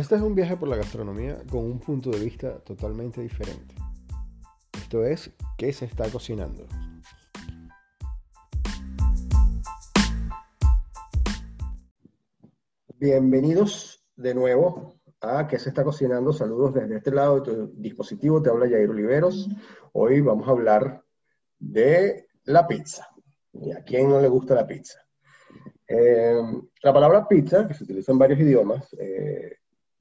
Este 0.00 0.14
es 0.14 0.22
un 0.22 0.34
viaje 0.34 0.56
por 0.56 0.66
la 0.66 0.76
gastronomía 0.76 1.42
con 1.50 1.62
un 1.62 1.78
punto 1.78 2.08
de 2.08 2.20
vista 2.20 2.58
totalmente 2.60 3.20
diferente. 3.20 3.74
Esto 4.72 5.04
es, 5.04 5.30
¿qué 5.58 5.74
se 5.74 5.84
está 5.84 6.08
cocinando? 6.08 6.66
Bienvenidos 12.96 14.02
de 14.16 14.34
nuevo 14.34 14.94
a 15.20 15.46
¿Qué 15.46 15.58
se 15.58 15.68
está 15.68 15.84
cocinando? 15.84 16.32
Saludos 16.32 16.72
desde 16.72 16.96
este 16.96 17.10
lado 17.10 17.40
de 17.40 17.42
tu 17.42 17.66
dispositivo, 17.76 18.40
te 18.40 18.48
habla 18.48 18.70
Jair 18.70 18.88
Oliveros. 18.88 19.50
Hoy 19.92 20.22
vamos 20.22 20.48
a 20.48 20.52
hablar 20.52 21.04
de 21.58 22.26
la 22.44 22.66
pizza. 22.66 23.06
¿Y 23.52 23.70
a 23.72 23.84
quién 23.84 24.08
no 24.08 24.18
le 24.18 24.28
gusta 24.28 24.54
la 24.54 24.66
pizza? 24.66 24.98
Eh, 25.86 26.40
la 26.82 26.92
palabra 26.94 27.28
pizza, 27.28 27.68
que 27.68 27.74
se 27.74 27.84
utiliza 27.84 28.12
en 28.12 28.18
varios 28.18 28.40
idiomas, 28.40 28.96
eh, 28.98 29.59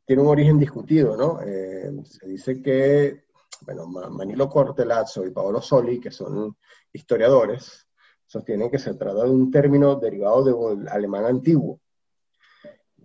tiene 0.09 0.23
un 0.23 0.29
origen 0.29 0.57
discutido, 0.57 1.15
¿no? 1.15 1.39
Eh, 1.45 1.91
se 2.03 2.27
dice 2.27 2.63
que, 2.63 3.25
bueno, 3.61 3.85
Manilo 3.85 4.49
Cortelazzo 4.49 5.23
y 5.23 5.29
Paolo 5.29 5.61
Soli, 5.61 5.99
que 5.99 6.09
son 6.09 6.57
historiadores, 6.91 7.87
sostienen 8.25 8.71
que 8.71 8.79
se 8.79 8.95
trata 8.95 9.23
de 9.25 9.29
un 9.29 9.51
término 9.51 9.97
derivado 9.97 10.43
del 10.75 10.87
alemán 10.87 11.25
antiguo, 11.25 11.79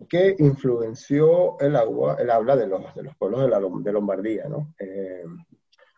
que 0.08 0.34
influenció 0.38 1.60
el, 1.60 1.76
agua, 1.76 2.16
el 2.18 2.30
habla 2.30 2.56
de 2.56 2.68
los, 2.68 2.94
de 2.94 3.02
los 3.02 3.14
pueblos 3.16 3.42
de, 3.42 3.48
la, 3.48 3.60
de 3.60 3.92
Lombardía, 3.92 4.48
¿no? 4.48 4.72
Eh, 4.78 5.24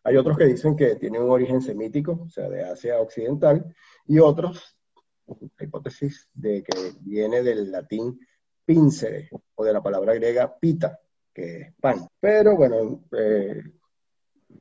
hay 0.03 0.17
otros 0.17 0.37
que 0.37 0.47
dicen 0.47 0.75
que 0.75 0.97
tiene 0.97 1.21
un 1.21 1.31
origen 1.31 1.61
semítico, 1.61 2.23
o 2.27 2.29
sea, 2.29 2.49
de 2.49 2.65
Asia 2.65 2.99
Occidental, 2.99 3.65
y 4.09 4.19
otros, 4.19 4.77
la 5.29 5.67
hipótesis 5.67 6.29
de 6.35 6.65
que 6.65 6.95
viene 7.03 7.45
del 7.45 7.71
latín 7.71 8.19
pincere, 8.67 9.31
o 9.55 9.65
de 9.65 9.73
la 9.73 9.83
palabra 9.83 10.13
griega 10.15 10.59
pita, 10.59 11.01
que 11.33 11.61
es 11.61 11.75
pan. 11.81 12.07
Pero 12.21 12.57
bueno, 12.57 13.05
eh, 13.17 13.63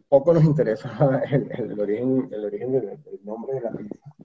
poco 0.07 0.33
nos 0.33 0.43
interesa 0.43 1.21
el, 1.31 1.79
origen, 1.79 2.29
el 2.31 2.45
origen 2.45 2.71
del, 2.71 2.99
nombre 3.23 3.55
de 3.55 3.61
la 3.61 3.71
pizza. 3.71 4.15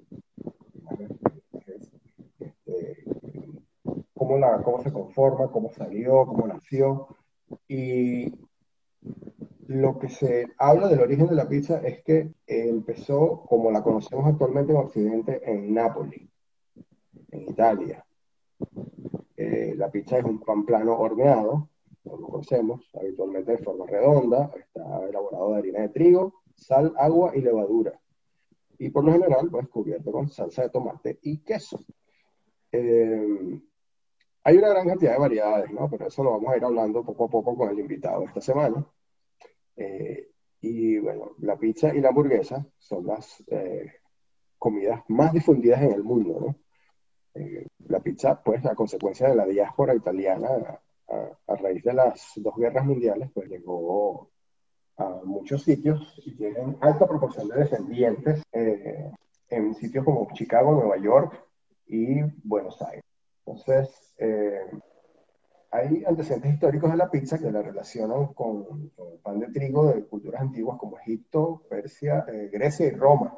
Este, 2.39 3.05
cómo, 4.15 4.39
la, 4.39 4.63
cómo 4.63 4.83
se 4.83 4.93
conforma, 4.93 5.51
cómo 5.51 5.73
salió, 5.73 6.27
cómo 6.27 6.47
nació. 6.47 7.17
Y 7.67 8.33
lo 9.67 9.99
que 9.99 10.09
se 10.09 10.47
habla 10.59 10.89
del 10.89 11.01
origen 11.01 11.29
de 11.29 11.37
la 11.37 11.49
pizza 11.49 11.79
es 11.79 12.03
que 12.03 12.33
empezó, 12.47 13.45
como 13.49 13.71
la 13.71 13.83
conocemos 13.83 14.27
actualmente 14.27 14.73
en 14.73 14.79
Occidente, 14.79 15.41
en 15.51 15.73
Nápoles, 15.73 16.29
en 17.31 17.43
Italia. 17.43 18.05
Eh, 19.81 19.87
la 19.87 19.91
pizza 19.91 20.19
es 20.19 20.25
un 20.25 20.41
pan 20.41 20.65
plano 20.65 20.99
horneado, 20.99 21.71
como 22.05 22.29
conocemos, 22.29 22.91
habitualmente 22.95 23.53
de 23.53 23.59
forma 23.59 23.87
redonda, 23.87 24.51
está 24.55 25.09
elaborado 25.09 25.53
de 25.53 25.59
harina 25.59 25.81
de 25.81 25.89
trigo, 25.89 26.43
sal, 26.55 26.93
agua 26.97 27.33
y 27.35 27.41
levadura. 27.41 27.99
Y 28.79 28.91
por 28.91 29.05
lo 29.05 29.13
general, 29.13 29.49
pues 29.51 29.69
cubierto 29.69 30.11
con 30.13 30.29
salsa 30.29 30.63
de 30.63 30.71
tomate 30.71 31.19
y 31.23 31.39
queso. 31.39 31.81
Eh, 32.73 33.61
hay 34.45 34.57
una 34.57 34.69
gran 34.69 34.89
cantidad 34.89 35.13
de 35.13 35.19
variedades, 35.19 35.71
¿no? 35.71 35.89
Pero 35.91 36.07
eso 36.07 36.25
lo 36.25 36.33
vamos 36.33 36.53
a 36.53 36.57
ir 36.57 36.65
hablando 36.65 37.05
poco 37.05 37.25
a 37.25 37.29
poco 37.29 37.57
con 37.57 37.71
el 37.71 37.79
invitado 37.79 38.25
esta 38.25 38.41
semana. 38.41 38.87
Eh, 39.77 40.31
y 40.63 40.99
bueno, 40.99 41.33
la 41.39 41.59
pizza 41.59 41.95
y 41.95 42.01
la 42.01 42.09
hamburguesa 42.09 42.67
son 42.79 43.07
las 43.07 43.43
comidas 44.59 45.03
más 45.09 45.33
difundidas 45.33 45.83
en 45.83 45.93
el 45.93 46.05
mundo, 46.05 46.39
¿no? 46.41 46.70
Eh, 47.35 47.67
la 47.89 48.01
pizza, 48.01 48.43
pues, 48.43 48.65
a 48.67 48.75
consecuencia 48.75 49.29
de 49.29 49.37
la 49.37 49.47
diáspora 49.47 49.95
italiana 49.95 50.49
a, 51.09 51.57
raíz 51.57 51.83
de 51.83 51.93
las 51.93 52.33
dos 52.37 52.57
guerras 52.57 52.85
mundiales, 52.85 53.31
pues 53.35 53.49
llegó 53.49 54.31
a 54.97 55.21
muchos 55.25 55.63
sitios 55.63 56.23
y 56.25 56.37
tienen 56.37 56.77
alta 56.81 57.07
proporción 57.07 57.49
de 57.49 57.57
descendientes 57.57 58.43
eh, 58.53 59.11
en 59.49 59.75
sitios 59.75 60.05
como 60.05 60.29
Chicago, 60.33 60.73
Nueva 60.73 60.97
York 60.99 61.45
y 61.87 62.21
Buenos 62.45 62.81
Aires. 62.83 63.05
Entonces, 63.45 64.15
eh, 64.19 64.71
hay 65.73 66.05
antecedentes 66.05 66.55
históricos 66.55 66.91
de 66.93 66.97
la 66.97 67.11
pizza 67.11 67.39
que 67.39 67.51
la 67.51 67.63
relacionan 67.63 68.29
con, 68.29 68.93
pan 69.23 69.41
de 69.41 69.49
trigo 69.49 69.87
de 69.87 70.05
culturas 70.05 70.41
antiguas 70.41 70.79
como 70.79 70.99
Egipto, 70.99 71.63
Persia, 71.69 72.25
Grecia 72.53 72.87
y 72.87 72.91
Roma. 72.91 73.37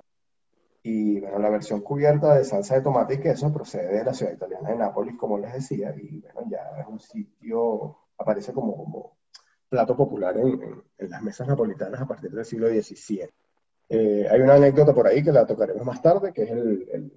Y 0.82 1.20
bueno, 1.20 1.38
la 1.38 1.48
versión 1.48 1.80
cubierta 1.80 2.34
de 2.34 2.44
salsa 2.44 2.74
de 2.74 2.80
tomate 2.80 3.14
y 3.14 3.20
queso 3.20 3.52
procede 3.52 3.98
de 3.98 4.04
la 4.04 4.12
ciudad 4.12 4.32
italiana 4.32 4.70
de 4.70 4.76
Nápoles, 4.76 5.14
como 5.16 5.38
les 5.38 5.52
decía, 5.52 5.94
y 5.96 6.20
bueno, 6.20 6.42
ya 6.50 6.80
es 6.80 6.86
un 6.88 6.98
sitio, 6.98 7.98
aparece 8.18 8.52
como, 8.52 8.76
como 8.76 9.16
plato 9.68 9.96
popular 9.96 10.36
en, 10.36 10.82
en, 10.98 11.10
las 11.10 11.22
mesas 11.22 11.46
napolitanas 11.46 12.00
a 12.00 12.06
partir 12.06 12.32
del 12.32 12.44
siglo 12.44 12.68
XVII. 12.68 13.30
Eh, 13.88 14.26
hay 14.28 14.40
una 14.40 14.54
anécdota 14.54 14.92
por 14.92 15.06
ahí 15.06 15.22
que 15.22 15.30
la 15.30 15.46
tocaremos 15.46 15.86
más 15.86 16.02
tarde, 16.02 16.32
que 16.32 16.42
es 16.42 16.50
el, 16.50 16.88
el, 16.92 17.12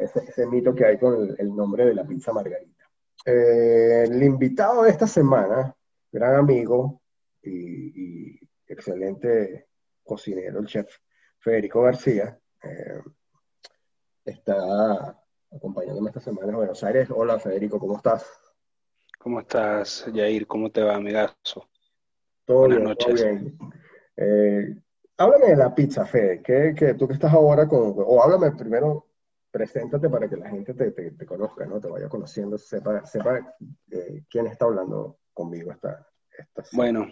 ese, 0.00 0.46
mito 0.46 0.74
que 0.74 0.86
hay 0.86 0.98
con 0.98 1.36
el, 1.38 1.54
nombre 1.54 1.86
de 1.86 1.94
la 1.94 2.04
pizza 2.04 2.32
margarita. 2.32 2.84
Eh, 3.24 4.04
el 4.08 4.22
invitado 4.22 4.82
de 4.82 4.90
esta 4.90 5.06
semana, 5.06 5.74
gran 6.10 6.34
amigo 6.34 7.00
y, 7.42 8.32
y 8.34 8.40
excelente 8.66 9.68
cocinero, 10.02 10.60
el 10.60 10.66
chef 10.66 10.98
Federico 11.46 11.82
García, 11.82 12.36
eh, 12.64 13.00
está 14.24 15.16
acompañándome 15.52 16.08
esta 16.08 16.18
semana 16.18 16.48
en 16.48 16.56
Buenos 16.56 16.82
Aires. 16.82 17.08
Hola 17.08 17.38
Federico, 17.38 17.78
¿cómo 17.78 17.98
estás? 17.98 18.28
¿Cómo 19.16 19.38
estás, 19.38 20.10
Jair? 20.12 20.44
¿Cómo 20.48 20.72
te 20.72 20.82
va, 20.82 20.96
amigazo? 20.96 21.68
Todo 22.44 22.62
Buenas 22.62 22.78
bien, 22.78 22.88
noches. 22.88 23.20
Todo 23.20 23.30
bien. 23.30 23.58
Eh, 24.16 24.76
háblame 25.18 25.46
de 25.46 25.56
la 25.56 25.72
pizza, 25.72 26.04
Fede, 26.04 26.42
que, 26.42 26.94
tú 26.94 27.06
que 27.06 27.14
estás 27.14 27.32
ahora 27.32 27.68
con, 27.68 27.94
o 27.96 28.24
háblame 28.24 28.50
primero, 28.56 29.06
preséntate 29.48 30.10
para 30.10 30.28
que 30.28 30.38
la 30.38 30.50
gente 30.50 30.74
te, 30.74 31.26
conozca, 31.26 31.64
¿no? 31.64 31.78
Te 31.78 31.86
vaya 31.86 32.08
conociendo, 32.08 32.58
sepa, 32.58 33.06
sepa 33.06 33.54
eh, 33.92 34.24
quién 34.28 34.48
está 34.48 34.64
hablando 34.64 35.20
conmigo 35.32 35.70
esta, 35.70 36.08
esta 36.36 36.64
Bueno, 36.72 37.06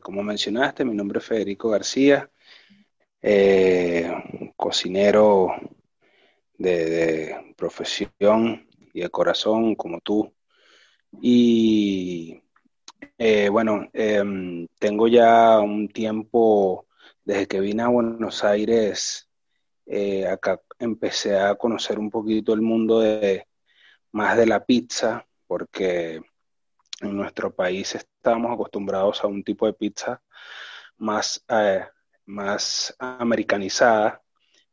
como 0.00 0.24
mencionaste, 0.24 0.84
mi 0.84 0.94
nombre 0.96 1.20
es 1.20 1.24
Federico 1.24 1.68
García, 1.68 2.28
eh, 3.22 4.12
cocinero 4.56 5.54
de, 6.58 7.54
profesión 7.56 8.68
y 8.92 9.02
de 9.02 9.10
corazón 9.10 9.74
como 9.76 10.00
tú. 10.00 10.32
Y 11.20 12.42
eh, 13.18 13.48
bueno, 13.48 13.88
em, 13.92 14.66
tengo 14.78 15.08
ya 15.08 15.60
un 15.60 15.88
tiempo 15.88 16.86
desde 17.24 17.46
que 17.46 17.60
vine 17.60 17.82
a 17.82 17.88
Buenos 17.88 18.44
Aires, 18.44 19.28
eh, 19.86 20.26
acá 20.26 20.60
empecé 20.78 21.38
a 21.38 21.54
conocer 21.54 21.98
un 21.98 22.10
poquito 22.10 22.52
el 22.52 22.62
mundo 22.62 23.00
de 23.00 23.46
más 24.12 24.36
de 24.36 24.46
la 24.46 24.64
pizza, 24.64 25.26
porque 25.46 26.20
en 27.00 27.16
nuestro 27.16 27.54
país 27.54 27.94
estamos 27.94 28.52
acostumbrados 28.52 29.22
a 29.22 29.26
un 29.26 29.44
tipo 29.44 29.66
de 29.66 29.74
pizza 29.74 30.22
más 30.98 31.44
más 32.26 32.94
americanizada, 32.98 34.22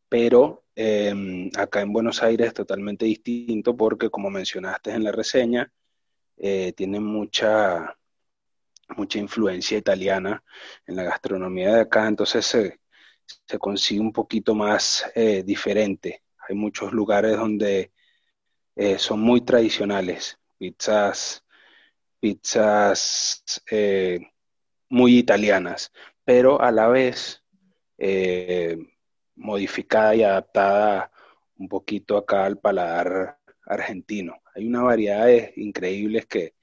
pero 0.08 0.66
em, 0.76 1.50
acá 1.58 1.82
en 1.82 1.94
Buenos 1.94 2.24
Aires 2.24 2.48
es 2.48 2.54
totalmente 2.54 3.06
distinto 3.06 3.76
porque, 3.78 4.10
como 4.10 4.30
mencionaste 4.30 4.92
en 4.92 5.04
la 5.04 5.12
reseña, 5.12 5.72
eh, 6.38 6.74
tiene 6.74 7.00
mucha, 7.00 7.96
mucha 8.96 9.20
influencia 9.20 9.78
italiana 9.78 10.44
en 10.88 10.96
la 10.96 11.04
gastronomía 11.04 11.74
de 11.76 11.82
acá, 11.82 12.08
entonces 12.08 12.46
se, 12.46 12.80
consigue 13.60 14.02
un 14.02 14.14
poquito 14.14 14.56
más 14.56 15.06
eh, 15.16 15.44
diferente. 15.44 16.24
Hay 16.48 16.56
muchos 16.56 16.94
lugares 16.94 17.38
donde 17.38 17.92
eh, 18.76 18.98
son 18.98 19.20
muy 19.20 19.42
tradicionales, 19.42 20.40
pizzas, 20.58 21.44
pizzas 22.20 23.44
muy 24.90 25.18
italianas, 25.18 25.92
pero 26.26 26.62
a 26.62 26.72
la 26.72 26.88
vez 26.88 27.44
eh, 28.00 28.78
modificada 29.36 30.16
y 30.16 30.24
adaptada 30.24 31.12
un 31.58 31.68
poquito 31.68 32.18
acá 32.18 32.46
al 32.46 32.58
paladar 32.58 33.38
argentino. 33.66 34.42
Hay 34.56 34.66
una 34.66 34.84
variedad 34.84 35.28
increíbles 35.58 36.26
que, 36.26 36.54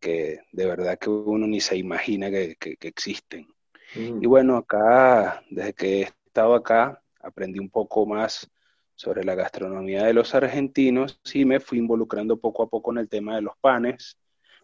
que 0.00 0.40
de 0.52 0.66
verdad 0.66 0.98
que 0.98 1.10
uno 1.10 1.46
ni 1.46 1.60
se 1.60 1.76
imagina 1.76 2.30
que, 2.30 2.56
existen. 2.80 3.48
Mm. 3.94 4.22
Y 4.22 4.26
bueno, 4.26 4.56
acá, 4.56 5.42
desde 5.50 5.74
que 5.74 6.00
he 6.00 6.02
estado 6.02 6.54
acá, 6.54 7.02
aprendí 7.20 7.58
un 7.58 7.70
poco 7.70 8.06
más 8.06 8.48
sobre 8.94 9.24
la 9.24 9.34
gastronomía 9.34 10.04
de 10.04 10.12
los 10.12 10.34
argentinos 10.34 11.20
y 11.32 11.44
me 11.44 11.60
fui 11.60 11.78
involucrando 11.78 12.36
poco 12.36 12.62
a 12.62 12.68
poco 12.68 12.92
en 12.92 12.98
el 12.98 13.08
tema 13.08 13.36
de 13.36 13.42
los 13.42 13.56
panes, 13.60 14.18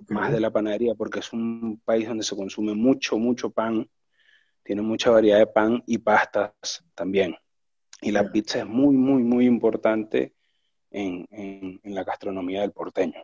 más 0.08 0.32
de 0.32 0.40
la 0.40 0.50
panadería, 0.50 0.94
porque 0.94 1.20
es 1.20 1.32
un 1.32 1.80
país 1.84 2.08
donde 2.08 2.24
se 2.24 2.36
consume 2.36 2.74
mucho, 2.74 3.16
mucho 3.18 3.50
pan 3.50 3.88
tiene 4.64 4.82
mucha 4.82 5.10
variedad 5.10 5.38
de 5.38 5.46
pan 5.46 5.82
y 5.86 5.98
pastas 5.98 6.84
también. 6.94 7.36
Y 8.00 8.10
la 8.10 8.30
pizza 8.30 8.60
es 8.60 8.66
muy, 8.66 8.96
muy, 8.96 9.22
muy 9.22 9.46
importante 9.46 10.34
en, 10.90 11.80
la 11.84 12.02
gastronomía 12.02 12.62
del 12.62 12.72
porteño. 12.72 13.22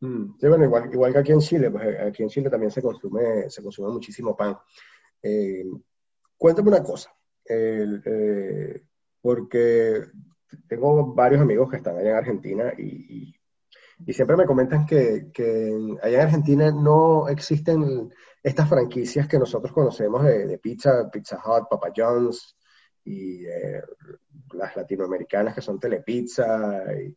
Mm. 0.00 0.38
Sí, 0.38 0.48
bueno, 0.48 0.64
igual, 0.64 0.90
igual 0.92 1.12
que 1.12 1.18
aquí 1.18 1.32
en 1.32 1.40
Chile, 1.40 1.70
pues 1.70 1.84
eh, 1.84 1.98
aquí 2.02 2.22
en 2.22 2.28
Chile 2.28 2.50
también 2.50 2.70
se 2.70 2.82
consume, 2.82 3.50
se 3.50 3.62
consume 3.62 3.92
muchísimo 3.92 4.36
pan. 4.36 4.56
Eh, 5.22 5.64
cuéntame 6.36 6.68
una 6.68 6.82
cosa, 6.82 7.12
eh, 7.48 8.82
porque 9.20 10.04
tengo 10.66 11.14
varios 11.14 11.42
amigos 11.42 11.70
que 11.70 11.76
están 11.76 11.96
allá 11.96 12.10
en 12.10 12.16
Argentina 12.16 12.72
y, 12.76 12.84
y, 12.84 13.39
siempre 14.08 14.36
me 14.36 14.46
comentan 14.46 14.86
que, 14.86 15.30
que, 15.32 15.98
allá 16.02 16.16
en 16.16 16.26
Argentina 16.26 16.70
no 16.70 17.28
existen 17.28 18.12
estas 18.42 18.68
franquicias 18.68 19.28
que 19.28 19.38
nosotros 19.38 19.72
conocemos 19.72 20.24
de, 20.24 20.58
pizza, 20.58 21.10
Pizza 21.10 21.36
Hut, 21.36 21.68
Papa 21.68 21.88
John's 21.94 22.56
y 23.04 23.44
las 24.52 24.76
latinoamericanas 24.76 25.54
que 25.54 25.60
son 25.60 25.78
Telepizza 25.78 26.84
y, 27.00 27.16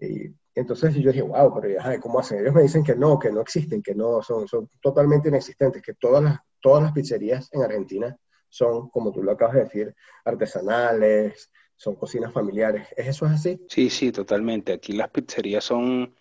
y 0.00 0.34
entonces 0.54 0.94
yo 0.94 1.10
dije, 1.10 1.22
wow, 1.22 1.60
pero 1.60 2.00
¿cómo 2.00 2.20
hacen? 2.20 2.40
Ellos 2.40 2.54
me 2.54 2.62
dicen 2.62 2.82
que 2.82 2.96
no, 2.96 3.18
que 3.18 3.30
no 3.30 3.40
existen, 3.40 3.82
que 3.82 3.94
no, 3.94 4.22
son, 4.22 4.48
son 4.48 4.68
totalmente 4.80 5.28
inexistentes, 5.28 5.82
que 5.82 5.94
todas 5.94 6.22
las, 6.22 6.38
todas 6.60 6.82
las 6.82 6.92
pizzerías 6.92 7.48
en 7.52 7.62
Argentina 7.62 8.16
son, 8.48 8.90
como 8.90 9.12
tú 9.12 9.22
lo 9.22 9.32
acabas 9.32 9.54
de 9.54 9.64
decir, 9.64 9.94
artesanales, 10.24 11.50
son 11.80 11.94
cocinas 11.94 12.30
familiares. 12.30 12.88
¿Es 12.94 13.08
eso 13.08 13.24
así? 13.24 13.58
Sí, 13.66 13.88
sí, 13.88 14.12
totalmente. 14.12 14.74
Aquí 14.74 14.92
las 14.92 15.08
pizzerías 15.08 15.64
son, 15.64 16.14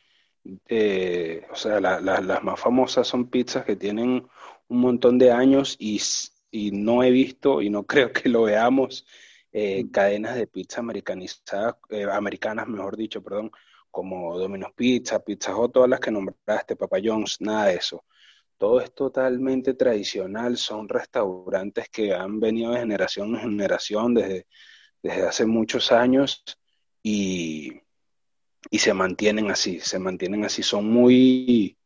eh, 0.69 1.45
o 1.51 1.55
sea, 1.55 1.81
las 1.81 2.43
más 2.43 2.57
famosas 2.57 3.05
son 3.05 3.29
pizzas 3.29 3.65
que 3.65 3.75
tienen 3.75 4.25
un 4.69 4.79
montón 4.79 5.17
de 5.17 5.33
años 5.33 5.75
y, 5.77 6.01
y 6.49 6.71
no 6.71 7.03
he 7.03 7.11
visto 7.11 7.61
y 7.61 7.69
no 7.69 7.83
creo 7.87 8.13
que 8.13 8.29
lo 8.29 8.43
veamos 8.43 9.05
eh, 9.51 9.83
mm. 9.83 9.89
cadenas 9.91 10.35
de 10.35 10.47
pizza 10.47 10.79
americanizadas, 10.79 11.75
eh, 11.89 12.05
americanas, 12.09 12.65
mejor 12.65 12.95
dicho, 12.95 13.21
perdón, 13.21 13.51
como 13.91 14.39
Domino's 14.39 14.71
Pizza, 14.73 15.19
Pizza 15.19 15.53
Hut, 15.53 15.73
todas 15.73 15.89
las 15.89 15.99
que 15.99 16.09
nombraste, 16.11 16.77
Papa 16.77 16.99
John's, 17.03 17.41
nada 17.41 17.65
de 17.65 17.75
eso. 17.75 18.05
Todo 18.57 18.79
es 18.79 18.93
totalmente 18.95 19.73
tradicional, 19.73 20.55
son 20.55 20.87
restaurantes 20.87 21.89
que 21.89 22.13
han 22.13 22.39
venido 22.39 22.71
de 22.71 22.79
generación 22.79 23.35
en 23.35 23.41
generación 23.41 24.13
desde, 24.13 24.47
desde 25.01 25.27
hace 25.27 25.45
muchos 25.45 25.91
años 25.91 26.43
y, 27.03 27.81
y 28.69 28.79
se 28.79 28.93
mantienen 28.93 29.51
así, 29.51 29.79
se 29.79 29.99
mantienen 29.99 30.45
así, 30.45 30.63
son 30.63 30.91
muy, 30.91 31.77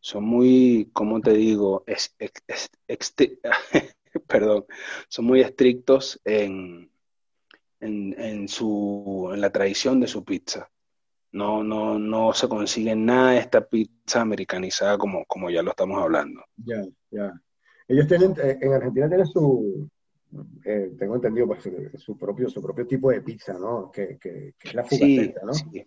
son 0.00 0.24
muy, 0.24 0.90
¿cómo 0.92 1.20
te 1.20 1.32
digo? 1.32 1.84
Es, 1.86 2.14
perdón, 4.26 4.66
son 5.08 5.24
muy 5.24 5.40
estrictos 5.40 6.20
en, 6.24 6.90
en, 7.80 8.20
en, 8.20 8.48
su, 8.48 9.30
en 9.32 9.40
la 9.40 9.50
tradición 9.50 10.00
de 10.00 10.06
su 10.06 10.24
pizza. 10.24 10.70
No, 11.30 11.62
no, 11.62 11.98
no 11.98 12.32
se 12.32 12.48
consigue 12.48 12.96
nada 12.96 13.32
de 13.32 13.38
esta 13.38 13.66
pizza 13.66 14.22
americanizada 14.22 14.96
como, 14.96 15.24
como 15.26 15.50
ya 15.50 15.62
lo 15.62 15.70
estamos 15.70 16.02
hablando. 16.02 16.42
Ya, 16.56 16.82
ya. 17.10 17.32
Ellos 17.86 18.06
tienen, 18.06 18.34
eh, 18.42 18.58
en 18.60 18.72
Argentina 18.72 19.08
tienen 19.08 19.26
su, 19.26 19.88
eh, 20.64 20.94
tengo 20.98 21.14
entendido, 21.14 21.46
pues, 21.46 21.68
su 21.96 22.16
propio, 22.16 22.48
su 22.48 22.62
propio 22.62 22.86
tipo 22.86 23.10
de 23.10 23.22
pizza, 23.22 23.54
¿no? 23.54 23.90
Que, 23.90 24.18
que, 24.18 24.54
es 24.62 24.74
la 24.74 24.84
fugaceta, 24.84 25.40
¿no? 25.44 25.54
Sí, 25.54 25.86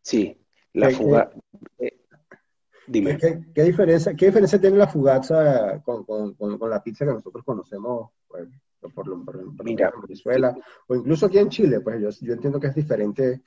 sí. 0.00 0.46
la 0.74 0.90
fuga... 0.90 1.30
Eh, 1.78 2.00
dime. 2.86 3.18
¿Qué, 3.18 3.62
diferencia, 3.62 4.14
¿Qué 4.14 4.26
diferencia 4.26 4.60
tiene 4.60 4.76
la 4.76 4.88
fugaza 4.88 5.82
con, 5.82 6.04
con, 6.04 6.34
con, 6.34 6.70
la 6.70 6.82
pizza 6.82 7.04
que 7.04 7.12
nosotros 7.12 7.44
conocemos, 7.44 8.10
pues, 8.26 8.48
por, 8.94 9.06
lo, 9.06 9.24
por, 9.24 9.64
Mira, 9.64 9.92
en 9.94 10.02
Venezuela, 10.02 10.56
o 10.86 10.94
incluso 10.94 11.26
aquí 11.26 11.38
en 11.38 11.48
Chile? 11.48 11.80
Pues 11.80 12.00
yo, 12.00 12.10
yo 12.26 12.32
entiendo 12.34 12.60
que 12.60 12.68
es 12.68 12.74
diferente 12.74 13.42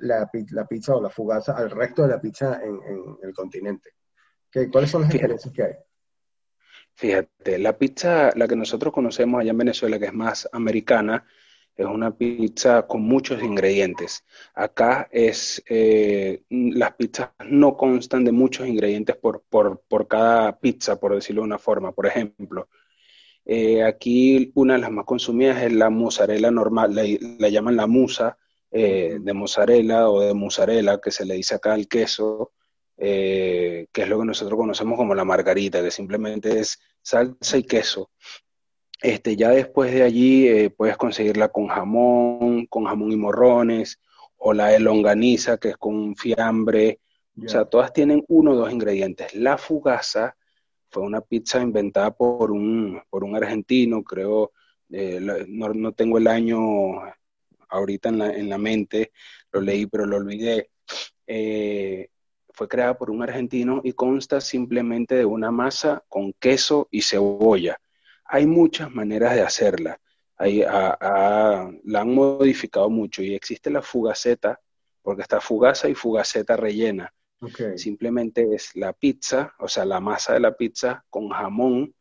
la, 0.00 0.30
la, 0.50 0.66
pizza 0.66 0.94
o 0.96 1.00
la 1.02 1.10
fugaza 1.10 1.56
al 1.56 1.70
resto 1.70 2.02
de 2.02 2.08
la 2.08 2.20
pizza 2.20 2.60
en, 2.62 2.80
el 3.22 3.32
continente? 3.34 3.90
¿Qué, 4.50 4.70
¿Cuáles 4.70 4.90
son 4.90 5.02
las 5.02 5.10
diferencias 5.10 5.52
que 5.52 5.62
hay? 5.62 5.72
Fíjate, 6.94 7.58
la 7.58 7.76
pizza, 7.78 8.32
la 8.36 8.46
que 8.46 8.56
nosotros 8.56 8.92
conocemos 8.92 9.40
allá 9.40 9.50
en 9.50 9.58
Venezuela, 9.58 9.98
que 9.98 10.06
es 10.06 10.12
más 10.12 10.48
americana, 10.52 11.24
es 11.76 11.86
una 11.86 12.16
pizza 12.16 12.86
con 12.86 13.02
muchos 13.02 13.42
ingredientes. 13.42 14.24
Acá 14.54 15.08
es, 15.10 15.62
eh, 15.68 16.44
las 16.50 16.94
pizzas 16.94 17.30
no 17.46 17.76
constan 17.76 18.24
de 18.24 18.32
muchos 18.32 18.66
ingredientes 18.66 19.16
por, 19.16 19.42
por, 19.48 19.82
por, 19.88 20.06
cada 20.08 20.58
pizza, 20.58 21.00
por 21.00 21.14
decirlo 21.14 21.42
de 21.42 21.46
una 21.46 21.58
forma. 21.58 21.92
Por 21.92 22.06
ejemplo, 22.06 22.68
eh, 23.44 23.82
aquí 23.82 24.52
una 24.54 24.74
de 24.74 24.80
las 24.80 24.90
más 24.90 25.04
consumidas 25.04 25.62
es 25.62 25.72
la 25.72 25.90
mozzarella 25.90 26.50
normal, 26.50 26.94
la 26.94 27.48
llaman 27.48 27.76
la 27.76 27.86
musa, 27.86 28.38
eh, 28.70 29.18
de 29.20 29.32
mozzarella 29.32 30.08
o 30.08 30.20
de 30.20 30.34
mozzarella, 30.34 31.00
que 31.00 31.10
se 31.10 31.24
le 31.26 31.34
dice 31.34 31.54
acá 31.54 31.74
al 31.74 31.88
queso, 31.88 32.52
eh, 33.04 33.88
que 33.90 34.02
es 34.02 34.08
lo 34.08 34.20
que 34.20 34.26
nosotros 34.26 34.56
conocemos 34.56 34.96
como 34.96 35.12
la 35.12 35.24
margarita, 35.24 35.82
que 35.82 35.90
simplemente 35.90 36.60
es 36.60 36.78
salsa 37.02 37.58
y 37.58 37.64
queso. 37.64 38.12
Este, 39.02 39.34
ya 39.34 39.50
después 39.50 39.92
de 39.92 40.04
allí 40.04 40.46
eh, 40.46 40.70
puedes 40.70 40.96
conseguirla 40.96 41.48
con 41.48 41.66
jamón, 41.66 42.66
con 42.66 42.84
jamón 42.84 43.10
y 43.10 43.16
morrones, 43.16 44.00
o 44.36 44.52
la 44.52 44.68
de 44.68 44.78
longaniza, 44.78 45.58
que 45.58 45.70
es 45.70 45.76
con 45.78 46.14
fiambre. 46.14 47.00
O 47.44 47.48
sea, 47.48 47.64
todas 47.64 47.92
tienen 47.92 48.24
uno 48.28 48.52
o 48.52 48.54
dos 48.54 48.72
ingredientes. 48.72 49.34
La 49.34 49.58
fugaza 49.58 50.36
fue 50.88 51.02
una 51.02 51.22
pizza 51.22 51.60
inventada 51.60 52.12
por 52.12 52.52
un, 52.52 53.02
por 53.10 53.24
un 53.24 53.34
argentino, 53.34 54.04
creo, 54.04 54.52
no, 54.88 55.74
no, 55.74 55.92
tengo 55.92 56.18
el 56.18 56.28
año 56.28 56.58
ahorita 57.68 58.10
en 58.10 58.18
la, 58.18 58.32
en 58.32 58.48
la 58.48 58.58
mente, 58.58 59.10
lo 59.50 59.60
leí 59.60 59.86
pero 59.86 60.06
lo 60.06 60.18
olvidé. 60.18 60.70
Eh, 61.26 62.11
fue 62.52 62.68
creada 62.68 62.96
por 62.96 63.10
un 63.10 63.22
argentino 63.22 63.80
y 63.84 63.92
consta 63.92 64.40
simplemente 64.40 65.14
de 65.14 65.24
una 65.24 65.50
masa 65.50 66.04
con 66.08 66.32
queso 66.34 66.88
y 66.90 67.02
cebolla. 67.02 67.78
Hay 68.24 68.46
muchas 68.46 68.90
maneras 68.90 69.34
de 69.34 69.42
hacerla. 69.42 70.00
la 70.38 72.00
han 72.00 72.14
modificado 72.14 72.90
mucho 72.90 73.22
y 73.22 73.34
existe 73.34 73.70
la 73.70 73.82
fugaceta, 73.82 74.60
porque 75.02 75.22
está 75.22 75.40
fugaza 75.40 75.88
y 75.88 75.94
fugaceta 75.94 76.56
rellena. 76.56 77.12
Simplemente 77.76 78.54
es 78.54 78.74
la 78.76 78.92
pizza, 78.92 79.54
o 79.58 79.66
sea, 79.68 79.84
la 79.84 80.00
masa 80.00 80.34
de 80.34 80.40
la 80.40 80.56
pizza 80.56 81.04
con 81.10 81.28
jamón, 81.30 81.94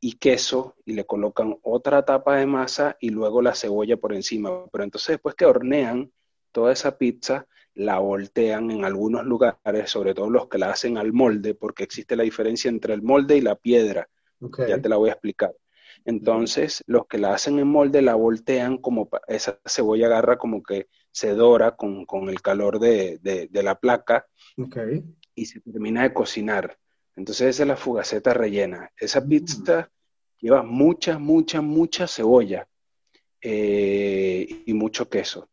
y 0.00 0.14
queso 0.14 0.76
y 0.84 0.92
le 0.92 1.04
colocan 1.04 1.58
otra 1.62 2.04
tapa 2.04 2.36
de 2.36 2.46
masa 2.46 2.96
y 3.00 3.10
luego 3.10 3.42
la 3.42 3.54
cebolla 3.54 3.96
por 3.96 4.14
encima. 4.14 4.66
Pero 4.70 4.84
entonces 4.84 5.14
después 5.14 5.34
que 5.34 5.44
hornean 5.44 6.12
toda 6.52 6.72
esa 6.72 6.98
pizza, 6.98 7.46
la 7.78 8.00
voltean 8.00 8.72
en 8.72 8.84
algunos 8.84 9.24
lugares, 9.24 9.88
sobre 9.88 10.12
todo 10.12 10.28
los 10.28 10.48
que 10.48 10.58
la 10.58 10.70
hacen 10.70 10.98
al 10.98 11.12
molde, 11.12 11.54
porque 11.54 11.84
existe 11.84 12.16
la 12.16 12.24
diferencia 12.24 12.68
entre 12.68 12.92
el 12.92 13.02
molde 13.02 13.36
y 13.36 13.40
la 13.40 13.54
piedra. 13.54 14.08
Ya 14.66 14.80
te 14.80 14.88
la 14.88 14.96
voy 14.96 15.10
a 15.10 15.12
explicar. 15.12 15.54
Entonces, 16.04 16.82
los 16.86 17.06
que 17.06 17.18
la 17.18 17.34
hacen 17.34 17.58
en 17.60 17.68
molde 17.68 18.02
la 18.02 18.16
voltean 18.16 18.78
como 18.78 19.08
esa 19.28 19.60
cebolla 19.64 20.06
agarra 20.06 20.38
como 20.38 20.60
que 20.60 20.88
se 21.12 21.34
dora 21.34 21.76
con, 21.76 22.04
el 22.28 22.42
calor 22.42 22.80
de, 22.80 23.48
la 23.52 23.78
placa 23.78 24.26
y 25.36 25.46
se 25.46 25.60
termina 25.60 26.02
de 26.02 26.12
cocinar. 26.12 26.76
Entonces 27.14 27.48
esa 27.48 27.62
es 27.62 27.68
la 27.68 27.76
fugaceta 27.76 28.34
rellena. 28.34 28.90
Esa 28.96 29.20
mm. 29.20 29.28
pizza 29.28 29.90
lleva 30.40 30.64
mucha, 30.64 31.18
mucha, 31.18 31.60
mucha 31.60 32.08
cebolla 32.08 32.66
eh, 33.40 34.64
y 34.66 34.72
mucho 34.74 35.08
queso. 35.08 35.48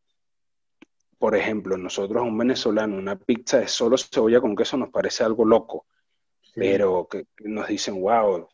Por 1.25 1.35
ejemplo, 1.35 1.75
nosotros 1.75 2.21
a 2.21 2.23
un 2.23 2.37
venezolano 2.37 2.99
una 2.99 3.17
pizza 3.17 3.57
de 3.57 3.67
solo 3.67 3.97
cebolla 3.97 4.39
con 4.39 4.55
queso 4.55 4.77
nos 4.77 4.91
parece 4.91 5.23
algo 5.23 5.43
loco, 5.43 5.87
pero 6.53 7.07
que, 7.09 7.25
nos 7.39 7.67
dicen, 7.67 7.99
wow, 7.99 8.47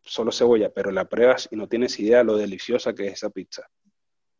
solo 0.00 0.32
cebolla, 0.32 0.72
pero 0.72 0.90
la 0.90 1.04
pruebas 1.04 1.50
y 1.52 1.56
no 1.56 1.68
tienes 1.68 2.00
idea 2.00 2.24
lo 2.24 2.38
deliciosa 2.38 2.94
que 2.94 3.08
es 3.08 3.12
esa 3.12 3.28
pizza. 3.28 3.68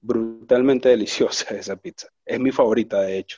Brutalmente 0.01 0.89
deliciosa 0.97 1.55
esa 1.55 1.77
pizza. 1.77 2.09
Es 2.25 2.41
mi 2.41 2.53
favorita, 2.53 3.03
de 3.03 3.19
hecho. 3.19 3.37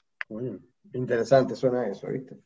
interesante 0.92 1.56
suena 1.56 1.88
eso, 1.88 2.06
¿viste? 2.06 2.38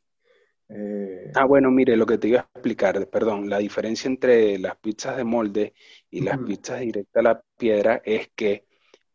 Eh, 0.71 1.33
ah, 1.35 1.45
bueno, 1.45 1.71
mire, 1.71 1.99
lo 1.99 2.07
que 2.07 2.17
te 2.17 2.29
iba 2.29 2.41
a 2.41 2.49
explicar, 2.55 3.11
perdón, 3.11 3.51
la 3.51 3.59
diferencia 3.59 4.09
entre 4.09 4.59
las 4.59 4.79
pizzas 4.79 5.19
de 5.19 5.25
molde 5.25 5.75
y 6.09 6.23
las 6.23 6.39
pizzas 6.39 6.81
directas 6.81 7.21
a 7.21 7.23
la 7.23 7.43
piedra 7.59 8.01
es 8.07 8.31
que 8.35 8.68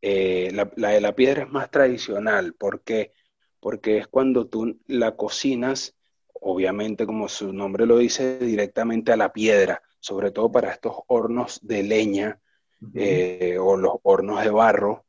eh, 0.03 0.51
la, 0.51 0.89
de 0.89 1.01
la 1.01 1.15
piedra 1.15 1.43
es 1.43 1.50
más 1.50 1.72
tradicional. 1.72 2.53
¿Por 2.53 2.81
qué? 2.83 3.13
Porque 3.60 3.98
es 3.98 4.07
cuando 4.07 4.48
tú 4.48 4.79
la 4.88 5.15
cocinas, 5.15 5.95
obviamente 6.33 7.05
como 7.05 7.29
su 7.29 7.53
nombre 7.53 7.86
lo 7.86 7.98
dice, 7.98 8.38
directamente 8.38 9.13
a 9.13 9.17
la 9.17 9.31
piedra, 9.31 9.81
sobre 10.00 10.31
todo 10.31 10.51
para 10.51 10.72
estos 10.72 10.93
hornos 11.07 11.60
de 11.63 11.83
leña 11.83 12.39
eh, 12.93 13.57
o 13.60 13.77
los 13.77 13.93
hornos 14.03 14.43
de 14.43 14.50
barro. 14.50 15.05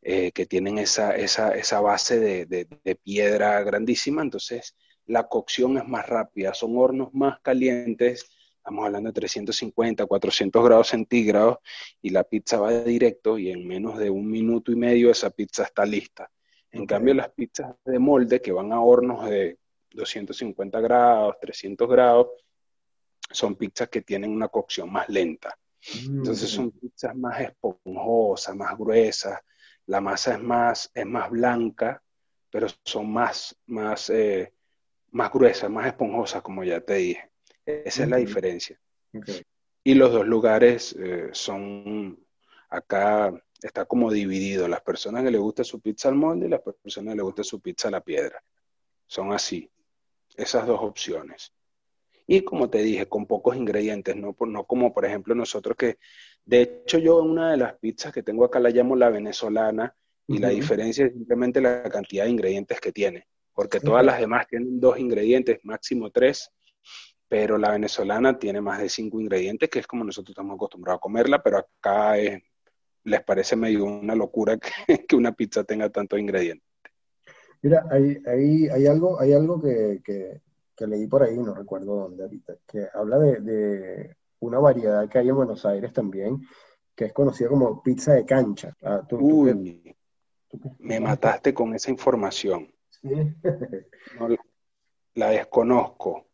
que 0.00 0.46
tienen 0.48 0.78
esa, 0.78 1.14
esa, 1.14 1.54
esa 1.54 1.80
base 1.80 2.18
de, 2.18 2.46
de 2.46 2.94
piedra 2.96 3.62
grandísima, 3.62 4.22
entonces 4.22 4.74
la 5.04 5.28
cocción 5.28 5.76
es 5.76 5.86
más 5.86 6.08
rápida, 6.08 6.54
son 6.54 6.78
hornos 6.78 7.12
más 7.12 7.40
calientes, 7.40 8.30
estamos 8.68 8.84
hablando 8.84 9.08
de 9.08 9.14
350, 9.14 10.04
400 10.04 10.62
grados 10.62 10.88
centígrados, 10.88 11.56
y 12.02 12.10
la 12.10 12.22
pizza 12.22 12.60
va 12.60 12.70
directo 12.82 13.38
y 13.38 13.50
en 13.50 13.66
menos 13.66 13.96
de 13.96 14.10
un 14.10 14.30
minuto 14.30 14.70
y 14.70 14.76
medio 14.76 15.10
esa 15.10 15.30
pizza 15.30 15.64
está 15.64 15.86
lista. 15.86 16.30
En 16.70 16.84
cambio, 16.84 17.14
las 17.14 17.30
pizzas 17.30 17.74
de 17.82 17.98
molde 17.98 18.42
que 18.42 18.52
van 18.52 18.70
a 18.72 18.80
hornos 18.80 19.24
de 19.24 19.56
250 19.92 20.80
grados, 20.82 21.36
300 21.40 21.88
grados, 21.88 22.26
son 23.30 23.56
pizzas 23.56 23.88
que 23.88 24.02
tienen 24.02 24.32
una 24.32 24.48
cocción 24.48 24.92
más 24.92 25.08
lenta. 25.08 25.58
Entonces 26.04 26.50
son 26.50 26.66
mm. 26.66 26.78
pizzas 26.78 27.16
más 27.16 27.40
esponjosas, 27.40 28.54
más 28.54 28.76
gruesas, 28.76 29.40
la 29.86 30.02
masa 30.02 30.34
es 30.34 30.42
más, 30.42 30.90
es 30.92 31.06
más 31.06 31.30
blanca, 31.30 32.02
pero 32.50 32.66
son 32.84 33.10
más, 33.10 33.56
más, 33.64 34.10
eh, 34.10 34.52
más 35.12 35.32
gruesas, 35.32 35.70
más 35.70 35.86
esponjosas, 35.86 36.42
como 36.42 36.64
ya 36.64 36.82
te 36.82 36.94
dije. 36.96 37.27
Esa 37.68 38.04
es 38.04 38.08
la 38.08 38.16
diferencia. 38.16 38.80
Y 39.84 39.94
los 39.94 40.10
dos 40.10 40.26
lugares 40.26 40.96
eh, 40.98 41.28
son, 41.32 42.18
acá 42.70 43.32
está 43.60 43.84
como 43.84 44.10
dividido, 44.10 44.66
las 44.68 44.80
personas 44.80 45.22
que 45.22 45.30
le 45.30 45.38
gusta 45.38 45.64
su 45.64 45.78
pizza 45.78 46.08
al 46.08 46.14
molde 46.14 46.46
y 46.46 46.48
las 46.48 46.60
personas 46.60 47.12
que 47.12 47.16
le 47.16 47.22
gusta 47.22 47.44
su 47.44 47.60
pizza 47.60 47.88
a 47.88 47.90
la 47.90 48.00
piedra. 48.00 48.42
Son 49.06 49.32
así, 49.32 49.70
esas 50.34 50.66
dos 50.66 50.80
opciones. 50.80 51.52
Y 52.26 52.40
como 52.40 52.70
te 52.70 52.78
dije, 52.78 53.06
con 53.06 53.26
pocos 53.26 53.54
ingredientes, 53.54 54.16
no, 54.16 54.34
no 54.46 54.64
como 54.64 54.94
por 54.94 55.04
ejemplo 55.04 55.34
nosotros 55.34 55.76
que, 55.76 55.98
de 56.46 56.62
hecho 56.62 56.96
yo 56.98 57.18
una 57.18 57.50
de 57.50 57.58
las 57.58 57.78
pizzas 57.78 58.14
que 58.14 58.22
tengo 58.22 58.46
acá 58.46 58.60
la 58.60 58.70
llamo 58.70 58.96
la 58.96 59.10
venezolana 59.10 59.94
y 60.26 60.38
la 60.38 60.48
diferencia 60.48 61.06
es 61.06 61.12
simplemente 61.12 61.60
la 61.60 61.82
cantidad 61.90 62.24
de 62.24 62.30
ingredientes 62.30 62.80
que 62.80 62.92
tiene, 62.92 63.26
porque 63.54 63.80
todas 63.80 64.04
las 64.04 64.20
demás 64.20 64.46
tienen 64.46 64.80
dos 64.80 64.98
ingredientes, 64.98 65.58
máximo 65.64 66.10
tres, 66.10 66.50
pero 67.28 67.58
la 67.58 67.72
venezolana 67.72 68.38
tiene 68.38 68.60
más 68.60 68.80
de 68.80 68.88
cinco 68.88 69.20
ingredientes, 69.20 69.68
que 69.68 69.80
es 69.80 69.86
como 69.86 70.04
nosotros 70.04 70.30
estamos 70.30 70.56
acostumbrados 70.56 70.98
a 70.98 71.00
comerla, 71.00 71.42
pero 71.42 71.58
acá 71.58 72.14
les 73.04 73.22
parece 73.22 73.56
medio 73.56 73.84
una 73.84 74.14
locura 74.14 74.58
que, 75.08 75.16
una 75.16 75.32
pizza 75.32 75.64
tenga 75.64 75.90
tantos 75.90 76.18
ingredientes. 76.18 76.66
Mira, 77.60 77.84
hay, 77.90 78.18
hay, 78.26 78.68
hay 78.68 78.86
algo, 78.86 79.20
hay 79.20 79.32
algo 79.32 79.60
que, 79.60 80.00
que, 80.04 80.86
leí 80.86 81.06
por 81.06 81.24
ahí, 81.24 81.36
no 81.36 81.54
recuerdo 81.54 81.96
dónde 81.96 82.22
ahorita, 82.22 82.54
que 82.66 82.86
habla 82.94 83.18
de, 83.18 83.40
de, 83.40 84.16
una 84.40 84.60
variedad 84.60 85.08
que 85.08 85.18
hay 85.18 85.28
en 85.28 85.34
Buenos 85.34 85.66
Aires 85.66 85.92
también, 85.92 86.40
que 86.94 87.06
es 87.06 87.12
conocida 87.12 87.48
como 87.48 87.82
pizza 87.82 88.14
de 88.14 88.24
cancha. 88.24 88.76
Ah, 88.82 89.02
Uy, 89.10 89.96
me 90.78 91.00
mataste 91.00 91.52
con 91.52 91.74
esa 91.74 91.90
información. 91.90 92.72
¿Sí? 92.88 93.10
la, 95.14 95.30
desconozco. 95.30 96.27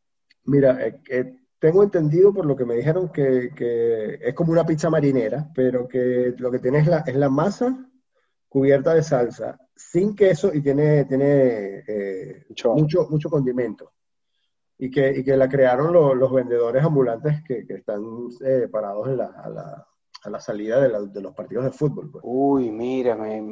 Mira, 0.44 0.86
eh, 0.86 1.00
eh, 1.10 1.38
tengo 1.58 1.82
entendido 1.82 2.32
por 2.32 2.46
lo 2.46 2.56
que 2.56 2.64
me 2.64 2.74
dijeron 2.74 3.10
que, 3.10 4.18
es 4.20 4.34
como 4.34 4.52
una 4.52 4.66
pizza 4.66 4.90
marinera, 4.90 5.50
pero 5.54 5.88
que 5.88 6.34
lo 6.38 6.50
que 6.50 6.58
tiene 6.58 6.78
es 6.78 6.86
la, 6.86 6.98
es 6.98 7.16
la 7.16 7.28
masa 7.28 7.90
cubierta 8.48 8.94
de 8.94 9.02
salsa, 9.02 9.58
sin 9.74 10.14
queso 10.14 10.52
y 10.54 10.62
tiene, 10.62 11.04
tiene 11.06 11.84
eh, 11.86 12.46
mucho, 12.76 13.06
mucho 13.08 13.30
condimento. 13.30 13.92
Y 14.76 14.90
que, 14.90 15.18
y 15.18 15.24
que 15.24 15.36
la 15.36 15.48
crearon 15.48 15.92
los 15.92 16.32
vendedores 16.32 16.84
ambulantes 16.84 17.42
que, 17.46 17.64
están 17.68 18.02
parados 18.72 19.08
en 19.08 19.18
la, 19.18 19.86
a 20.24 20.30
la 20.30 20.40
salida 20.40 20.80
de, 20.80 21.20
los 21.20 21.34
partidos 21.34 21.64
de 21.64 21.70
fútbol. 21.70 22.10
Pues. 22.10 22.24
Uy, 22.26 22.70
mira, 22.70 23.14
me, 23.14 23.42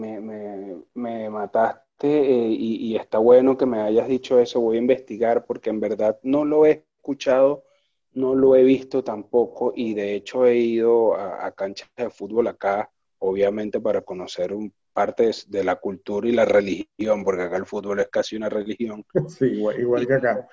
me, 0.94 1.30
mataste 1.30 1.91
eh, 2.08 2.48
y, 2.50 2.96
está 2.96 3.18
bueno 3.18 3.56
que 3.56 3.66
me 3.66 3.80
hayas 3.80 4.08
dicho 4.08 4.38
eso. 4.38 4.60
Voy 4.60 4.76
a 4.76 4.80
investigar 4.80 5.44
porque 5.44 5.70
en 5.70 5.80
verdad 5.80 6.18
no 6.22 6.44
lo 6.44 6.66
he 6.66 6.84
escuchado, 6.96 7.64
no 8.12 8.34
lo 8.34 8.56
he 8.56 8.62
visto 8.62 9.02
tampoco 9.04 9.72
y 9.74 9.94
de 9.94 10.14
hecho 10.14 10.46
he 10.46 10.56
ido 10.56 11.14
a, 11.14 11.50
canchas 11.52 11.88
de 11.96 12.10
fútbol 12.10 12.48
acá, 12.48 12.90
obviamente 13.18 13.80
para 13.80 14.02
conocer 14.02 14.52
un, 14.52 14.72
partes 14.92 15.50
de 15.50 15.64
la 15.64 15.76
cultura 15.76 16.28
y 16.28 16.32
la 16.32 16.44
religión, 16.44 17.24
porque 17.24 17.42
acá 17.42 17.56
el 17.56 17.66
fútbol 17.66 18.00
es 18.00 18.08
casi 18.08 18.36
una 18.36 18.48
religión. 18.48 19.04
Sí, 19.28 19.46
igual, 19.46 19.80
igual 19.80 20.06
que 20.06 20.14
acá. 20.14 20.48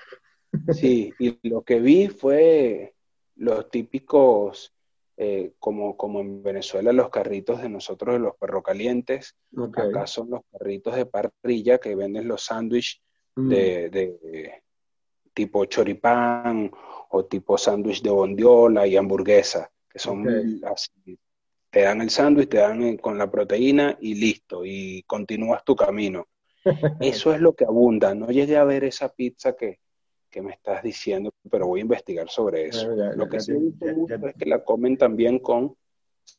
Sí, 0.72 1.14
y 1.20 1.38
lo 1.48 1.62
que 1.62 1.80
vi 1.80 2.08
fue 2.08 2.96
los 3.36 3.70
típicos 3.70 4.74
eh, 5.22 5.52
como, 5.60 5.98
como 5.98 6.22
en 6.22 6.42
Venezuela 6.42 6.94
los 6.94 7.10
carritos 7.10 7.62
de 7.62 7.68
nosotros 7.68 8.14
de 8.14 8.20
los 8.20 8.38
perros 8.38 8.64
calientes, 8.64 9.36
acá 9.76 10.08
son 10.08 10.30
los 10.30 10.44
carritos 10.50 10.96
de 10.96 11.08
parrilla 11.08 11.78
que 11.78 11.94
venden 11.94 12.26
los 12.26 12.46
sándwiches 12.46 13.02
mm. 13.36 13.50
de, 13.50 14.64
tipo 15.34 15.66
choripán 15.66 16.72
o 17.10 17.26
tipo 17.26 17.58
sándwich 17.58 18.02
de 18.02 18.12
bondiola 18.12 18.88
y 18.88 18.96
hamburguesa, 18.96 19.70
que 19.90 20.00
son 20.00 20.26
así. 20.64 21.20
Te 21.70 21.82
dan 21.82 22.00
el 22.00 22.12
sándwich, 22.12 22.48
te 22.48 22.60
dan 22.60 22.96
con 22.96 23.18
la 23.18 23.30
proteína 23.30 23.98
y 24.00 24.16
listo, 24.16 24.62
y 24.64 25.04
continúas 25.04 25.66
tu 25.66 25.76
camino. 25.76 26.30
Eso 27.02 27.34
es 27.34 27.42
lo 27.42 27.54
que 27.54 27.66
abunda. 27.66 28.16
No 28.16 28.28
llegué 28.28 28.56
a 28.56 28.64
ver 28.64 28.86
esa 28.86 29.10
pizza 29.10 29.54
que, 29.58 29.80
que 30.30 30.42
me 30.42 30.52
estás 30.52 30.84
diciendo, 30.84 31.32
pero 31.50 31.68
voy 31.68 31.80
a 31.80 31.84
investigar 31.84 32.30
sobre 32.30 32.68
eso. 32.68 32.90
Lo 33.16 33.28
que 33.28 33.40
sí 33.40 33.54
es 33.80 34.36
que 34.36 34.46
la 34.46 34.64
comen 34.64 34.98
también 34.98 35.40
con 35.40 35.76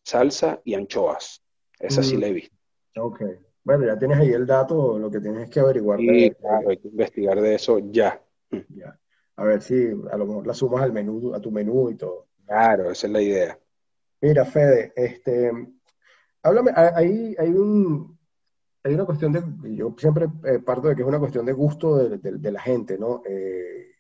salsa 0.05 0.61
y 0.65 0.75
anchoas. 0.75 1.43
Esa 1.79 2.03
sí 2.03 2.17
mm. 2.17 2.21
la 2.21 2.27
he 2.27 2.33
visto. 2.33 2.57
Ok. 2.99 3.23
Bueno, 3.63 3.87
ya 3.87 3.99
tienes 3.99 4.19
ahí 4.19 4.31
el 4.31 4.47
dato, 4.47 4.99
lo 4.99 5.11
que 5.11 5.21
tienes 5.21 5.51
que 5.51 5.61
averiguar. 5.61 5.99
Sí, 5.99 6.31
claro, 6.41 6.71
hay 6.71 6.77
que 6.79 6.89
investigar 6.89 7.41
de 7.41 7.55
eso 7.55 7.79
ya. 7.79 8.23
Ya. 8.69 8.99
A 9.37 9.45
ver 9.45 9.63
si 9.63 9.89
a 10.11 10.17
lo 10.17 10.27
mejor 10.27 10.47
la 10.47 10.55
sumas 10.55 10.83
al 10.83 10.93
menú, 10.93 11.35
a 11.35 11.41
tu 11.41 11.51
menú 11.51 11.91
y 11.91 11.97
todo. 11.97 12.27
Claro, 12.47 12.91
esa 12.91 13.07
es 13.07 13.13
la 13.13 13.23
idea. 13.23 13.59
Mira, 14.21 14.45
Fede, 14.45 14.93
este, 14.97 15.51
háblame, 16.43 16.73
hay, 16.75 17.35
hay 17.39 17.49
un, 17.49 18.19
hay 18.83 18.95
una 18.95 19.05
cuestión 19.05 19.33
de, 19.33 19.43
yo 19.77 19.95
siempre 19.99 20.27
eh, 20.45 20.59
parto 20.61 20.89
de 20.89 20.97
que 20.97 21.03
es 21.03 21.09
una 21.09 21.19
cuestión 21.19 21.45
de 21.45 21.53
gusto 21.53 21.97
de, 21.97 22.53
la 22.53 22.61
gente, 22.61 22.99
¿no? 22.99 23.23
Eh, 23.27 23.95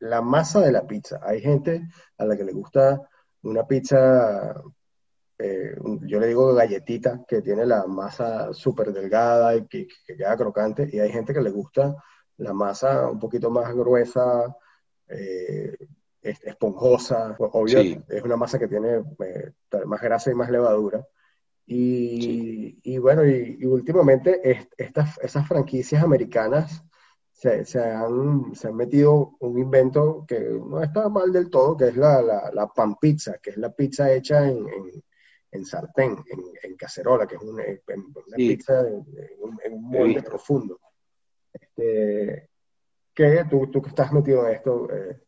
la 0.00 0.22
masa 0.22 0.60
de 0.60 0.72
la 0.72 0.86
pizza. 0.86 1.20
Hay 1.22 1.40
gente 1.40 1.86
a 2.16 2.24
la 2.24 2.36
que 2.36 2.44
le 2.44 2.52
gusta 2.52 3.00
una 3.42 3.66
pizza, 3.66 4.54
eh, 5.38 5.76
yo 6.02 6.18
le 6.18 6.26
digo 6.28 6.54
galletita, 6.54 7.24
que 7.28 7.42
tiene 7.42 7.66
la 7.66 7.86
masa 7.86 8.52
súper 8.54 8.92
delgada 8.92 9.54
y 9.54 9.66
que, 9.66 9.86
queda 10.06 10.36
crocante, 10.36 10.88
y 10.90 10.98
hay 10.98 11.10
gente 11.12 11.34
que 11.34 11.42
le 11.42 11.50
gusta 11.50 11.94
la 12.38 12.52
masa 12.54 13.10
un 13.10 13.18
poquito 13.18 13.50
más 13.50 13.72
gruesa, 13.74 14.56
esponjosa, 16.22 17.36
obvio, 17.38 17.80
es 17.80 18.22
una 18.22 18.36
masa 18.36 18.58
que 18.58 18.68
tiene 18.68 19.02
más 19.86 20.00
grasa 20.00 20.30
y 20.30 20.34
más 20.34 20.50
levadura. 20.50 21.06
Y, 21.66 22.98
bueno, 22.98 23.24
y, 23.24 23.64
últimamente 23.64 24.40
estas, 24.76 25.18
esas 25.18 25.46
franquicias 25.46 26.02
americanas 26.02 26.84
se, 27.32 27.64
se, 27.64 27.80
han, 27.80 28.54
se, 28.54 28.68
han, 28.68 28.76
metido 28.76 29.36
un 29.40 29.58
invento 29.58 30.24
que 30.26 30.38
no 30.40 30.82
está 30.82 31.08
mal 31.08 31.32
del 31.32 31.50
todo, 31.50 31.76
que 31.76 31.88
es 31.88 31.96
la, 31.96 32.50
la, 32.52 32.66
pan 32.68 32.96
pizza, 32.96 33.38
que 33.38 33.50
es 33.50 33.56
la 33.56 33.72
pizza 33.72 34.12
hecha 34.12 34.46
en, 34.46 34.66
en, 35.50 35.64
sartén, 35.64 36.16
en, 36.62 36.76
cacerola, 36.76 37.26
que 37.26 37.36
es 37.36 37.42
una, 37.42 37.64
pizza 38.36 38.80
en, 38.86 39.06
un 39.72 39.82
molde 39.82 40.22
profundo. 40.22 40.78
Este, 41.52 42.48
que 43.14 43.44
tú, 43.48 43.70
tú 43.70 43.82
que 43.82 43.90
estás 43.90 44.12
metido 44.12 44.46
en 44.46 44.54
esto, 44.54 44.88
eh, 44.92 45.20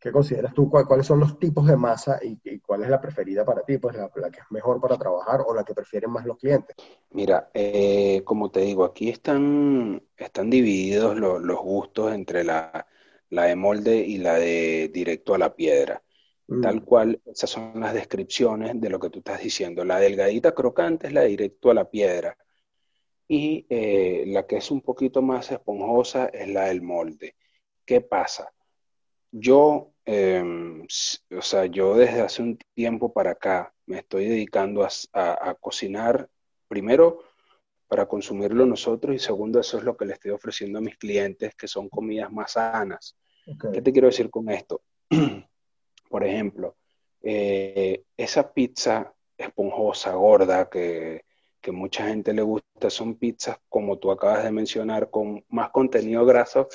¿Qué 0.00 0.10
consideras 0.10 0.54
tú? 0.54 0.70
¿Cuáles 0.70 1.06
son 1.06 1.20
los 1.20 1.38
tipos 1.38 1.66
de 1.66 1.76
masa 1.76 2.18
y, 2.22 2.58
cuál 2.60 2.82
es 2.82 2.88
la 2.88 2.98
preferida 2.98 3.44
para 3.44 3.62
ti? 3.62 3.76
Pues 3.76 3.94
la, 3.96 4.08
que 4.08 4.40
es 4.40 4.46
mejor 4.48 4.80
para 4.80 4.96
trabajar 4.96 5.42
o 5.46 5.54
la 5.54 5.62
que 5.62 5.74
prefieren 5.74 6.10
más 6.10 6.24
los 6.24 6.38
clientes. 6.38 6.74
Mira, 7.10 7.50
eh, 7.52 8.22
como 8.24 8.50
te 8.50 8.60
digo, 8.60 8.84
aquí 8.84 9.10
están, 9.10 10.02
están 10.16 10.48
divididos 10.48 11.18
los 11.18 11.58
gustos 11.58 12.14
entre 12.14 12.44
la, 12.44 12.86
de 13.28 13.56
molde 13.56 13.96
y 13.98 14.16
la 14.16 14.36
de 14.36 14.90
directo 14.90 15.34
a 15.34 15.38
la 15.38 15.54
piedra. 15.54 16.02
Mm. 16.48 16.62
Tal 16.62 16.82
cual, 16.82 17.20
esas 17.26 17.50
son 17.50 17.78
las 17.78 17.92
descripciones 17.92 18.80
de 18.80 18.88
lo 18.88 18.98
que 18.98 19.10
tú 19.10 19.18
estás 19.18 19.42
diciendo. 19.42 19.84
La 19.84 20.00
delgadita 20.00 20.54
crocante 20.54 21.08
es 21.08 21.12
la 21.12 21.20
de 21.20 21.28
directo 21.28 21.70
a 21.70 21.74
la 21.74 21.90
piedra. 21.90 22.38
Y 23.28 23.66
eh, 23.68 24.24
la 24.28 24.46
que 24.46 24.56
es 24.56 24.70
un 24.70 24.80
poquito 24.80 25.20
más 25.20 25.52
esponjosa 25.52 26.28
es 26.28 26.48
la 26.48 26.64
del 26.64 26.80
molde. 26.80 27.36
¿Qué 27.84 28.00
pasa? 28.00 28.50
Yo, 29.30 29.89
em, 30.04 30.82
o 30.82 31.42
sea, 31.42 31.66
yo 31.66 31.94
desde 31.94 32.20
hace 32.20 32.42
un 32.42 32.58
tiempo 32.74 33.12
para 33.12 33.32
acá 33.32 33.72
me 33.86 33.98
estoy 33.98 34.26
dedicando 34.26 34.86
a, 35.12 35.54
cocinar, 35.60 36.28
primero 36.68 37.24
para 37.88 38.06
consumirlo 38.06 38.66
nosotros 38.66 39.16
y 39.16 39.18
segundo, 39.18 39.58
eso 39.58 39.78
es 39.78 39.84
lo 39.84 39.96
que 39.96 40.04
le 40.04 40.12
estoy 40.12 40.30
ofreciendo 40.30 40.78
a 40.78 40.82
mis 40.82 40.96
clientes, 40.96 41.54
que 41.56 41.66
son 41.66 41.88
comidas 41.88 42.30
más 42.30 42.52
sanas. 42.52 43.16
¿Qué 43.72 43.82
te 43.82 43.92
quiero 43.92 44.06
decir 44.06 44.30
con 44.30 44.48
esto? 44.48 44.82
Por 46.08 46.24
ejemplo, 46.24 46.76
eh, 47.22 48.04
esa 48.16 48.52
pizza 48.52 49.12
esponjosa, 49.36 50.12
gorda, 50.12 50.68
que, 50.70 51.24
que 51.60 51.72
mucha 51.72 52.06
gente 52.06 52.32
le 52.32 52.42
gusta, 52.42 52.90
son 52.90 53.16
pizzas, 53.16 53.58
como 53.68 53.98
tú 53.98 54.10
acabas 54.10 54.44
de 54.44 54.52
mencionar, 54.52 55.10
con 55.10 55.44
más 55.48 55.70
contenido 55.70 56.24
graso 56.24 56.68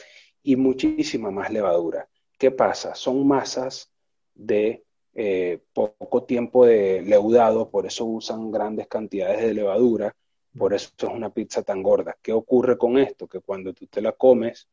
y 0.44 0.56
muchísima 0.56 1.32
más 1.32 1.52
levadura. 1.52 2.08
¿Qué 2.38 2.52
pasa? 2.52 2.96
Son 2.96 3.26
masas 3.28 3.92
de 4.34 4.84
eh, 5.14 5.60
poco 5.74 6.24
tiempo 6.24 6.66
de 6.66 7.02
leudado, 7.02 7.70
por 7.70 7.86
eso 7.86 8.06
usan 8.06 8.52
grandes 8.52 8.88
cantidades 8.88 9.42
de 9.42 9.54
levadura, 9.54 10.16
por 10.58 10.74
eso 10.74 10.90
es 10.98 11.04
una 11.04 11.30
pizza 11.30 11.64
tan 11.64 11.82
gorda. 11.82 12.18
¿Qué 12.22 12.34
ocurre 12.34 12.78
con 12.78 12.98
esto? 12.98 13.28
Que 13.28 13.40
cuando 13.40 13.74
tú 13.74 13.88
te 13.88 14.02
la 14.02 14.12
comes, 14.12 14.68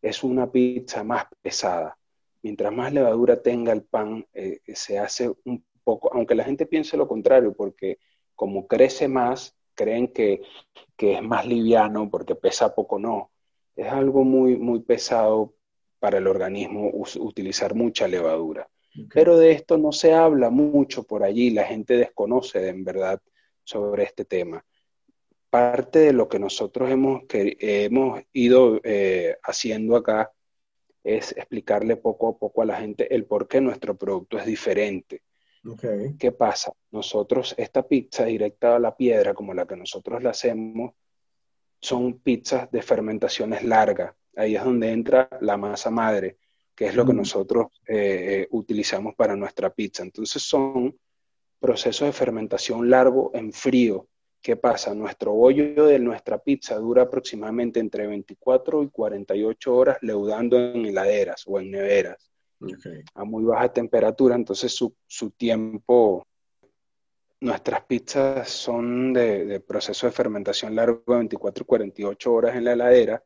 es 0.00 0.22
una 0.22 0.50
pizza 0.50 1.04
más 1.04 1.24
pesada. 1.40 1.98
Mientras 2.42 2.72
más 2.72 2.92
levadura 2.92 3.42
tenga 3.42 3.72
el 3.72 3.82
pan, 3.82 4.26
eh, 4.32 4.60
se 4.74 4.98
hace 4.98 5.32
un 5.44 5.64
poco, 5.84 6.10
aunque 6.14 6.34
la 6.34 6.44
gente 6.44 6.66
piense 6.66 6.96
lo 6.96 7.08
contrario, 7.08 7.52
porque 7.52 7.98
como 8.34 8.66
crece 8.66 9.08
más, 9.08 9.56
creen 9.74 10.08
que, 10.08 10.42
es 10.98 11.22
más 11.22 11.46
liviano 11.46 12.08
porque 12.10 12.34
pesa 12.34 12.74
poco, 12.74 12.98
no. 12.98 13.30
Es 13.76 13.88
algo 13.88 14.24
muy, 14.24 14.56
muy 14.56 14.80
pesado 14.80 15.54
para 16.00 16.18
el 16.18 16.26
organismo 16.26 16.90
utilizar 16.92 17.74
mucha 17.74 18.08
levadura. 18.08 18.68
Pero 19.14 19.38
de 19.38 19.52
esto 19.52 19.78
no 19.78 19.92
se 19.92 20.12
habla 20.14 20.50
mucho 20.50 21.04
por 21.04 21.22
allí, 21.22 21.50
la 21.50 21.64
gente 21.64 21.96
desconoce 21.96 22.68
en 22.68 22.82
verdad 22.82 23.20
sobre 23.62 24.02
este 24.02 24.24
tema. 24.24 24.64
Parte 25.48 26.00
de 26.00 26.12
lo 26.12 26.28
que 26.28 26.40
nosotros 26.40 26.90
hemos, 26.90 27.24
que, 27.28 27.56
hemos 27.60 28.20
ido 28.32 28.80
eh, 28.82 29.36
haciendo 29.44 29.96
acá 29.96 30.32
es 31.04 31.32
explicarle 31.36 31.96
poco 31.96 32.28
a 32.28 32.38
poco 32.38 32.62
a 32.62 32.66
la 32.66 32.76
gente 32.76 33.14
el 33.14 33.26
por 33.26 33.46
qué 33.46 33.60
nuestro 33.60 33.96
producto 33.96 34.38
es 34.38 34.46
diferente. 34.46 35.22
¿Qué 36.18 36.32
pasa? 36.32 36.72
Nosotros, 36.90 37.54
esta 37.58 37.86
pizza 37.86 38.24
directa 38.24 38.76
a 38.76 38.78
la 38.78 38.96
piedra, 38.96 39.34
como 39.34 39.52
la 39.52 39.66
que 39.66 39.76
nosotros 39.76 40.22
la 40.22 40.30
hacemos, 40.30 40.94
son 41.80 42.18
pizzas 42.20 42.70
de 42.70 42.82
fermentaciones 42.82 43.62
largas. 43.62 44.14
Ahí 44.40 44.56
es 44.56 44.64
donde 44.64 44.90
entra 44.90 45.28
la 45.40 45.56
masa 45.56 45.90
madre, 45.90 46.38
que 46.74 46.86
es 46.86 46.94
lo 46.94 47.04
que 47.04 47.12
nosotros 47.12 47.66
eh, 47.86 48.46
utilizamos 48.50 49.14
para 49.14 49.36
nuestra 49.36 49.70
pizza. 49.70 50.02
Entonces 50.02 50.42
son 50.42 50.96
procesos 51.58 52.06
de 52.06 52.12
fermentación 52.12 52.88
largo 52.88 53.30
en 53.34 53.52
frío. 53.52 54.08
¿Qué 54.40 54.56
pasa? 54.56 54.94
Nuestro 54.94 55.32
bollo 55.32 55.84
de 55.84 55.98
nuestra 55.98 56.38
pizza 56.38 56.76
dura 56.76 57.02
aproximadamente 57.02 57.80
entre 57.80 58.06
24 58.06 58.82
y 58.82 58.88
48 58.88 59.74
horas 59.74 59.98
leudando 60.00 60.58
en 60.58 60.86
heladeras 60.86 61.44
o 61.46 61.60
en 61.60 61.72
neveras 61.72 62.30
a 63.14 63.24
muy 63.24 63.44
baja 63.44 63.72
temperatura, 63.72 64.34
entonces 64.34 64.74
su, 64.74 65.30
tiempo, 65.30 66.26
nuestras 67.40 67.84
pizzas 67.84 68.48
son 68.48 69.12
de, 69.12 69.60
proceso 69.60 70.06
de 70.06 70.12
fermentación 70.12 70.74
largo 70.74 71.02
de 71.06 71.16
24 71.16 71.62
y 71.62 71.66
48 71.66 72.32
horas 72.32 72.56
en 72.56 72.64
la 72.64 72.72
heladera. 72.72 73.24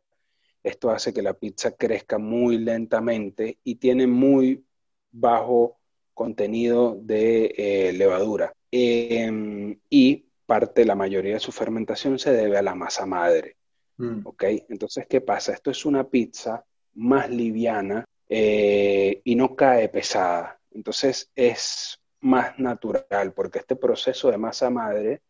Esto 0.64 0.90
hace 0.90 1.12
que 1.12 1.22
la 1.22 1.34
pizza 1.34 1.72
crezca 1.72 2.18
muy 2.18 2.56
lentamente 2.58 3.58
y 3.62 3.76
tiene 3.76 4.06
muy 4.06 4.64
bajo 5.12 5.76
contenido 6.14 6.96
de 7.00 7.54
eh, 7.56 7.92
levadura. 7.92 8.52
Em, 8.70 9.78
y 9.90 10.24
parte, 10.46 10.84
la 10.84 10.94
mayoría 10.94 11.34
de 11.34 11.40
su 11.40 11.52
fermentación 11.52 12.18
se 12.18 12.32
debe 12.32 12.56
a 12.56 12.62
la 12.62 12.74
masa 12.74 13.04
madre. 13.04 13.56
Mm. 13.98 14.20
¿Ok? 14.26 14.44
Entonces, 14.70 15.06
¿qué 15.06 15.20
pasa? 15.20 15.52
Esto 15.52 15.70
es 15.70 15.84
una 15.84 16.08
pizza 16.08 16.64
más 16.94 17.28
liviana 17.28 18.06
eh, 18.28 19.20
y 19.22 19.34
no 19.34 19.54
cae 19.54 19.88
pesada. 19.90 20.58
Entonces 20.70 21.30
es 21.36 22.00
más 22.20 22.58
natural, 22.58 23.34
porque 23.34 23.58
este 23.58 23.76
proceso 23.76 24.30
de 24.30 24.38
masa 24.38 24.70
madre, 24.70 25.20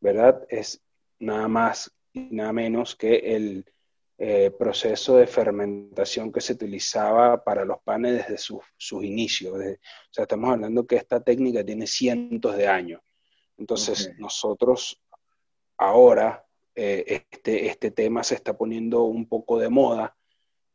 ¿verdad? 0.00 0.46
Es 0.48 0.80
nada 1.18 1.48
más 1.48 1.90
y 2.12 2.28
nada 2.30 2.52
menos 2.52 2.94
que 2.94 3.16
el 3.36 3.66
eh, 4.18 4.50
proceso 4.58 5.16
de 5.16 5.26
fermentación 5.26 6.32
que 6.32 6.40
se 6.40 6.54
utilizaba 6.54 7.42
para 7.44 7.64
los 7.64 7.80
panes 7.82 8.26
desde 8.26 8.38
sus 8.38 9.04
inicios. 9.04 9.54
o 9.54 9.60
sea, 10.10 10.22
estamos 10.22 10.50
hablando 10.50 10.86
que 10.86 10.96
esta 10.96 11.20
técnica 11.20 11.64
tiene 11.64 11.86
cientos 11.86 12.56
de 12.56 12.66
años. 12.66 13.00
Entonces, 13.58 14.12
nosotros 14.18 15.02
ahora, 15.76 16.46
eh, 16.74 17.22
este, 17.32 17.66
este 17.66 17.90
tema 17.90 18.22
se 18.22 18.34
está 18.34 18.56
poniendo 18.56 19.04
un 19.04 19.28
poco 19.28 19.58
de 19.58 19.68
moda 19.68 20.16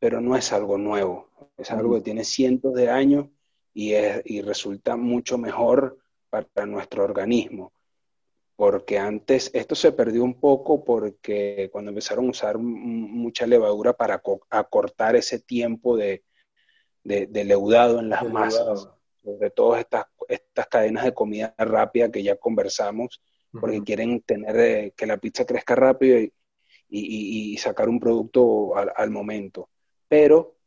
pero 0.01 0.19
no 0.19 0.35
es 0.35 0.51
algo 0.51 0.79
nuevo, 0.79 1.29
es 1.59 1.69
algo 1.69 1.93
que 1.93 2.01
tiene 2.01 2.23
cientos 2.23 2.73
de 2.73 2.89
años 2.89 3.27
y, 3.71 3.93
es, 3.93 4.23
y 4.25 4.41
resulta 4.41 4.97
mucho 4.97 5.37
mejor 5.37 5.99
para 6.31 6.65
nuestro 6.65 7.03
organismo. 7.03 7.71
Porque 8.61 8.99
antes 8.99 9.49
esto 9.55 9.73
se 9.73 9.91
perdió 9.91 10.23
un 10.23 10.39
poco 10.39 10.83
porque 10.83 11.71
cuando 11.71 11.89
empezaron 11.89 12.27
a 12.27 12.29
usar 12.29 12.59
mucha 12.59 13.47
levadura 13.47 13.93
para 13.93 14.21
acortar 14.51 15.15
ese 15.15 15.39
tiempo 15.39 15.97
de, 15.97 16.23
de, 17.03 17.43
leudado 17.43 17.99
en 17.99 18.09
las 18.09 18.23
masas, 18.23 18.87
sobre 19.23 19.49
todo 19.49 19.77
estas, 19.77 20.05
estas 20.29 20.67
cadenas 20.67 21.05
de 21.05 21.13
comida 21.15 21.55
rápida 21.57 22.11
que 22.11 22.21
ya 22.21 22.35
conversamos, 22.35 23.23
porque 23.51 23.81
quieren 23.81 24.21
tener 24.21 24.55
eh, 24.59 24.93
que 24.95 25.07
la 25.07 25.17
pizza 25.17 25.43
crezca 25.43 25.73
rápido 25.73 26.19
y, 26.19 26.31
y, 26.87 27.53
y 27.53 27.57
sacar 27.57 27.89
un 27.89 27.99
producto 27.99 28.77
al, 28.77 28.91
al 28.95 29.09
momento. 29.09 29.69
Pero 30.07 30.57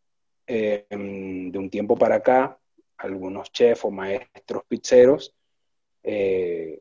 eh, 0.49 0.85
de 0.91 1.59
un 1.61 1.71
tiempo 1.71 1.95
para 1.95 2.17
acá, 2.17 2.59
algunos 2.97 3.53
chefs 3.53 3.85
o 3.85 3.93
maestros 3.93 4.65
pizzeros 4.67 5.33
eh, 6.03 6.81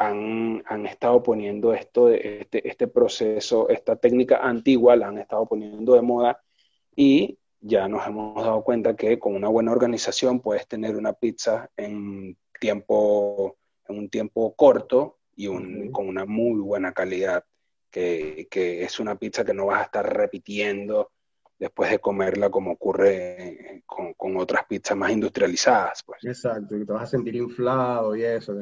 han, 0.00 0.86
estado 0.86 1.22
poniendo 1.22 1.74
esto, 1.74 2.08
este, 2.08 2.66
este 2.66 2.88
proceso, 2.88 3.68
esta 3.68 3.96
técnica 3.96 4.38
antigua, 4.38 4.96
la 4.96 5.08
han 5.08 5.18
estado 5.18 5.46
poniendo 5.46 5.94
de 5.94 6.00
moda 6.00 6.42
y 6.96 7.38
ya 7.60 7.86
nos 7.86 8.06
hemos 8.06 8.42
dado 8.42 8.64
cuenta 8.64 8.96
que 8.96 9.18
con 9.18 9.34
una 9.34 9.48
buena 9.48 9.72
organización 9.72 10.40
puedes 10.40 10.66
tener 10.66 10.96
una 10.96 11.12
pizza 11.12 11.70
en 11.76 12.38
tiempo, 12.58 13.58
en 13.88 13.98
un 13.98 14.08
tiempo 14.08 14.54
corto 14.54 15.18
y 15.36 15.48
con 15.90 16.08
una 16.08 16.24
muy 16.24 16.60
buena 16.60 16.92
calidad, 16.92 17.44
que, 17.90 18.48
que, 18.50 18.82
es 18.82 19.00
una 19.00 19.16
pizza 19.16 19.44
que 19.44 19.52
no 19.52 19.66
vas 19.66 19.80
a 19.80 19.84
estar 19.84 20.16
repitiendo 20.16 21.10
después 21.58 21.90
de 21.90 21.98
comerla 21.98 22.48
como 22.48 22.72
ocurre 22.72 23.82
con, 23.84 24.36
otras 24.38 24.64
pizzas 24.64 24.96
más 24.96 25.12
industrializadas. 25.12 26.02
Pues. 26.04 26.24
Exacto, 26.24 26.74
y 26.74 26.86
te 26.86 26.92
vas 26.92 27.02
a 27.02 27.06
sentir 27.06 27.36
inflado 27.36 28.16
y 28.16 28.24
eso. 28.24 28.54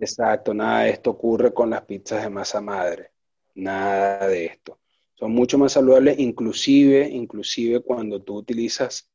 Exacto, 0.00 0.52
nada 0.52 0.84
de 0.84 0.90
esto 0.90 1.10
ocurre 1.10 1.52
con 1.52 1.70
las 1.70 1.82
pizzas 1.82 2.22
de 2.22 2.30
masa 2.30 2.60
madre, 2.60 3.12
nada 3.54 4.26
de 4.28 4.46
esto. 4.46 4.80
Son 5.14 5.32
mucho 5.32 5.56
más 5.58 5.72
saludables, 5.72 6.18
inclusive, 6.18 7.08
inclusive 7.08 7.80
cuando 7.80 8.20
tú 8.22 8.36
utilizas 8.36 9.10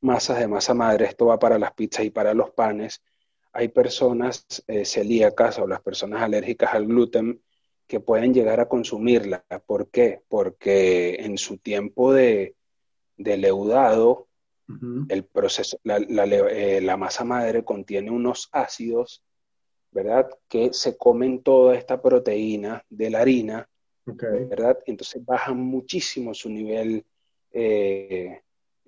masas 0.00 0.38
de 0.38 0.48
masa 0.48 0.74
madre, 0.74 1.06
esto 1.06 1.26
va 1.26 1.38
para 1.38 1.58
las 1.58 1.72
pizzas 1.72 2.04
y 2.04 2.10
para 2.10 2.34
los 2.34 2.50
panes, 2.50 3.02
hay 3.52 3.68
personas 3.68 4.46
eh, 4.66 4.84
celíacas 4.84 5.58
o 5.58 5.66
las 5.66 5.80
personas 5.80 6.22
alérgicas 6.22 6.74
al 6.74 6.86
gluten 6.86 7.40
que 7.86 8.00
pueden 8.00 8.34
llegar 8.34 8.60
a 8.60 8.68
consumirla. 8.68 9.44
¿Por 9.66 9.90
qué? 9.90 10.22
Porque 10.28 11.16
en 11.20 11.38
su 11.38 11.58
tiempo 11.58 12.12
de, 12.12 12.56
de 13.16 13.36
leudado, 13.36 14.28
el 15.08 15.24
proceso, 15.24 15.78
eh, 15.84 16.80
la, 16.82 16.96
masa 16.96 17.24
madre 17.24 17.64
contiene 17.64 18.10
unos 18.10 18.48
ácidos, 18.50 19.22
¿verdad? 19.94 20.28
Que 20.48 20.72
se 20.72 20.98
comen 20.98 21.42
toda 21.42 21.76
esta 21.76 22.02
proteína 22.02 22.84
de 22.90 23.10
la 23.10 23.20
harina, 23.20 23.68
¿verdad? 24.04 24.80
Entonces 24.86 25.24
bajan 25.24 25.58
muchísimo 25.58 26.34
su 26.34 26.50
nivel 26.50 27.06
eh, 27.52 28.40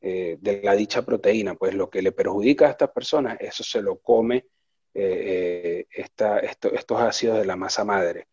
eh, 0.03 0.37
de 0.41 0.63
la 0.63 0.75
dicha 0.75 1.03
proteína, 1.03 1.55
pues 1.55 1.75
lo 1.75 1.89
que 1.89 2.03
le 2.03 2.11
perjudica 2.11 2.67
a 2.67 2.71
estas 2.71 2.91
personas, 2.91 3.39
eso 3.41 3.63
se 3.63 3.81
lo 3.81 3.99
come 3.99 4.47
estos 4.93 7.01
ácidos 7.01 7.39
de 7.39 7.45
la 7.45 7.55
masa 7.55 7.85
madre. 7.85 8.27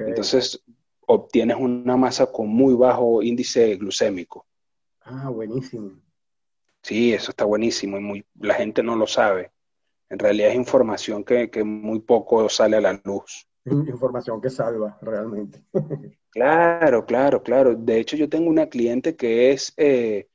Entonces 0.00 0.62
obtienes 1.06 1.56
una 1.58 1.96
masa 1.96 2.30
con 2.30 2.48
muy 2.48 2.74
bajo 2.74 3.22
índice 3.22 3.76
glucémico. 3.76 4.44
Ah, 5.00 5.30
buenísimo. 5.30 5.98
Sí, 6.82 7.14
eso 7.14 7.30
está 7.30 7.46
buenísimo 7.46 7.96
y 7.96 8.00
muy, 8.00 8.26
la 8.38 8.54
gente 8.54 8.82
no 8.82 8.96
lo 8.96 9.06
sabe. 9.06 9.52
En 10.10 10.18
realidad 10.18 10.50
es 10.50 10.56
información 10.56 11.24
que, 11.24 11.50
muy 11.64 12.00
poco 12.00 12.48
sale 12.48 12.76
a 12.76 12.80
la 12.80 13.00
luz. 13.04 13.46
Información 13.64 14.40
que 14.40 14.48
salva, 14.48 14.98
realmente. 15.02 15.62
claro, 16.30 17.04
claro, 17.04 17.42
claro. 17.42 17.74
De 17.74 17.98
hecho, 18.00 18.16
yo 18.16 18.28
tengo 18.28 18.48
una 18.48 18.68
cliente 18.68 19.16
que 19.16 19.50
es 19.50 19.74
eh, 19.76 20.28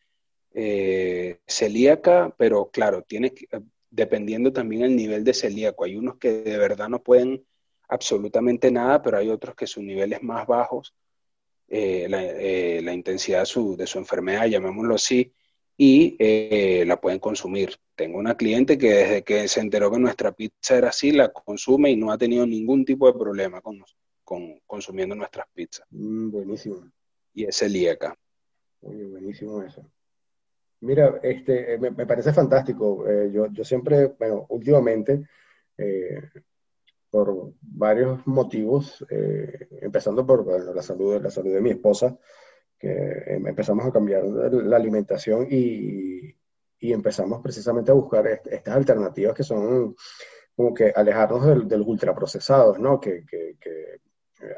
eh, 0.54 1.40
celíaca, 1.48 2.34
pero 2.38 2.70
claro, 2.70 3.02
tiene 3.02 3.34
que, 3.34 3.48
dependiendo 3.90 4.54
también 4.54 4.84
el 4.84 4.96
nivel 4.96 5.24
de 5.24 5.34
celíaco. 5.34 5.84
Hay 5.84 5.96
unos 5.96 6.18
que 6.18 6.44
de 6.44 6.58
verdad 6.58 6.90
no 6.90 7.02
pueden 7.02 7.44
absolutamente 7.88 8.72
nada, 8.72 9.02
pero 9.02 9.18
hay 9.18 9.30
otros 9.30 9.56
que 9.56 9.68
sus 9.68 9.84
niveles 9.84 10.22
más 10.22 10.46
bajos 10.46 10.96
eh, 11.76 12.08
eh, 12.08 12.82
la, 12.84 12.94
intensidad 12.94 13.40
de 13.40 13.46
su, 13.48 13.76
de 13.76 13.88
su, 13.88 13.98
enfermedad, 13.98 14.46
llamémoslo 14.46 14.96
así, 14.96 15.34
y 15.78 16.16
eh, 16.20 16.84
la 16.86 17.00
pueden 17.00 17.20
consumir. 17.20 17.76
Tengo 17.96 18.18
una 18.18 18.36
cliente 18.36 18.78
que 18.78 18.94
desde 18.94 19.24
que 19.24 19.48
se 19.48 19.60
enteró 19.60 19.92
que 19.92 20.00
nuestra 20.00 20.32
pizza 20.32 20.78
era 20.78 20.90
así, 20.90 21.12
la 21.12 21.32
consume 21.32 21.92
y 21.92 21.96
no 21.96 22.12
ha 22.12 22.18
tenido 22.18 22.46
ningún 22.46 22.86
tipo 22.86 23.08
de 23.08 23.18
problema 23.18 23.62
con, 23.62 23.84
con 24.24 24.60
consumiendo 24.66 25.16
nuestras 25.16 25.48
pizzas. 25.54 25.86
Mm, 25.92 26.32
buenísimo. 26.32 26.92
Y 27.34 27.46
es 27.46 27.58
celíaca. 27.58 28.16
Oye, 28.82 29.06
buenísimo 29.06 29.62
eso. 29.64 29.86
Mira, 30.82 31.20
este, 31.24 31.78
me, 31.78 32.06
parece 32.06 32.34
fantástico. 32.34 33.06
yo, 33.32 33.48
yo 33.52 33.64
siempre, 33.64 34.08
bueno, 34.20 34.46
últimamente, 34.50 35.26
por 37.14 37.54
varios 37.62 38.26
motivos, 38.26 39.06
eh, 39.08 39.68
empezando 39.82 40.26
por 40.26 40.48
la, 40.48 40.82
salud, 40.82 41.22
la 41.22 41.30
salud 41.30 41.54
de 41.54 41.62
mi 41.62 41.70
esposa, 41.70 42.18
em, 42.84 43.48
empezamos 43.48 43.86
a 43.86 43.92
cambiar 43.92 44.24
la 44.26 44.76
alimentación 44.78 45.48
y, 45.50 46.36
empezamos 46.82 47.42
precisamente 47.42 47.92
a 47.92 47.94
buscar 47.94 48.28
estas 48.28 48.76
alternativas 48.76 49.34
que 49.34 49.44
son 49.44 49.96
como 50.54 50.74
que 50.74 50.92
alejarnos 50.94 51.46
del, 51.46 51.66
del 51.66 51.82
ultraprocesados, 51.82 52.78
¿no? 52.78 53.00
Que, 53.00 53.24
que, 53.26 53.56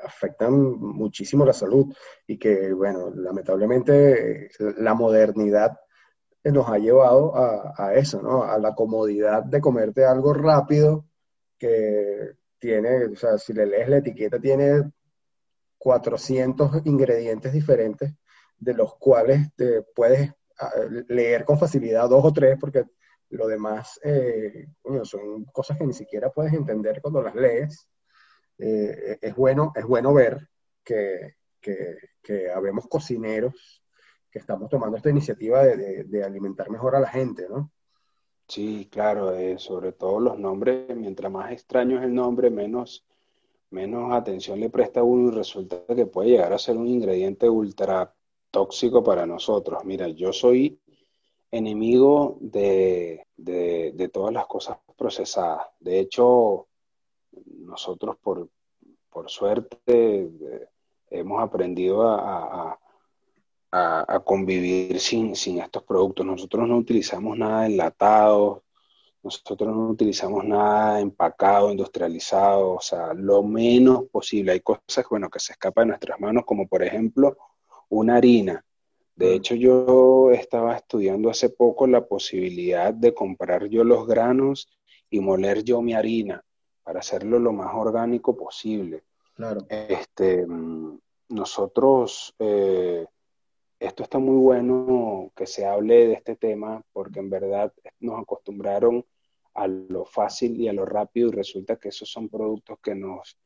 afectan 0.03 0.53
muchísimo 0.79 1.45
la 1.45 1.53
salud 1.53 1.93
y 2.25 2.39
que, 2.39 2.73
bueno, 2.73 3.11
lamentablemente 3.13 4.49
la 4.79 4.95
modernidad 4.95 5.77
nos 6.43 6.67
ha 6.69 6.79
llevado 6.79 7.35
a, 7.35 7.73
a, 7.77 7.93
eso, 7.93 8.19
¿no? 8.23 8.43
A 8.43 8.57
la 8.57 8.73
comodidad 8.73 9.43
de 9.43 9.61
comerte 9.61 10.03
algo 10.03 10.33
rápido 10.33 11.05
que 11.59 12.31
tiene, 12.57 13.05
o 13.05 13.15
sea, 13.15 13.37
si 13.37 13.53
le 13.53 13.67
lees 13.67 13.89
la 13.89 13.97
etiqueta, 13.97 14.39
tiene 14.39 14.91
400 15.77 16.85
ingredientes 16.85 17.53
diferentes, 17.53 18.13
de 18.57 18.73
los 18.73 18.95
cuales 18.95 19.53
te 19.55 19.81
puedes 19.81 20.31
ah, 20.59 20.71
leer 21.07 21.45
con 21.45 21.59
facilidad 21.59 22.09
dos 22.09 22.23
o 22.23 22.33
tres, 22.33 22.57
porque 22.59 22.85
lo 23.29 23.47
demás 23.47 23.99
eh, 24.03 24.67
son 25.03 25.45
cosas 25.45 25.77
que 25.77 25.85
ni 25.85 25.93
siquiera 25.93 26.31
puedes 26.31 26.53
entender 26.53 27.01
cuando 27.01 27.21
las 27.21 27.35
lees. 27.35 27.87
Eh, 28.57 29.17
es, 29.21 29.35
bueno, 29.35 29.73
es 29.75 29.85
bueno 29.85 30.13
ver 30.13 30.47
que, 30.83 31.35
que, 31.59 31.97
que, 32.21 32.49
habemos 32.49 32.87
cocineros 32.87 33.83
que 34.31 34.39
estamos 34.39 34.69
tomando 34.69 34.95
esta 34.95 35.09
iniciativa 35.09 35.63
de, 35.63 36.05
de, 36.05 36.23
alimentar 36.23 36.69
mejor 36.69 36.95
a 36.95 36.99
la 37.01 37.09
gente, 37.09 37.47
¿no? 37.49 37.71
Sí, 38.47 38.87
claro, 38.91 39.33
eh, 39.33 39.57
sobre 39.57 39.91
todo 39.91 40.19
los 40.19 40.37
nombres, 40.37 40.95
mientras 40.95 41.31
más 41.31 41.51
extraño 41.51 41.97
es 41.97 42.05
el 42.05 42.13
nombre, 42.13 42.49
menos, 42.49 43.05
menos 43.75 44.13
atención 44.13 44.57
le 44.61 44.69
presta 44.69 45.03
uno 45.03 45.27
y 45.27 45.35
resulta 45.35 45.83
que 45.93 46.05
puede 46.05 46.29
llegar 46.29 46.53
a 46.53 46.57
ser 46.57 46.77
un 46.77 46.87
ingrediente 46.87 47.49
ultra 47.49 48.15
tóxico 48.49 49.03
para 49.03 49.25
nosotros. 49.25 49.83
Mira, 49.83 50.07
yo 50.07 50.31
soy 50.31 50.79
enemigo 51.51 52.37
de, 52.39 53.27
de, 53.35 54.09
todas 54.13 54.33
las 54.33 54.45
cosas 54.47 54.77
procesadas. 54.97 55.67
De 55.81 55.99
hecho, 55.99 56.67
nosotros 57.57 58.15
por, 58.21 58.47
por 59.09 59.29
suerte 59.29 60.29
hemos 61.09 61.43
aprendido 61.43 62.07
a, 62.07 62.79
a, 63.71 64.15
a 64.15 64.19
convivir 64.21 65.01
sin, 65.01 65.35
sin, 65.35 65.59
estos 65.59 65.83
productos. 65.83 66.25
Nosotros 66.25 66.65
no 66.65 66.77
utilizamos 66.77 67.37
nada 67.37 67.65
enlatado, 67.65 68.63
nosotros 69.25 69.75
no 69.75 69.89
utilizamos 69.89 70.45
nada 70.45 70.99
empacado, 70.99 71.71
industrializado, 71.71 72.73
o 72.73 72.79
sea, 72.79 73.11
lo 73.15 73.41
menos 73.41 74.03
posible. 74.11 74.51
Hay 74.51 74.59
cosas 74.59 75.03
bueno, 75.09 75.31
que 75.31 75.39
se 75.39 75.53
escapan 75.53 75.85
de 75.85 75.89
nuestras 75.89 76.19
manos, 76.19 76.43
como 76.45 76.67
por 76.67 76.83
ejemplo 76.83 77.35
una 77.89 78.17
harina. 78.17 78.63
De 79.15 79.31
mm. 79.31 79.33
hecho, 79.33 79.55
yo 79.55 80.29
estaba 80.29 80.75
estudiando 80.75 81.31
hace 81.31 81.49
poco 81.49 81.87
la 81.87 82.05
posibilidad 82.05 82.93
de 82.93 83.15
comprar 83.15 83.65
yo 83.67 83.83
los 83.83 84.05
granos 84.05 84.69
y 85.09 85.19
moler 85.19 85.63
yo 85.63 85.81
mi 85.81 85.95
harina 85.95 86.43
para 86.83 86.99
hacerlo 86.99 87.39
lo 87.39 87.51
más 87.51 87.73
orgánico 87.73 88.37
posible. 88.37 89.05
Claro. 89.33 89.65
Este, 89.69 90.45
mm, 90.45 90.99
nosotros, 91.29 92.35
eh, 92.37 93.07
esto 93.79 94.03
está 94.03 94.19
muy 94.19 94.37
bueno 94.37 95.31
que 95.35 95.47
se 95.47 95.65
hable 95.65 96.09
de 96.09 96.13
este 96.13 96.35
tema 96.35 96.83
porque 96.93 97.21
en 97.21 97.31
verdad 97.31 97.73
nos 97.99 98.21
acostumbraron 98.21 99.03
a 99.55 99.67
lo 99.67 100.05
fácil 100.05 100.59
y 100.59 100.67
a 100.67 100.73
lo 100.73 100.85
rápido 100.85 101.29
y 101.29 101.31
resulta 101.31 101.77
que 101.77 101.89
esos 101.89 102.09
son 102.09 102.29
productos 102.29 102.77
que 102.81 102.93
nos 102.95 103.37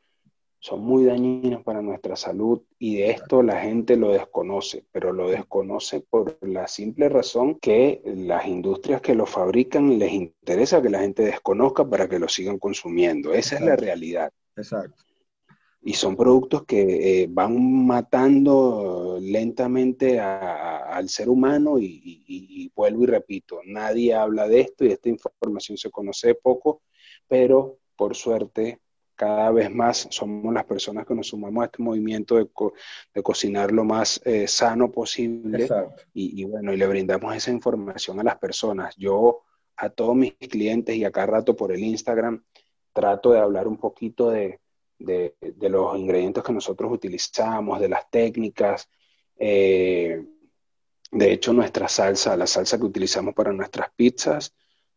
son 0.61 0.81
muy 0.81 1.05
dañinos 1.05 1.63
para 1.63 1.81
nuestra 1.81 2.17
salud 2.17 2.61
y 2.77 2.97
de 2.97 3.11
esto 3.11 3.41
la 3.41 3.61
gente 3.61 3.95
lo 3.95 4.11
desconoce, 4.11 4.85
pero 4.91 5.13
lo 5.13 5.29
desconoce 5.29 6.01
por 6.01 6.37
la 6.41 6.67
simple 6.67 7.07
razón 7.07 7.57
que 7.59 8.01
las 8.03 8.45
industrias 8.45 9.01
que 9.01 9.15
lo 9.15 9.25
fabrican 9.25 9.97
les 9.97 10.11
interesa 10.11 10.81
que 10.81 10.89
la 10.89 10.99
gente 10.99 11.23
desconozca 11.23 11.87
para 11.89 12.09
que 12.09 12.19
lo 12.19 12.27
sigan 12.27 12.59
consumiendo. 12.59 13.33
Esa 13.33 13.55
es 13.55 13.61
la 13.61 13.77
realidad. 13.77 14.31
Exacto. 14.57 15.01
Y 15.81 15.93
son 15.93 16.15
productos 16.15 16.65
que 16.65 17.21
eh, 17.23 17.27
van 17.29 17.85
matando 17.85 19.17
lentamente 19.21 20.19
al 20.19 21.07
ser 21.07 21.29
humano 21.29 21.79
y, 21.79 22.23
y 22.27 22.71
vuelvo 22.75 23.03
y 23.03 23.07
repito, 23.07 23.61
nadie 23.65 24.13
habla 24.13 24.47
de 24.47 24.61
esto 24.61 24.85
y 24.85 24.91
esta 24.91 25.09
información 25.09 25.77
se 25.77 25.89
conoce 25.89 26.35
poco, 26.35 26.81
pero 27.27 27.79
por 27.95 28.15
suerte 28.15 28.79
cada 29.19 29.51
vez 29.51 29.69
más 29.69 30.07
somos 30.11 30.53
las 30.53 30.63
personas 30.63 31.05
que 31.05 31.13
nos 31.13 31.27
sumamos 31.27 31.61
a 31.61 31.65
este 31.65 31.83
movimiento 31.83 32.37
de, 32.37 32.47
de 33.13 33.21
cocinar 33.21 33.69
lo 33.69 33.83
más 33.83 34.21
eh, 34.23 34.47
sano 34.47 34.89
posible 34.89 35.67
y, 36.13 36.45
bueno, 36.45 36.73
y 36.73 36.77
le 36.77 36.87
brindamos 36.87 37.35
esa 37.35 37.51
información 37.51 38.17
a 38.21 38.23
las 38.23 38.37
personas. 38.37 38.95
Yo 38.95 39.41
a 39.75 39.89
todos 39.89 40.15
mis 40.15 40.35
clientes 40.35 40.95
y 40.95 41.03
acá 41.03 41.25
rato 41.25 41.53
por 41.53 41.73
el 41.73 41.83
Instagram 41.83 42.45
trato 42.93 43.33
de 43.33 43.39
hablar 43.39 43.67
un 43.67 43.75
poquito 43.75 44.29
de, 44.31 44.61
de, 44.99 45.35
los 45.61 45.97
ingredientes 45.97 46.43
que 46.43 46.53
nosotros 46.53 46.91
utilizamos, 46.91 47.79
de 47.79 47.89
las 47.89 48.09
técnicas. 48.09 48.89
Eh, 49.37 50.23
de 51.11 51.31
hecho, 51.31 51.53
nuestra 51.53 51.87
salsa, 51.87 52.37
la 52.37 52.45
salsa 52.45 52.77
que 52.77 52.85
utilizamos 52.85 53.33
para 53.33 53.51
nuestras 53.51 53.89
pizzas, 53.95 54.53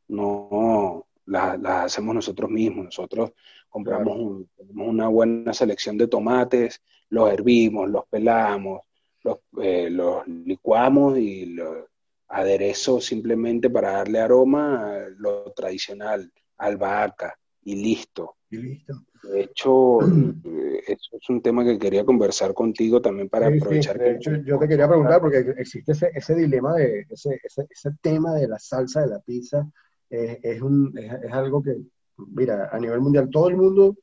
no 0.09 1.07
las 1.25 1.59
la 1.61 1.85
hacemos 1.85 2.15
nosotros 2.15 2.51
mismos. 2.51 2.87
Nosotros 2.87 3.33
compramos 3.69 4.45
una 4.75 5.09
buena 5.09 5.55
selección 5.55 5.97
de 5.97 6.09
tomates, 6.09 6.83
los 7.09 7.31
hervimos, 7.33 7.89
los 7.89 8.07
pelamos, 8.07 8.83
los, 9.23 9.39
eh, 9.63 9.89
los 9.91 10.27
licuamos 10.27 11.17
y 11.19 11.47
los 11.47 11.87
aderezo 12.29 13.01
simplemente 13.01 13.71
para 13.71 13.93
darle 13.93 14.21
aroma, 14.21 14.99
lo 15.17 15.53
tradicional, 15.53 16.33
albahaca 16.59 17.39
y 17.65 17.77
listo. 17.77 18.37
Y 18.51 18.57
listo. 18.59 18.95
De 19.23 19.43
hecho, 19.43 20.01
eh, 20.45 20.83
eso 20.87 21.17
es 21.21 21.29
un 21.29 21.41
tema 21.41 21.65
que 21.65 21.79
quería 21.79 22.05
conversar 22.05 22.55
contigo 22.55 23.01
también 23.01 23.29
para 23.29 23.49
aprovechar. 23.49 23.99
De 23.99 24.13
hecho, 24.13 24.37
yo 24.45 24.59
te 24.59 24.69
quería 24.69 24.89
preguntar, 24.89 25.21
porque 25.21 25.55
existe 25.57 25.93
ese, 25.93 26.11
ese 26.15 26.35
dilema 26.35 26.75
de 26.75 27.07
ese, 27.09 27.41
ese, 27.43 27.67
ese, 27.71 27.91
tema 28.01 28.35
de 28.35 28.49
la 28.49 28.59
salsa 28.59 29.03
de 29.03 29.09
la 29.09 29.21
pizza, 29.21 29.67
eh, 30.11 30.41
es, 30.43 30.61
un, 30.61 30.93
es, 30.99 31.33
algo 31.33 31.63
que 31.63 31.77
mira, 32.17 32.69
a 32.71 32.79
nivel 32.79 33.01
mundial 33.01 33.31
todo 33.31 33.49
el 33.49 33.57
mundo 33.57 33.97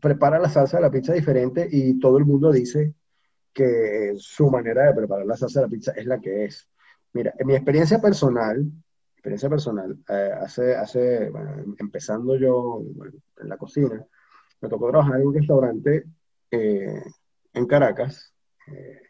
prepara 0.00 0.38
la 0.38 0.48
salsa 0.48 0.76
de 0.76 0.82
la 0.82 0.90
pizza 0.90 1.12
diferente 1.12 1.66
y 1.70 1.98
todo 1.98 2.18
el 2.18 2.24
mundo 2.24 2.52
dice 2.52 2.94
que 3.52 4.12
su 4.16 4.50
manera 4.50 4.86
de 4.86 4.94
preparar 4.94 5.26
la 5.26 5.36
salsa 5.36 5.60
de 5.60 5.66
la 5.66 5.70
pizza 5.70 5.92
es 5.92 6.06
la 6.06 6.20
que 6.20 6.44
es. 6.44 6.68
Mira, 7.14 7.32
en 7.38 7.46
mi 7.46 7.54
experiencia 7.54 7.98
personal, 7.98 8.70
experiencia 9.28 9.50
personal, 9.50 9.98
eh, 10.08 10.32
hace, 10.40 10.74
hace 10.76 11.30
empezando 11.78 12.36
yo 12.36 12.82
en 13.38 13.48
la 13.48 13.56
cocina, 13.56 14.04
me 14.60 14.68
tocó 14.68 14.90
trabajar 14.90 15.20
en 15.20 15.26
un 15.26 15.34
restaurante 15.34 16.04
eh, 16.50 17.02
en 17.52 17.66
Caracas, 17.66 18.32
eh, 18.68 19.00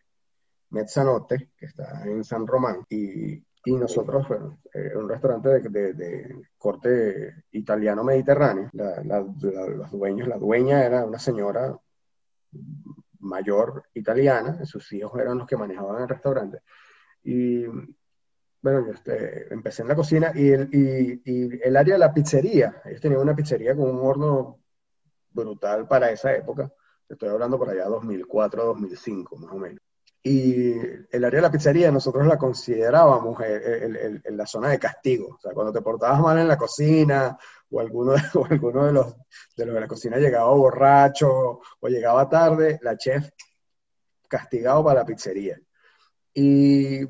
Mezzanotte, 0.70 1.50
que 1.56 1.66
está 1.66 2.02
en 2.04 2.24
San 2.24 2.46
Román, 2.46 2.84
y 2.88 3.42
y 3.66 3.72
nosotros, 3.72 4.28
bueno, 4.28 4.60
eh, 4.72 4.92
un 4.94 5.08
restaurante 5.08 5.58
de, 5.68 6.46
corte 6.56 7.42
italiano-mediterráneo, 7.50 8.70
la, 8.72 9.02
los 9.02 9.90
dueños, 9.90 10.28
la 10.28 10.38
dueña 10.38 10.84
era 10.84 11.04
una 11.04 11.18
señora 11.18 11.76
mayor 13.18 13.82
italiana, 13.94 14.64
sus 14.64 14.92
hijos 14.92 15.20
eran 15.20 15.38
los 15.38 15.48
que 15.48 15.56
manejaban 15.56 16.00
el 16.00 16.08
restaurante. 16.08 16.60
Y 17.24 17.64
bueno, 18.66 18.84
yo 18.84 18.94
este, 18.94 19.54
empecé 19.54 19.82
en 19.82 19.88
la 19.88 19.94
cocina 19.94 20.32
y 20.34 20.48
el, 20.50 21.20
el 21.62 21.76
área 21.76 21.94
de 21.94 22.00
la 22.00 22.12
pizzería, 22.12 22.82
ellos 22.84 23.00
tenían 23.00 23.20
una 23.20 23.36
pizzería 23.36 23.76
con 23.76 23.88
un 23.88 24.00
horno 24.04 24.58
brutal 25.30 25.86
para 25.86 26.10
esa 26.10 26.34
época, 26.34 26.72
estoy 27.08 27.28
hablando 27.28 27.58
por 27.58 27.70
allá 27.70 27.84
2004, 27.84 28.64
2005 28.64 29.36
más 29.36 29.52
o 29.52 29.58
menos. 29.58 29.80
Y 30.20 30.72
el 31.12 31.24
área 31.24 31.38
de 31.38 31.42
la 31.42 31.52
pizzería 31.52 31.92
nosotros 31.92 32.26
la 32.26 32.36
considerábamos 32.36 33.40
en 33.40 34.36
la 34.36 34.46
zona 34.46 34.70
de 34.70 34.80
castigo. 34.80 35.36
O 35.36 35.40
sea, 35.40 35.52
cuando 35.52 35.72
te 35.72 35.80
portabas 35.80 36.20
mal 36.20 36.36
en 36.40 36.48
la 36.48 36.58
cocina 36.58 37.38
o 37.70 37.78
alguno, 37.78 38.14
de, 38.14 38.22
o 38.34 38.46
alguno 38.46 38.86
de, 38.86 38.92
los, 38.92 39.14
de 39.56 39.66
los 39.66 39.74
de 39.76 39.80
la 39.80 39.86
cocina 39.86 40.16
llegaba 40.16 40.52
borracho 40.52 41.60
o 41.78 41.88
llegaba 41.88 42.28
tarde, 42.28 42.80
la 42.82 42.96
chef 42.96 43.30
castigado 44.28 44.82
para 44.82 45.02
la 45.02 45.06
pizzería. 45.06 45.56
Y 46.38 47.00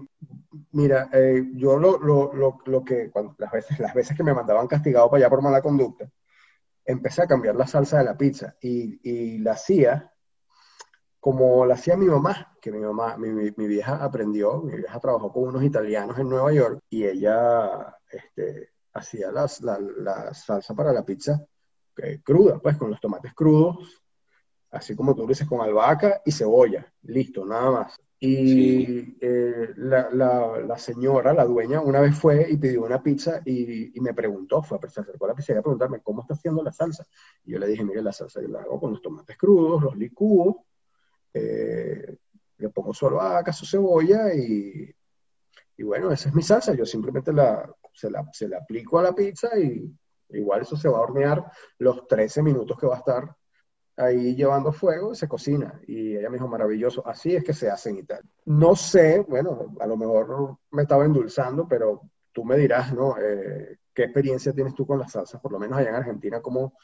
mira, 0.70 1.10
eh, 1.12 1.50
yo 1.54 1.76
lo, 1.78 1.98
lo, 1.98 2.32
lo, 2.32 2.58
lo 2.64 2.84
que, 2.84 3.10
las, 3.38 3.50
veces, 3.50 3.78
las 3.80 3.92
veces 3.92 4.16
que 4.16 4.22
me 4.22 4.32
mandaban 4.32 4.68
castigado 4.68 5.10
para 5.10 5.18
allá 5.24 5.30
por 5.30 5.42
mala 5.42 5.60
conducta, 5.60 6.08
empecé 6.84 7.22
a 7.22 7.26
cambiar 7.26 7.56
la 7.56 7.66
salsa 7.66 7.98
de 7.98 8.04
la 8.04 8.16
pizza 8.16 8.54
y, 8.60 9.00
y 9.02 9.38
la 9.38 9.52
hacía 9.52 10.12
como 11.18 11.66
la 11.66 11.74
hacía 11.74 11.96
mi 11.96 12.06
mamá, 12.06 12.56
que 12.60 12.70
mi 12.70 12.78
mamá, 12.78 13.16
mi, 13.16 13.30
mi, 13.32 13.66
vieja 13.66 13.96
aprendió, 13.96 14.62
mi 14.62 14.76
vieja 14.76 15.00
trabajó 15.00 15.32
con 15.32 15.48
unos 15.48 15.64
italianos 15.64 16.16
en 16.20 16.28
Nueva 16.28 16.52
York 16.52 16.84
y 16.88 17.04
ella 17.04 17.98
este, 18.08 18.70
hacía 18.92 19.32
las, 19.32 19.60
la, 19.60 19.76
la, 19.80 20.32
salsa 20.34 20.72
para 20.72 20.92
la 20.92 21.04
pizza 21.04 21.44
eh, 21.96 22.20
cruda, 22.22 22.60
pues 22.60 22.76
con 22.76 22.90
los 22.90 23.00
tomates 23.00 23.34
crudos, 23.34 24.04
así 24.70 24.94
como 24.94 25.16
tú 25.16 25.26
dices, 25.26 25.48
con 25.48 25.60
albahaca 25.62 26.22
y 26.24 26.30
cebolla, 26.30 26.86
listo, 27.02 27.44
nada 27.44 27.72
más. 27.72 28.00
Y 28.18 29.18
eh, 29.20 29.74
la, 29.76 30.78
señora, 30.78 31.34
la 31.34 31.44
dueña, 31.44 31.82
una 31.82 32.00
vez 32.00 32.18
fue 32.18 32.46
y 32.50 32.56
pidió 32.56 32.84
una 32.84 33.02
pizza 33.02 33.42
y, 33.44 33.92
me 34.00 34.14
preguntó, 34.14 34.62
fue, 34.62 34.78
se 34.88 35.00
acercó 35.00 35.26
a 35.26 35.28
la 35.28 35.34
pizzería 35.34 35.60
a 35.60 35.62
preguntarme 35.62 36.00
cómo 36.00 36.22
está 36.22 36.34
haciendo 36.34 36.62
la 36.62 36.72
salsa. 36.72 37.04
Y 37.44 37.52
yo 37.52 37.58
le 37.58 37.66
dije, 37.66 37.84
mire, 37.84 38.02
la 38.02 38.12
salsa 38.12 38.40
yo 38.40 38.48
la 38.48 38.60
hago 38.60 38.80
con 38.80 38.92
los 38.92 39.02
tomates 39.02 39.36
crudos, 39.36 39.82
los 39.82 39.96
licúo, 39.96 40.64
eh, 41.34 42.16
le 42.56 42.68
pongo 42.70 42.94
solo 42.94 43.20
acaso 43.20 43.66
cebolla 43.66 44.34
y, 44.34 44.90
y 45.76 45.82
bueno, 45.82 46.10
esa 46.10 46.30
es 46.30 46.34
mi 46.34 46.42
salsa. 46.42 46.74
Yo 46.74 46.86
simplemente 46.86 47.34
la, 47.34 47.70
se, 47.92 48.10
la, 48.10 48.26
se 48.32 48.48
la 48.48 48.58
aplico 48.58 48.98
a 48.98 49.02
la 49.02 49.14
pizza 49.14 49.58
y 49.58 49.94
igual 50.30 50.62
eso 50.62 50.76
se 50.76 50.88
va 50.88 50.98
a 50.98 51.02
hornear 51.02 51.44
los 51.78 52.08
13 52.08 52.42
minutos 52.42 52.78
que 52.78 52.86
va 52.86 52.96
a 52.96 52.98
estar 52.98 53.36
ahí 53.96 54.34
llevando 54.34 54.72
fuego, 54.72 55.14
se 55.14 55.28
cocina. 55.28 55.80
Y 55.86 56.16
ella 56.16 56.28
me 56.28 56.36
dijo, 56.36 56.48
maravilloso, 56.48 57.06
así 57.06 57.34
es 57.34 57.42
que 57.42 57.54
se 57.54 57.70
hacen 57.70 57.96
y 57.96 58.02
tal. 58.02 58.22
No 58.44 58.76
sé, 58.76 59.20
bueno, 59.20 59.74
a 59.80 59.86
lo 59.86 59.96
mejor 59.96 60.58
me 60.70 60.82
estaba 60.82 61.04
endulzando, 61.04 61.66
pero 61.66 62.02
tú 62.32 62.44
me 62.44 62.56
dirás, 62.56 62.92
¿no? 62.92 63.16
Eh, 63.18 63.78
¿Qué 63.94 64.04
experiencia 64.04 64.52
tienes 64.52 64.74
tú 64.74 64.86
con 64.86 64.98
las 64.98 65.12
salsas? 65.12 65.40
Por 65.40 65.52
lo 65.52 65.58
menos 65.58 65.78
allá 65.78 65.88
en 65.88 65.94
Argentina, 65.94 66.40
¿cómo, 66.42 66.74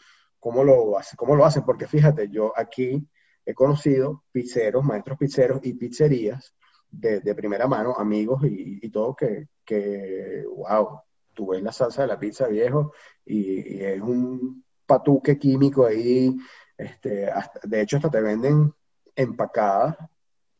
cómo, 0.41 0.65
lo, 0.65 0.99
hace, 0.99 1.17
cómo 1.17 1.37
lo 1.37 1.45
hacen? 1.45 1.65
Porque 1.65 1.87
fíjate, 1.87 2.29
yo 2.31 2.53
aquí 2.57 3.07
he 3.45 3.55
conocido 3.55 4.25
pizzeros, 4.33 4.85
maestros 4.85 5.19
pizzeros 5.19 5.61
y 5.63 5.75
pizzerías 5.75 6.55
de, 6.91 7.35
primera 7.35 7.67
mano, 7.67 7.95
amigos 7.97 8.43
y, 8.45 8.89
todo, 8.91 9.15
que, 9.17 9.49
que, 9.65 10.45
wow, 10.55 11.01
tú 11.33 11.49
ves 11.49 11.63
la 11.63 11.73
salsa 11.73 12.03
de 12.03 12.09
la 12.09 12.19
pizza 12.19 12.47
viejo 12.47 12.93
y, 13.25 13.77
y 13.77 13.85
es 13.85 14.01
un 14.01 14.63
patuque 14.87 15.39
químico 15.39 15.87
ahí 15.87 16.37
este, 16.83 17.31
de 17.65 17.81
hecho, 17.81 17.97
hasta 17.97 18.11
te 18.11 18.21
venden 18.21 18.73
empacada 19.15 20.11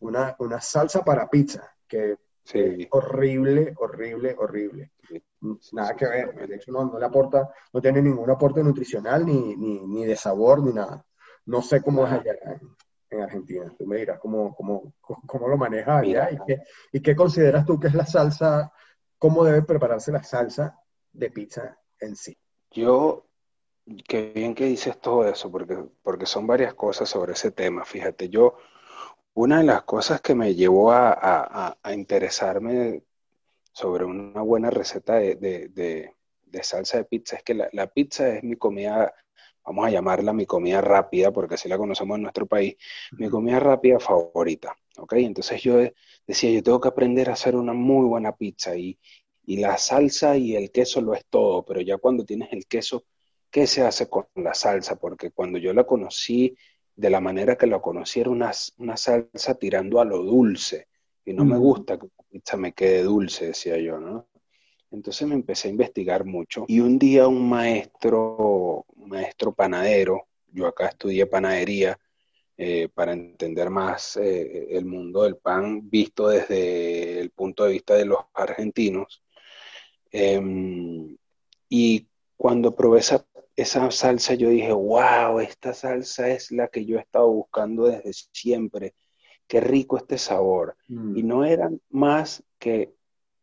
una, 0.01 0.35
una 0.39 0.61
salsa 0.61 1.05
para 1.05 1.29
pizza, 1.29 1.75
que 1.87 2.17
es 2.53 2.89
horrible, 2.91 3.75
horrible, 3.79 4.35
horrible. 4.39 4.93
nada 5.73 5.95
que 5.95 6.07
ver, 6.07 6.49
de 6.49 6.57
hecho 6.57 6.73
no, 6.73 6.85
no, 6.85 6.99
le 6.99 7.07
aporta, 7.07 7.49
no 7.73 7.81
tiene 7.81 8.03
ningún 8.03 8.31
aporte 8.31 8.63
nutricional 8.63 9.25
ni, 9.25 9.57
ni, 9.57 10.05
de 10.05 10.17
sabor 10.17 10.63
ni 10.63 10.73
nada. 10.73 11.05
No 11.47 11.63
sé 11.63 11.83
cómo 11.83 12.07
es 12.07 12.13
allá 12.13 12.35
en, 13.11 13.21
Argentina. 13.21 13.71
Tú 13.77 13.87
me 13.87 13.99
dirás 13.99 14.19
cómo, 14.19 14.55
cómo, 14.55 14.95
cómo 15.01 15.47
lo 15.47 15.59
manejas 15.59 16.03
allá 16.03 16.31
y 16.31 16.39
qué, 16.47 16.63
y 16.93 17.01
qué 17.01 17.15
consideras 17.15 17.67
tú 17.67 17.79
que 17.79 17.89
es 17.89 17.95
la 17.95 18.07
salsa, 18.07 18.73
cómo 19.19 19.45
debe 19.45 19.63
prepararse 19.63 20.11
la 20.11 20.23
salsa 20.23 20.79
de 21.13 21.31
pizza 21.31 21.79
en 22.01 22.17
sí. 22.17 22.37
Yo 22.71 23.27
Qué 24.07 24.33
bien 24.35 24.55
que 24.55 24.67
dices 24.67 25.01
todo 25.01 25.27
eso, 25.29 25.51
porque, 25.51 25.77
porque 26.03 26.27
son 26.27 26.47
varias 26.47 26.75
cosas 26.75 27.09
sobre 27.09 27.33
ese 27.33 27.51
tema. 27.51 27.85
Fíjate, 27.85 28.29
yo, 28.29 28.57
una 29.35 29.59
de 29.59 29.65
las 29.65 29.83
cosas 29.83 30.21
que 30.21 30.35
me 30.35 30.55
llevó 30.55 30.93
a, 30.93 31.77
interesarme 31.93 33.03
sobre 33.73 34.05
una 34.05 34.43
buena 34.43 34.71
receta 34.71 35.17
de, 35.17 36.15
salsa 36.63 36.99
de 36.99 37.05
pizza 37.05 37.37
es 37.37 37.43
que 37.43 37.55
la, 37.55 37.87
pizza 37.89 38.29
es 38.29 38.45
mi 38.45 38.57
comida, 38.57 39.13
vamos 39.65 39.87
a 39.87 39.91
llamarla 39.91 40.33
mi 40.33 40.47
comida 40.47 40.81
rápida, 40.81 41.33
porque 41.33 41.57
así 41.57 41.69
la 41.69 41.79
conocemos 41.79 42.17
en 42.17 42.23
nuestro 42.23 42.47
país, 42.47 42.77
mi 43.13 43.29
comida 43.29 43.59
rápida 43.59 43.99
favorita. 43.99 44.77
¿ok? 44.99 45.15
Entonces 45.15 45.61
yo 45.63 45.79
decía, 46.27 46.51
yo 46.51 46.63
tengo 46.63 46.81
que 46.81 46.89
aprender 46.89 47.31
a 47.31 47.33
hacer 47.33 47.57
una 47.57 47.73
muy 47.73 48.07
buena 48.07 48.37
pizza 48.37 48.77
y, 48.77 48.99
y 49.45 49.57
la 49.59 49.77
salsa 49.79 50.37
y 50.37 50.55
el 50.55 50.71
queso 50.71 51.01
lo 51.01 51.15
es 51.15 51.25
todo, 51.27 51.65
pero 51.65 51.81
ya 51.81 51.99
cuando 51.99 52.25
tienes 52.25 52.53
el 52.53 52.67
queso 52.67 53.05
qué 53.53 53.67
se 53.67 53.83
hace 53.83 54.09
con 54.09 54.27
la 54.35 54.55
salsa, 54.55 54.97
porque 54.97 55.31
cuando 55.31 55.59
yo 55.59 55.73
la 55.75 55.85
conocí, 55.85 56.57
de 56.97 57.11
la 57.11 57.21
manera 57.21 57.57
que 57.57 57.67
la 57.67 57.81
conocí, 57.81 58.21
era 58.21 58.31
una, 58.31 58.53
salsa 58.53 59.55
tirando 59.55 60.01
a 60.01 60.05
lo 60.05 60.23
dulce, 60.23 60.89
y 61.25 61.35
no 61.35 61.45
me 61.45 61.59
gusta 61.59 61.99
que 61.99 62.07
la 62.07 62.25
pizza 62.31 62.57
me 62.57 62.73
quede 62.73 63.03
dulce, 63.03 63.47
decía 63.47 63.79
yo, 63.79 64.01
¿no? 64.01 64.27
Entonces 64.91 65.29
me 65.29 65.35
empecé 65.35 65.69
a 65.69 65.71
investigar 65.71 66.25
mucho 66.25 66.65
y 66.69 66.81
un 66.81 66.99
día 66.99 67.27
un 67.27 67.49
maestro, 67.49 68.85
maestro 68.97 69.53
panadero, 69.53 70.27
yo 70.49 70.67
acá 70.67 70.89
estudié 70.89 71.27
panadería 71.27 71.99
eh, 72.59 72.89
para 72.93 73.13
entender 73.13 73.71
más 73.71 74.17
eh, 74.19 74.69
el 74.77 74.85
mundo 74.85 75.23
del 75.23 75.37
pan 75.37 75.89
visto 75.89 76.29
desde 76.29 77.21
el 77.21 77.31
punto 77.31 77.65
de 77.65 77.73
vista 77.73 77.95
de 77.95 78.05
los 78.05 78.19
argentinos. 78.35 79.23
Em, 80.11 81.17
y 81.71 82.07
cuando 82.37 82.75
probé 82.75 83.01
esa 83.01 83.25
esa 83.63 83.91
salsa 83.91 84.35
yo 84.35 84.49
dije, 84.49 84.73
wow, 84.73 85.41
esta 85.41 85.75
salsa 85.75 86.29
es 86.29 86.53
la 86.53 86.69
que 86.69 86.85
yo 86.85 86.99
he 86.99 87.01
estado 87.01 87.31
buscando 87.31 87.85
desde 87.85 88.13
siempre. 88.33 88.95
Qué 89.47 89.61
rico 89.61 89.97
este 89.97 90.19
sabor. 90.19 90.77
Y 90.89 90.95
mm. 90.95 91.27
no 91.27 91.45
eran 91.45 91.81
más 91.91 92.43
que 92.59 92.95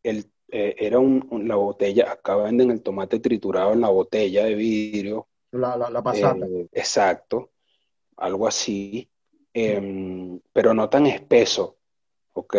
el, 0.03 0.31
eh, 0.51 0.75
era 0.79 0.99
un, 0.99 1.27
la 1.47 1.55
botella, 1.55 2.11
acá 2.11 2.35
venden 2.35 2.71
el 2.71 2.81
tomate 2.81 3.19
triturado 3.19 3.73
en 3.73 3.81
la 3.81 3.89
botella 3.89 4.45
de 4.45 4.55
vidrio. 4.55 5.27
La, 5.51 5.75
la, 5.77 6.01
pasata. 6.01 6.45
Eh, 6.45 6.67
exacto, 6.71 7.51
algo 8.17 8.47
así, 8.47 9.09
em, 9.53 10.39
pero 10.53 10.73
no 10.73 10.89
tan 10.89 11.05
espeso, 11.05 11.77
¿ok? 12.33 12.55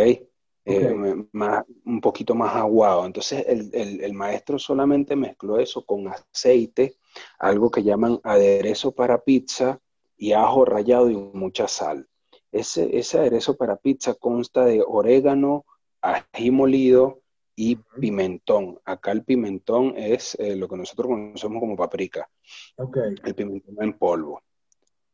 Eh, 0.65 1.27
más, 1.33 1.65
un 1.85 2.01
poquito 2.01 2.35
más 2.35 2.55
aguado. 2.55 3.07
Entonces 3.07 3.45
el, 3.47 4.13
maestro 4.13 4.59
solamente 4.59 5.17
mezcló 5.17 5.59
eso 5.59 5.85
con 5.85 6.07
aceite, 6.09 6.97
algo 7.39 7.71
que 7.71 7.83
llaman 7.83 8.21
aderezo 8.23 8.93
para 8.93 9.23
pizza 9.23 9.81
y 10.17 10.33
ajo 10.33 10.65
rallado 10.65 11.11
y 11.11 11.17
mucha 11.17 11.69
sal. 11.69 12.09
Ese, 12.53 12.99
ese 12.99 13.19
aderezo 13.19 13.57
para 13.57 13.77
pizza 13.77 14.15
consta 14.15 14.65
de 14.65 14.83
orégano, 14.87 15.65
ají 16.03 16.51
molido 16.51 17.21
y 17.55 17.77
pimentón. 17.77 18.81
Acá 18.85 19.13
el 19.13 19.25
pimentón 19.25 19.95
es 19.97 20.35
eh, 20.41 20.57
lo 20.57 20.69
que 20.69 20.77
nosotros 20.77 21.09
conocemos 21.09 21.61
como 21.61 21.77
paprika. 21.77 22.29
El 23.23 23.35
pimentón 23.35 23.77
en 23.81 23.99
polvo. 23.99 24.43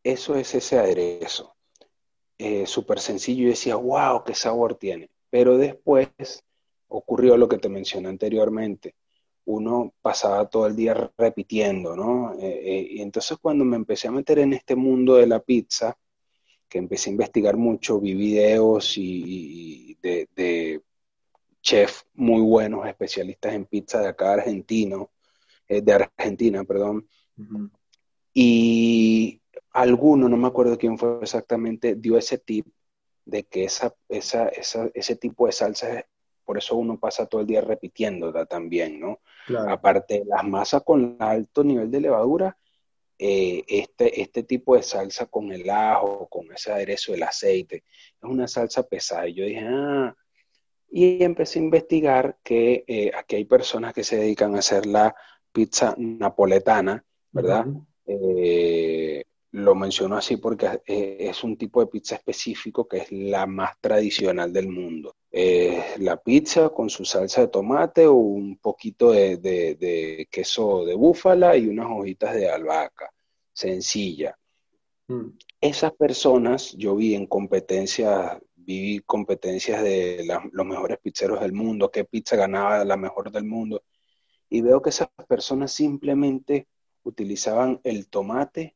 Eso 0.02 0.36
es 0.36 0.54
ese 0.54 0.78
aderezo. 0.78 1.56
Eh, 2.38 2.66
Súper 2.66 3.00
sencillo 3.00 3.44
y 3.44 3.50
decía, 3.50 3.76
wow, 3.76 4.22
qué 4.24 4.34
sabor 4.34 4.76
tiene. 4.76 5.10
Pero 5.28 5.58
después 5.58 6.08
ocurrió 6.88 7.36
lo 7.36 7.48
que 7.48 7.58
te 7.58 7.68
mencioné 7.68 8.08
anteriormente. 8.08 8.94
Uno 9.46 9.94
pasaba 10.02 10.48
todo 10.48 10.66
el 10.66 10.76
día 10.76 11.12
repitiendo, 11.16 11.96
¿no? 11.96 12.34
Eh, 12.34 12.60
eh, 12.62 12.88
y 12.92 13.02
entonces 13.02 13.38
cuando 13.40 13.64
me 13.64 13.76
empecé 13.76 14.08
a 14.08 14.12
meter 14.12 14.40
en 14.40 14.52
este 14.52 14.76
mundo 14.76 15.14
de 15.16 15.26
la 15.26 15.40
pizza, 15.40 15.96
que 16.68 16.78
empecé 16.78 17.10
a 17.10 17.12
investigar 17.12 17.56
mucho, 17.56 18.00
vi 18.00 18.14
videos 18.14 18.94
y, 18.98 19.96
de, 20.02 20.28
de 20.34 20.82
chefs 21.62 22.06
muy 22.14 22.40
buenos, 22.42 22.86
especialistas 22.86 23.54
en 23.54 23.66
pizza 23.66 24.00
de 24.00 24.08
acá 24.08 24.34
argentino, 24.34 25.10
eh, 25.68 25.80
de 25.80 25.92
Argentina, 25.92 26.64
perdón. 26.64 27.08
Y 28.32 29.40
alguno, 29.72 30.28
no 30.28 30.36
me 30.36 30.48
acuerdo 30.48 30.78
quién 30.78 30.98
fue 30.98 31.18
exactamente, 31.22 31.94
dio 31.94 32.18
ese 32.18 32.38
tip 32.38 32.66
de 33.24 33.44
que 33.44 33.64
esa, 33.64 33.94
esa, 34.08 34.48
esa, 34.48 34.90
ese 34.94 35.16
tipo 35.16 35.46
de 35.46 35.52
salsa, 35.52 36.06
por 36.46 36.56
eso 36.56 36.76
uno 36.76 36.98
pasa 36.98 37.26
todo 37.26 37.40
el 37.40 37.46
día 37.46 37.60
repitiéndola 37.60 38.46
también, 38.46 39.00
¿no? 39.00 39.20
Aparte 39.68 40.20
de 40.20 40.24
las 40.24 40.44
masas 40.44 40.82
con 40.84 41.16
alto 41.18 41.64
nivel 41.64 41.90
de 41.90 42.00
levadura, 42.00 42.56
eh, 43.18 43.64
este, 43.66 44.20
este 44.20 44.44
tipo 44.44 44.76
de 44.76 44.82
salsa 44.82 45.26
con 45.26 45.50
el 45.50 45.68
ajo, 45.68 46.28
con 46.28 46.52
ese 46.52 46.72
aderezo, 46.72 47.14
el 47.14 47.22
aceite, 47.24 47.76
es 47.76 48.22
una 48.22 48.46
salsa 48.46 48.84
pesada. 48.84 49.26
Y 49.28 49.34
yo 49.34 49.44
dije, 49.44 49.66
ah, 49.68 50.14
y 50.88 51.24
empecé 51.24 51.58
a 51.58 51.62
investigar 51.62 52.38
que 52.42 52.84
eh, 52.86 53.10
aquí 53.14 53.36
hay 53.36 53.44
personas 53.44 53.92
que 53.92 54.04
se 54.04 54.16
dedican 54.16 54.54
a 54.54 54.60
hacer 54.60 54.86
la 54.86 55.14
pizza 55.52 55.94
napoletana, 55.98 57.04
¿verdad? 57.32 57.66
Lo 59.56 59.74
menciono 59.74 60.18
así 60.18 60.36
porque 60.36 60.82
eh, 60.86 61.16
es 61.18 61.42
un 61.42 61.56
tipo 61.56 61.80
de 61.80 61.86
pizza 61.86 62.16
específico 62.16 62.86
que 62.86 62.98
es 62.98 63.10
la 63.10 63.46
más 63.46 63.80
tradicional 63.80 64.52
del 64.52 64.68
mundo. 64.68 65.16
la 65.98 66.18
pizza 66.22 66.68
con 66.68 66.90
su 66.90 67.06
salsa 67.06 67.40
de 67.40 67.48
tomate 67.48 68.06
o 68.06 68.12
un 68.14 68.58
poquito 68.58 69.12
de, 69.12 70.28
queso 70.30 70.84
de 70.84 70.94
búfala 70.94 71.56
y 71.56 71.68
unas 71.68 71.86
hojitas 71.90 72.34
de 72.34 72.50
albahaca. 72.50 73.10
Sencilla. 73.50 74.38
Mm. 75.08 75.30
Esas 75.58 75.92
personas, 75.92 76.72
yo 76.76 76.94
vi 76.94 77.14
en 77.14 77.26
competencias, 77.26 78.38
vi 78.56 79.00
competencias 79.06 79.82
de 79.82 80.28
los 80.52 80.66
mejores 80.66 80.98
pizzeros 80.98 81.40
del 81.40 81.54
mundo, 81.54 81.90
qué 81.90 82.04
pizza 82.04 82.36
ganaba 82.36 82.84
la 82.84 82.98
mejor 82.98 83.30
del 83.32 83.44
mundo, 83.44 83.82
y 84.50 84.60
veo 84.60 84.82
que 84.82 84.90
esas 84.90 85.08
personas 85.26 85.72
simplemente 85.72 86.68
utilizaban 87.04 87.80
el 87.84 88.08
tomate 88.08 88.75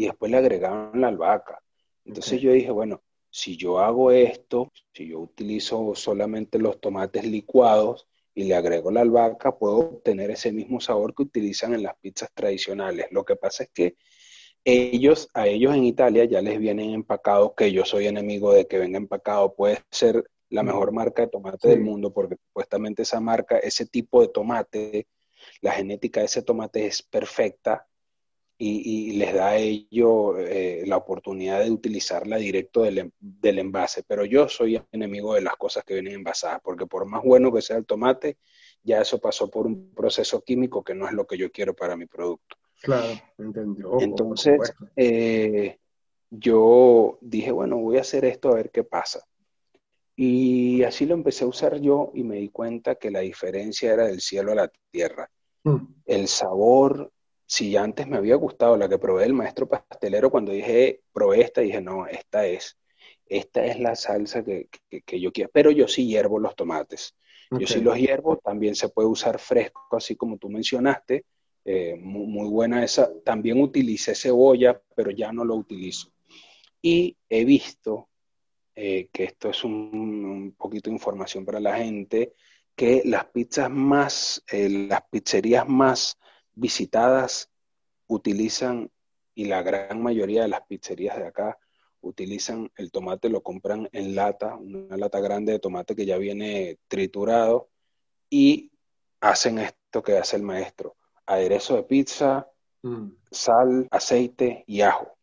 y 0.00 0.06
después 0.06 0.30
le 0.30 0.38
agregaron 0.38 0.98
la 0.98 1.08
albahaca. 1.08 1.62
Entonces 2.06 2.40
yo 2.40 2.52
dije, 2.52 2.70
bueno, 2.70 3.02
si 3.28 3.58
yo 3.58 3.80
hago 3.80 4.10
esto, 4.10 4.72
si 4.94 5.08
yo 5.08 5.20
utilizo 5.20 5.94
solamente 5.94 6.58
los 6.58 6.80
tomates 6.80 7.26
licuados 7.26 8.08
y 8.34 8.44
le 8.44 8.54
agrego 8.54 8.90
la 8.90 9.02
albahaca, 9.02 9.58
puedo 9.58 9.76
obtener 9.76 10.30
ese 10.30 10.52
mismo 10.52 10.80
sabor 10.80 11.14
que 11.14 11.24
utilizan 11.24 11.74
en 11.74 11.82
las 11.82 11.98
pizzas 12.00 12.30
tradicionales. 12.32 13.08
Lo 13.10 13.26
que 13.26 13.36
pasa 13.36 13.64
es 13.64 13.70
que 13.74 13.96
ellos, 14.64 15.28
a 15.34 15.46
ellos 15.46 15.74
en 15.74 15.84
Italia 15.84 16.24
ya 16.24 16.40
les 16.40 16.58
vienen 16.58 16.94
empacados, 16.94 17.52
que 17.54 17.70
yo 17.70 17.84
soy 17.84 18.06
enemigo 18.06 18.54
de 18.54 18.66
que 18.66 18.78
venga 18.78 18.96
empacado, 18.96 19.54
puede 19.54 19.80
ser 19.90 20.24
la 20.48 20.62
mejor 20.62 20.92
marca 20.92 21.22
de 21.22 21.28
tomate 21.28 21.68
del 21.68 21.82
mundo, 21.82 22.10
porque 22.10 22.36
supuestamente 22.46 23.02
esa 23.02 23.20
marca, 23.20 23.58
ese 23.58 23.84
tipo 23.84 24.22
de 24.22 24.28
tomate, 24.28 25.08
la 25.60 25.72
genética 25.72 26.20
de 26.20 26.26
ese 26.26 26.40
tomate 26.40 26.86
es 26.86 27.02
perfecta 27.02 27.86
y, 28.62 29.12
les 29.12 29.32
da 29.32 29.48
a 29.48 29.56
ellos 29.56 30.34
eh, 30.38 30.82
la 30.86 30.98
oportunidad 30.98 31.64
de 31.64 31.70
utilizarla 31.70 32.36
directo 32.36 32.82
del, 32.82 33.10
del, 33.18 33.58
envase. 33.58 34.02
Pero 34.06 34.26
yo 34.26 34.48
soy 34.48 34.80
enemigo 34.92 35.34
de 35.34 35.40
las 35.40 35.56
cosas 35.56 35.82
que 35.82 35.94
vienen 35.94 36.14
envasadas, 36.14 36.60
porque 36.62 36.86
por 36.86 37.06
más 37.06 37.22
bueno 37.24 37.50
que 37.50 37.62
sea 37.62 37.78
el 37.78 37.86
tomate, 37.86 38.36
ya 38.82 39.00
eso 39.00 39.18
pasó 39.18 39.50
por 39.50 39.66
un 39.66 39.94
proceso 39.94 40.42
químico 40.42 40.84
que 40.84 40.94
no 40.94 41.06
es 41.06 41.14
lo 41.14 41.26
que 41.26 41.38
yo 41.38 41.50
quiero 41.50 41.74
para 41.74 41.96
mi 41.96 42.04
producto. 42.04 42.56
Claro, 42.82 43.08
entendió. 43.38 43.98
Entonces, 44.00 44.74
eh, 44.94 45.78
yo 46.28 47.18
dije, 47.22 47.52
bueno, 47.52 47.78
voy 47.78 47.96
a 47.96 48.02
hacer 48.02 48.26
esto 48.26 48.50
a 48.50 48.56
ver 48.56 48.70
qué 48.70 48.84
pasa. 48.84 49.24
Y 50.16 50.82
así 50.82 51.06
lo 51.06 51.14
empecé 51.14 51.44
a 51.44 51.48
usar 51.48 51.80
yo 51.80 52.12
y 52.14 52.24
me 52.24 52.36
di 52.36 52.50
cuenta 52.50 52.96
que 52.96 53.10
la 53.10 53.20
diferencia 53.20 53.94
era 53.94 54.06
del 54.06 54.20
cielo 54.20 54.52
a 54.52 54.56
la 54.56 54.72
tierra. 54.90 55.30
Mm. 55.64 55.78
El 56.04 56.28
sabor, 56.28 57.10
si 57.50 57.76
antes 57.76 58.06
me 58.06 58.16
había 58.16 58.36
gustado 58.36 58.76
la 58.76 58.88
que 58.88 58.96
probé 58.96 59.24
el 59.24 59.32
maestro 59.32 59.68
pastelero, 59.68 60.30
cuando 60.30 60.52
dije, 60.52 61.02
probé 61.12 61.40
esta, 61.40 61.60
dije, 61.60 61.80
no, 61.80 62.06
esta 62.06 62.46
es, 62.46 62.78
esta 63.26 63.66
es 63.66 63.80
la 63.80 63.96
salsa 63.96 64.44
que, 64.44 64.68
yo 65.18 65.32
quiero. 65.32 65.50
Pero 65.52 65.72
yo 65.72 65.88
sí 65.88 66.06
hiervo 66.06 66.38
los 66.38 66.54
tomates. 66.54 67.16
Yo 67.50 67.66
sí 67.66 67.80
los 67.80 67.98
hiervo, 67.98 68.36
también 68.36 68.76
se 68.76 68.90
puede 68.90 69.08
usar 69.08 69.40
fresco, 69.40 69.96
así 69.96 70.14
como 70.14 70.38
tú 70.38 70.48
mencionaste. 70.48 71.24
Eh, 71.64 71.96
muy, 71.96 72.48
buena 72.48 72.84
esa. 72.84 73.10
También 73.24 73.60
utilicé 73.60 74.14
cebolla, 74.14 74.80
pero 74.94 75.10
ya 75.10 75.32
no 75.32 75.44
lo 75.44 75.56
utilizo. 75.56 76.12
Y 76.80 77.16
he 77.28 77.44
visto 77.44 78.10
eh, 78.76 79.08
que 79.12 79.24
esto 79.24 79.50
es 79.50 79.64
un, 79.64 80.54
poquito 80.56 80.88
de 80.88 80.94
información 80.94 81.44
para 81.44 81.58
la 81.58 81.78
gente, 81.78 82.32
que 82.76 83.02
las 83.04 83.24
pizzas 83.24 83.68
más, 83.68 84.44
eh, 84.52 84.68
las 84.88 85.02
pizzerías 85.10 85.68
más 85.68 86.16
visitadas 86.54 87.50
utilizan, 88.06 88.90
y 89.34 89.44
la 89.46 89.62
gran 89.62 90.02
mayoría 90.02 90.42
de 90.42 90.48
las 90.48 90.62
pizzerías 90.62 91.16
de 91.16 91.26
acá 91.26 91.58
utilizan 92.00 92.70
el 92.76 92.90
tomate, 92.90 93.28
lo 93.28 93.42
compran 93.42 93.88
en 93.92 94.14
lata, 94.14 94.56
una 94.56 94.96
lata 94.96 95.20
grande 95.20 95.52
de 95.52 95.58
tomate 95.58 95.94
que 95.94 96.06
ya 96.06 96.18
viene 96.18 96.78
triturado, 96.88 97.68
y 98.28 98.72
hacen 99.20 99.58
esto 99.58 100.02
que 100.02 100.16
hace 100.16 100.36
el 100.36 100.42
maestro 100.42 100.96
aderezo 101.30 101.76
de 101.76 101.82
pizza, 101.84 102.48
mm. 102.82 103.08
sal, 103.30 103.88
aceite 103.90 104.64
y 104.66 104.80
ajo. 104.80 105.16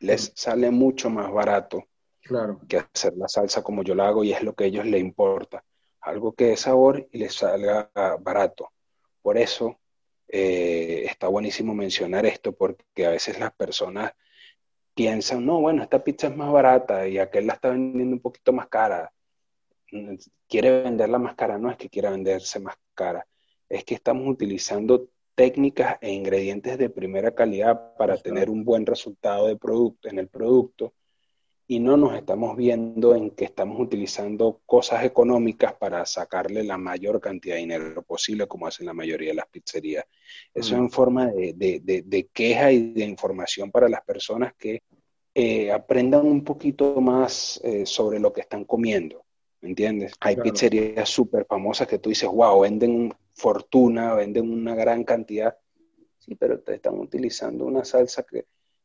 Les 0.00 0.30
mm. 0.30 0.32
sale 0.36 0.70
mucho 0.70 1.10
más 1.10 1.32
barato 1.32 1.84
claro. 2.22 2.60
que 2.68 2.78
hacer 2.78 3.14
la 3.16 3.28
salsa 3.28 3.62
como 3.62 3.82
yo 3.82 3.94
la 3.94 4.08
hago 4.08 4.24
y 4.24 4.32
es 4.32 4.42
lo 4.42 4.54
que 4.54 4.64
a 4.64 4.66
ellos 4.68 4.86
les 4.86 5.00
importa. 5.00 5.64
Algo 6.00 6.34
que 6.34 6.46
dé 6.46 6.56
sabor 6.56 7.08
y 7.10 7.18
les 7.18 7.34
salga 7.34 7.90
barato. 8.20 8.70
Por 9.22 9.38
eso 9.38 9.80
eh, 10.28 11.04
está 11.06 11.28
buenísimo 11.28 11.74
mencionar 11.74 12.26
esto 12.26 12.52
porque 12.52 13.06
a 13.06 13.10
veces 13.10 13.38
las 13.38 13.52
personas 13.52 14.12
piensan, 14.94 15.44
no, 15.44 15.60
bueno, 15.60 15.82
esta 15.82 16.02
pizza 16.02 16.28
es 16.28 16.36
más 16.36 16.50
barata 16.52 17.06
y 17.08 17.18
aquel 17.18 17.46
la 17.46 17.54
está 17.54 17.70
vendiendo 17.70 18.16
un 18.16 18.22
poquito 18.22 18.52
más 18.52 18.68
cara. 18.68 19.12
Quiere 20.48 20.82
venderla 20.82 21.18
más 21.18 21.34
cara, 21.34 21.58
no 21.58 21.70
es 21.70 21.76
que 21.76 21.88
quiera 21.88 22.10
venderse 22.10 22.58
más 22.60 22.76
cara, 22.94 23.26
es 23.68 23.84
que 23.84 23.94
estamos 23.94 24.26
utilizando 24.28 25.08
técnicas 25.34 25.98
e 26.00 26.12
ingredientes 26.12 26.78
de 26.78 26.90
primera 26.90 27.34
calidad 27.34 27.96
para 27.96 28.16
tener 28.16 28.50
un 28.50 28.64
buen 28.64 28.86
resultado 28.86 29.46
de 29.46 29.56
producto, 29.56 30.08
en 30.08 30.18
el 30.18 30.28
producto 30.28 30.94
y 31.66 31.80
no 31.80 31.96
nos 31.96 32.14
estamos 32.14 32.56
viendo 32.56 33.14
en 33.14 33.30
que 33.30 33.46
estamos 33.46 33.80
utilizando 33.80 34.60
cosas 34.66 35.04
económicas 35.04 35.74
para 35.74 36.04
sacarle 36.04 36.62
la 36.62 36.76
mayor 36.76 37.20
cantidad 37.20 37.54
de 37.54 37.60
dinero 37.60 38.02
posible, 38.02 38.46
como 38.46 38.66
hacen 38.66 38.86
la 38.86 38.92
mayoría 38.92 39.30
de 39.30 39.36
las 39.36 39.48
pizzerías. 39.48 40.04
Eso 40.52 40.76
mm. 40.76 40.78
en 40.78 40.90
forma 40.90 41.26
de, 41.28 42.28
queja 42.32 42.70
y 42.70 42.92
de 42.92 43.04
información 43.04 43.70
para 43.70 43.88
las 43.88 44.02
personas 44.02 44.52
que 44.58 44.82
eh, 45.34 45.72
aprendan 45.72 46.26
un 46.26 46.44
poquito 46.44 47.00
más 47.00 47.60
eh, 47.64 47.86
sobre 47.86 48.20
lo 48.20 48.32
que 48.32 48.42
están 48.42 48.64
comiendo. 48.64 49.24
¿Me 49.62 49.70
entiendes? 49.70 50.12
Hay 50.20 50.36
pizzerías 50.36 51.08
súper 51.08 51.46
famosas 51.46 51.88
que 51.88 51.98
tú 51.98 52.10
dices, 52.10 52.28
wow, 52.28 52.60
venden 52.60 53.14
fortuna, 53.32 54.12
venden 54.12 54.52
una 54.52 54.74
gran 54.74 55.04
cantidad. 55.04 55.56
Sí, 56.18 56.34
pero 56.34 56.60
te 56.60 56.74
están 56.74 56.98
utilizando 56.98 57.64
una 57.64 57.84
salsa 57.86 58.22
que, 58.24 58.44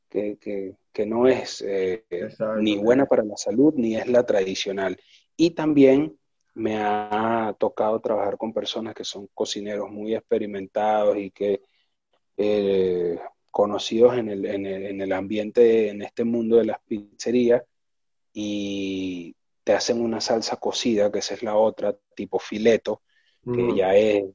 que, 0.09 1.05
no 1.05 1.27
es 1.27 1.63
eh, 1.65 2.03
ni 2.59 2.77
buena 2.77 3.05
para 3.05 3.23
la 3.23 3.37
salud 3.37 3.73
ni 3.75 3.95
es 3.95 4.07
la 4.07 4.25
tradicional. 4.25 4.99
Y 5.37 5.51
también 5.51 6.17
me 6.55 6.77
ha 6.77 7.55
tocado 7.57 7.99
trabajar 8.01 8.37
con 8.37 8.53
personas 8.53 8.93
que 8.93 9.05
son 9.05 9.29
cocineros 9.33 9.89
muy 9.89 10.13
experimentados 10.13 11.17
y 11.17 11.31
que 11.31 11.61
eh, 12.35 13.17
conocidos 13.51 14.17
en 14.17 14.29
el, 14.29 14.45
en, 14.45 14.65
el, 14.65 14.85
en 14.87 15.01
el 15.01 15.11
ambiente, 15.13 15.89
en 15.89 16.01
este 16.01 16.23
mundo 16.23 16.57
de 16.57 16.65
las 16.65 16.79
pizzerías, 16.85 17.63
y 18.33 19.35
te 19.63 19.73
hacen 19.73 20.01
una 20.01 20.21
salsa 20.21 20.57
cocida, 20.57 21.11
que 21.11 21.19
esa 21.19 21.33
es 21.33 21.43
la 21.43 21.55
otra, 21.55 21.95
tipo 22.15 22.39
fileto, 22.39 23.01
que 23.43 23.51
mm. 23.51 23.75
ya 23.75 23.95
es, 23.95 24.25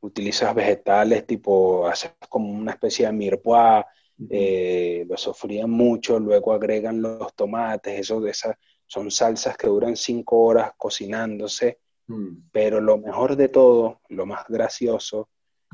utilizas 0.00 0.54
vegetales, 0.54 1.26
tipo, 1.26 1.86
haces 1.86 2.12
como 2.28 2.50
una 2.52 2.72
especie 2.72 3.06
de 3.06 3.12
mirepoix, 3.12 3.84
eh, 4.28 5.06
lo 5.08 5.16
sofrían 5.16 5.70
mucho, 5.70 6.18
luego 6.18 6.52
agregan 6.52 7.00
los 7.00 7.34
tomates, 7.34 8.00
eso 8.00 8.20
de 8.20 8.32
esas, 8.32 8.56
son 8.86 9.10
salsas 9.10 9.56
que 9.56 9.68
duran 9.68 9.96
cinco 9.96 10.40
horas 10.40 10.72
cocinándose, 10.76 11.78
mm. 12.08 12.50
pero 12.52 12.80
lo 12.80 12.98
mejor 12.98 13.36
de 13.36 13.48
todo, 13.48 14.00
lo 14.08 14.26
más 14.26 14.44
gracioso, 14.48 15.28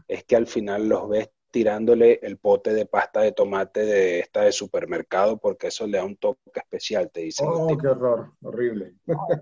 es 0.06 0.24
que 0.24 0.36
al 0.36 0.46
final 0.46 0.88
los 0.88 1.08
ves 1.08 1.30
tirándole 1.50 2.20
el 2.22 2.36
pote 2.36 2.74
de 2.74 2.84
pasta 2.84 3.22
de 3.22 3.32
tomate 3.32 3.86
de 3.86 4.20
esta 4.20 4.42
de 4.42 4.52
supermercado 4.52 5.38
porque 5.38 5.68
eso 5.68 5.86
le 5.86 5.96
da 5.96 6.04
un 6.04 6.16
toque 6.16 6.40
especial, 6.54 7.10
te 7.10 7.22
dicen. 7.22 7.46
Oh, 7.50 7.74
qué 7.78 7.88
horror, 7.88 8.32
horrible. 8.42 8.94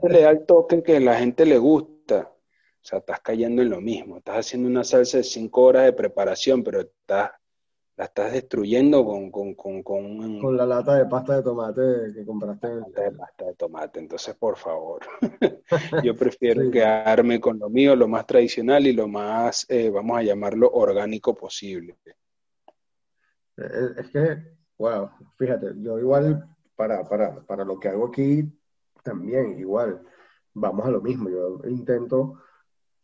le 0.09 0.21
da 0.21 0.31
el 0.31 0.47
toque 0.47 0.83
que 0.83 1.01
la 1.01 1.19
gente 1.19 1.45
le 1.45 1.59
gusta. 1.59 2.31
O 2.31 2.87
sea, 2.87 3.01
estás 3.01 3.21
cayendo 3.21 3.62
en 3.62 3.71
lo 3.71 3.81
mismo. 3.81 4.19
Estás 4.19 4.37
haciendo 4.37 4.69
una 4.69 4.85
salsa 4.85 5.17
de 5.17 5.25
cinco 5.25 5.62
horas 5.62 5.87
de 5.87 5.93
preparación, 5.93 6.62
pero 6.62 6.83
estás, 6.83 7.33
la 7.96 8.07
estás 8.07 8.33
destruyendo 8.33 9.04
con, 9.04 9.30
con, 9.30 9.54
con, 9.54 9.83
con, 9.83 10.40
con 10.40 10.57
la 10.57 10.66
lata 10.66 10.96
de 10.96 11.07
pasta 11.07 11.37
de 11.37 11.42
tomate 11.42 12.12
que 12.12 12.26
compraste. 12.26 12.68
La 12.68 13.02
de 13.04 13.12
pasta 13.12 13.44
de 13.44 13.54
tomate. 13.54 14.00
Entonces, 14.00 14.35
por 14.35 14.57
favor, 14.57 15.02
yo 16.02 16.16
prefiero 16.16 16.70
quedarme 16.70 17.40
con 17.40 17.59
lo 17.59 17.70
mío, 17.70 17.94
lo 17.94 18.09
más 18.09 18.26
tradicional 18.26 18.87
y 18.87 18.92
lo 18.92 19.07
más, 19.07 19.64
eh, 19.68 19.90
vamos 19.90 20.18
a 20.18 20.22
llamarlo, 20.22 20.70
orgánico 20.72 21.35
posible. 21.35 21.96
Eh, 23.57 23.90
es 23.98 24.11
que, 24.11 24.57
wow, 24.76 25.11
fíjate, 25.38 25.74
yo 25.76 25.98
igual 25.98 26.48
para, 26.74 27.09
para, 27.09 27.40
para 27.42 27.64
lo 27.64 27.78
que 27.78 27.88
hago 27.88 28.09
aquí, 28.09 28.42
también 29.04 29.57
igual, 29.61 30.02
vamos 30.52 30.85
a 30.85 30.90
lo 30.90 31.00
mismo. 31.00 31.30
Yo 31.30 31.61
intento 31.68 32.40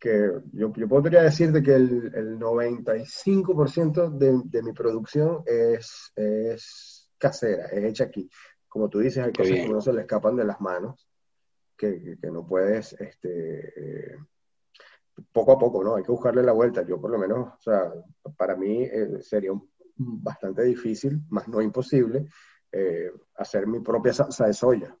que 0.01 0.31
yo, 0.53 0.73
yo 0.73 0.87
podría 0.87 1.21
decirte 1.21 1.61
que 1.61 1.75
el, 1.75 2.11
el 2.15 2.39
95% 2.39 4.09
de, 4.17 4.41
de, 4.45 4.63
mi 4.63 4.73
producción 4.73 5.43
es, 5.45 6.11
es, 6.15 7.07
casera, 7.19 7.67
es 7.67 7.83
hecha 7.83 8.05
aquí. 8.05 8.27
Como 8.67 8.89
tú 8.89 8.97
dices, 8.97 9.23
hay 9.23 9.31
cosas 9.31 9.53
que 9.53 9.69
no 9.69 9.79
se 9.79 9.93
le 9.93 10.01
escapan 10.01 10.35
de 10.35 10.43
las 10.43 10.59
manos, 10.59 11.07
que, 11.77 12.17
que, 12.19 12.31
no 12.31 12.47
puedes, 12.47 12.93
este, 12.93 13.67
eh, 13.67 14.17
poco 15.31 15.51
a 15.51 15.59
poco, 15.59 15.83
¿no? 15.83 15.95
Hay 15.95 16.03
que 16.03 16.11
buscarle 16.11 16.41
la 16.41 16.53
vuelta. 16.53 16.81
Yo 16.81 16.99
por 16.99 17.11
lo 17.11 17.19
menos, 17.19 17.53
o 17.53 17.61
sea, 17.61 17.93
para 18.35 18.55
mí 18.55 18.81
eh, 18.81 19.21
sería 19.21 19.51
bastante 19.95 20.63
difícil, 20.63 21.21
más 21.29 21.47
no 21.47 21.61
imposible, 21.61 22.25
eh, 22.71 23.11
hacer 23.35 23.67
mi 23.67 23.81
propia 23.81 24.13
salsa 24.13 24.47
de 24.47 24.53
soya. 24.53 24.97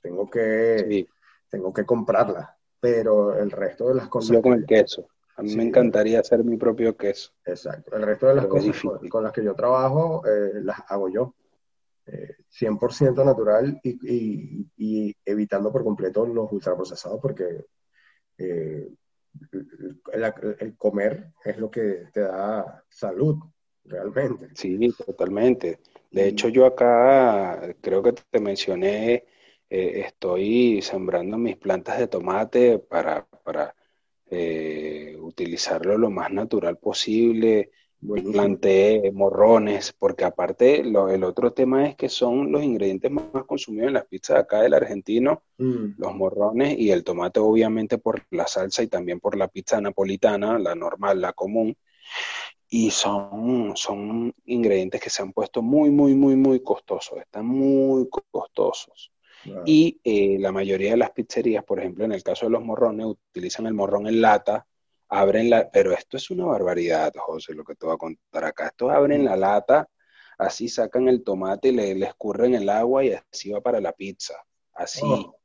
tengo 0.00 0.30
que... 0.30 1.06
Tengo 1.50 1.70
que 1.70 1.84
comprarla, 1.84 2.56
pero 2.82 3.38
el 3.38 3.52
resto 3.52 3.90
de 3.90 3.94
las 3.94 4.08
cosas... 4.08 4.32
Yo 4.32 4.42
con 4.42 4.54
el 4.54 4.66
queso. 4.66 5.06
A 5.36 5.42
mí 5.42 5.54
me 5.54 5.62
encantaría 5.62 6.18
hacer 6.18 6.42
mi 6.42 6.56
propio 6.56 6.96
queso. 6.96 7.30
Exacto. 7.44 7.94
El 7.94 8.02
resto 8.02 8.26
de 8.26 8.34
las 8.34 8.46
cosas 8.48 8.76
con, 9.08 9.22
las 9.22 9.32
que 9.32 9.44
yo 9.44 9.54
trabajo 9.54 10.26
eh, 10.26 10.60
las 10.64 10.80
hago 10.88 11.08
yo. 11.08 11.32
100% 12.04 13.22
eh, 13.22 13.24
natural 13.24 13.80
y, 13.84 14.66
y, 14.76 15.16
evitando 15.24 15.70
por 15.70 15.84
completo 15.84 16.26
los 16.26 16.50
ultraprocesados 16.50 17.20
porque 17.22 17.66
eh, 18.38 18.88
el, 20.58 20.76
comer 20.76 21.28
es 21.44 21.58
lo 21.58 21.70
que 21.70 22.08
te 22.12 22.22
da 22.22 22.84
salud, 22.88 23.36
realmente. 23.84 24.48
Sí, 24.54 24.92
totalmente. 25.06 25.78
De 26.10 26.26
hecho, 26.26 26.48
yo 26.48 26.66
acá 26.66 27.72
creo 27.80 28.02
que 28.02 28.12
te 28.12 28.40
mencioné 28.40 29.24
eh, 29.74 30.02
estoy 30.04 30.82
sembrando 30.82 31.38
mis 31.38 31.56
plantas 31.56 31.98
de 31.98 32.06
tomate 32.06 32.78
para, 32.78 33.26
para 33.42 33.74
eh, 34.30 35.16
utilizarlo 35.18 35.96
lo 35.96 36.10
más 36.10 36.30
natural 36.30 36.76
posible. 36.76 37.70
planté 38.32 39.10
morrones, 39.14 39.94
porque 39.98 40.24
aparte 40.24 40.80
el 40.80 41.24
otro 41.24 41.54
tema 41.54 41.86
es 41.86 41.96
que 41.96 42.10
son 42.10 42.52
los 42.52 42.62
ingredientes 42.62 43.10
más, 43.10 43.24
consumidos 43.46 43.88
en 43.88 43.94
las 43.94 44.04
pizzas 44.04 44.40
acá 44.40 44.60
del 44.60 44.74
argentino, 44.74 45.42
mm. 45.56 45.94
los 45.96 46.14
morrones 46.16 46.78
y 46.78 46.90
el 46.90 47.02
tomate 47.02 47.40
obviamente 47.40 47.96
por 47.96 48.26
la 48.30 48.46
salsa 48.46 48.82
y 48.82 48.88
también 48.88 49.20
por 49.20 49.38
la 49.38 49.48
pizza 49.48 49.80
napolitana, 49.80 50.58
la 50.58 50.74
normal, 50.74 51.22
la 51.22 51.32
común. 51.32 51.74
Y 52.68 52.90
son, 52.90 53.72
son 53.74 54.34
ingredientes 54.44 55.00
que 55.00 55.08
se 55.08 55.22
han 55.22 55.32
puesto 55.32 55.62
muy, 55.62 55.88
muy, 55.88 56.14
muy, 56.14 56.36
muy 56.36 56.60
costosos, 56.62 57.20
están 57.20 57.46
muy 57.46 58.06
costosos. 58.30 59.12
Y 59.64 60.00
eh, 60.04 60.36
la 60.38 60.52
mayoría 60.52 60.92
de 60.92 60.96
las 60.96 61.10
pizzerías, 61.10 61.64
por 61.64 61.80
ejemplo, 61.80 62.04
en 62.04 62.12
el 62.12 62.22
caso 62.22 62.46
de 62.46 62.52
los 62.52 62.64
morrones, 62.64 63.06
utilizan 63.06 63.66
el 63.66 63.74
morrón 63.74 64.06
en 64.06 64.20
lata, 64.20 64.66
abren 65.08 65.50
la, 65.50 65.70
pero 65.70 65.92
esto 65.92 66.16
es 66.16 66.30
una 66.30 66.46
barbaridad, 66.46 67.12
José, 67.16 67.54
lo 67.54 67.64
que 67.64 67.74
te 67.74 67.86
voy 67.86 67.94
a 67.94 67.98
contar 67.98 68.44
acá. 68.44 68.68
Esto 68.68 68.90
abren 68.90 69.24
la 69.24 69.36
lata, 69.36 69.88
así 70.38 70.68
sacan 70.68 71.08
el 71.08 71.22
tomate 71.22 71.68
y 71.68 71.72
le, 71.72 72.06
escurren 72.06 72.54
el 72.54 72.68
agua 72.68 73.04
y 73.04 73.12
así 73.12 73.50
va 73.50 73.60
para 73.60 73.80
la 73.80 73.92
pizza. 73.92 74.34
Así, 74.74 75.04
oh. 75.04 75.36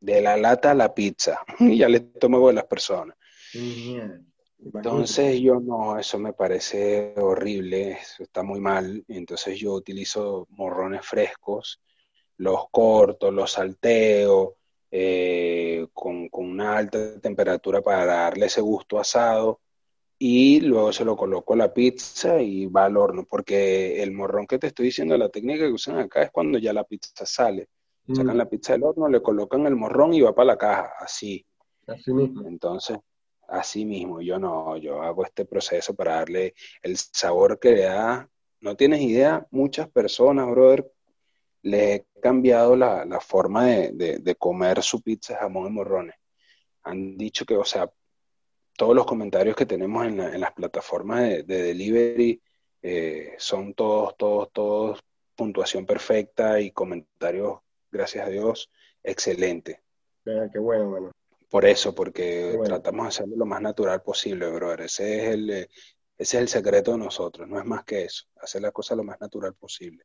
de 0.00 0.20
la 0.20 0.36
lata 0.36 0.72
a 0.72 0.74
la 0.74 0.94
pizza. 0.94 1.40
y 1.60 1.78
ya 1.78 1.88
le 1.88 2.00
tomo 2.00 2.48
a 2.48 2.52
las 2.52 2.66
personas. 2.66 3.16
Entonces 4.58 5.40
yo 5.40 5.60
no, 5.60 5.98
eso 5.98 6.18
me 6.18 6.32
parece 6.32 7.14
horrible, 7.16 7.92
eso 7.92 8.22
está 8.22 8.42
muy 8.42 8.60
mal. 8.60 9.04
Entonces 9.08 9.58
yo 9.58 9.74
utilizo 9.74 10.46
morrones 10.50 11.06
frescos 11.06 11.80
los 12.38 12.68
corto, 12.70 13.30
los 13.30 13.52
salteo 13.52 14.56
eh, 14.90 15.86
con, 15.92 16.28
una 16.32 16.76
alta 16.76 17.18
temperatura 17.20 17.82
para 17.82 18.04
darle 18.06 18.46
ese 18.46 18.60
gusto 18.60 18.98
asado 18.98 19.60
y 20.18 20.60
luego 20.60 20.92
se 20.92 21.04
lo 21.04 21.16
coloco 21.16 21.54
a 21.54 21.56
la 21.56 21.74
pizza 21.74 22.40
y 22.40 22.66
va 22.66 22.84
al 22.84 22.96
horno, 22.96 23.26
porque 23.28 24.02
el 24.02 24.12
morrón 24.12 24.46
que 24.46 24.58
te 24.58 24.68
estoy 24.68 24.86
diciendo, 24.86 25.18
la 25.18 25.28
técnica 25.28 25.66
que 25.66 25.72
usan 25.72 25.98
acá 25.98 26.22
es 26.22 26.30
cuando 26.30 26.58
ya 26.58 26.72
la 26.72 26.84
pizza 26.84 27.26
sale. 27.26 27.68
Sacan 28.06 28.34
mm. 28.34 28.38
la 28.38 28.48
pizza 28.48 28.74
del 28.74 28.84
horno, 28.84 29.08
le 29.08 29.20
colocan 29.20 29.66
el 29.66 29.76
morrón 29.76 30.14
y 30.14 30.20
va 30.20 30.34
para 30.34 30.46
la 30.46 30.56
caja, 30.56 30.92
así. 31.00 31.44
Así 31.86 32.12
mismo. 32.12 32.46
Entonces, 32.46 32.98
así 33.48 33.84
mismo, 33.84 34.20
yo 34.20 34.38
no, 34.38 34.76
yo 34.76 35.02
hago 35.02 35.24
este 35.24 35.44
proceso 35.44 35.94
para 35.94 36.16
darle 36.16 36.54
el 36.82 36.96
sabor 36.96 37.58
que 37.58 37.72
le 37.72 37.82
da. 37.82 38.28
No 38.60 38.76
tienes 38.76 39.00
idea, 39.00 39.46
muchas 39.50 39.90
personas, 39.90 40.48
brother, 40.50 40.90
le 41.64 41.94
he 41.94 42.06
cambiado 42.20 42.76
la, 42.76 43.20
forma 43.20 43.66
de, 43.66 44.36
comer 44.38 44.82
su 44.82 45.00
pizza 45.02 45.32
de 45.32 45.40
jamón 45.40 45.68
y 45.68 45.70
morrones. 45.70 46.14
Han 46.82 47.16
dicho 47.16 47.46
que, 47.46 47.56
o 47.56 47.64
sea, 47.64 47.90
todos 48.76 48.94
los 48.94 49.06
comentarios 49.06 49.56
que 49.56 49.64
tenemos 49.64 50.06
en, 50.06 50.40
las 50.40 50.52
plataformas 50.52 51.22
de, 51.22 51.44
delivery 51.44 52.40
eh, 52.82 53.34
son 53.38 53.72
todos, 53.72 54.14
todos, 54.18 54.52
todos 54.52 55.04
puntuación 55.34 55.86
perfecta 55.86 56.60
y 56.60 56.70
comentarios, 56.70 57.60
gracias 57.90 58.26
a 58.26 58.30
Dios, 58.30 58.70
excelente. 59.02 59.82
qué 60.24 60.58
bueno, 60.58 60.90
bueno. 60.90 61.12
Por 61.48 61.64
eso, 61.64 61.94
porque 61.94 62.58
tratamos 62.64 63.04
de 63.04 63.08
hacerlo 63.08 63.36
lo 63.36 63.46
más 63.46 63.62
natural 63.62 64.02
posible, 64.02 64.50
brother. 64.50 64.82
Ese 64.82 65.16
es 65.16 65.34
el, 65.34 65.50
ese 65.50 65.68
es 66.18 66.34
el 66.34 66.48
secreto 66.48 66.92
de 66.92 66.98
nosotros, 66.98 67.48
no 67.48 67.58
es 67.58 67.64
más 67.64 67.84
que 67.84 68.04
eso, 68.04 68.24
hacer 68.36 68.60
la 68.60 68.70
cosa 68.70 68.94
lo 68.94 69.02
más 69.02 69.18
natural 69.18 69.54
posible. 69.54 70.04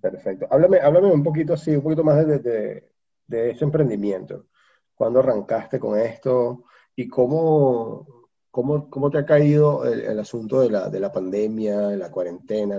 Perfecto. 0.00 0.46
Háblame, 0.50 0.78
háblame 0.78 1.12
un 1.12 1.22
poquito, 1.22 1.56
sí, 1.56 1.74
un 1.74 1.82
poquito 1.82 2.04
más 2.04 2.26
de, 2.26 2.38
de, 2.38 2.90
de 3.26 3.50
ese 3.50 3.64
emprendimiento. 3.64 4.46
¿Cuándo 4.94 5.20
arrancaste 5.20 5.78
con 5.80 5.98
esto? 5.98 6.64
¿Y 6.94 7.08
cómo, 7.08 8.28
cómo, 8.50 8.90
cómo 8.90 9.10
te 9.10 9.18
ha 9.18 9.24
caído 9.24 9.84
el, 9.86 10.18
asunto 10.18 10.60
de 10.60 10.70
la, 10.70 10.90
de 10.90 11.00
la 11.00 11.10
pandemia, 11.10 11.88
de 11.88 11.96
la 11.96 12.10
cuarentena? 12.10 12.78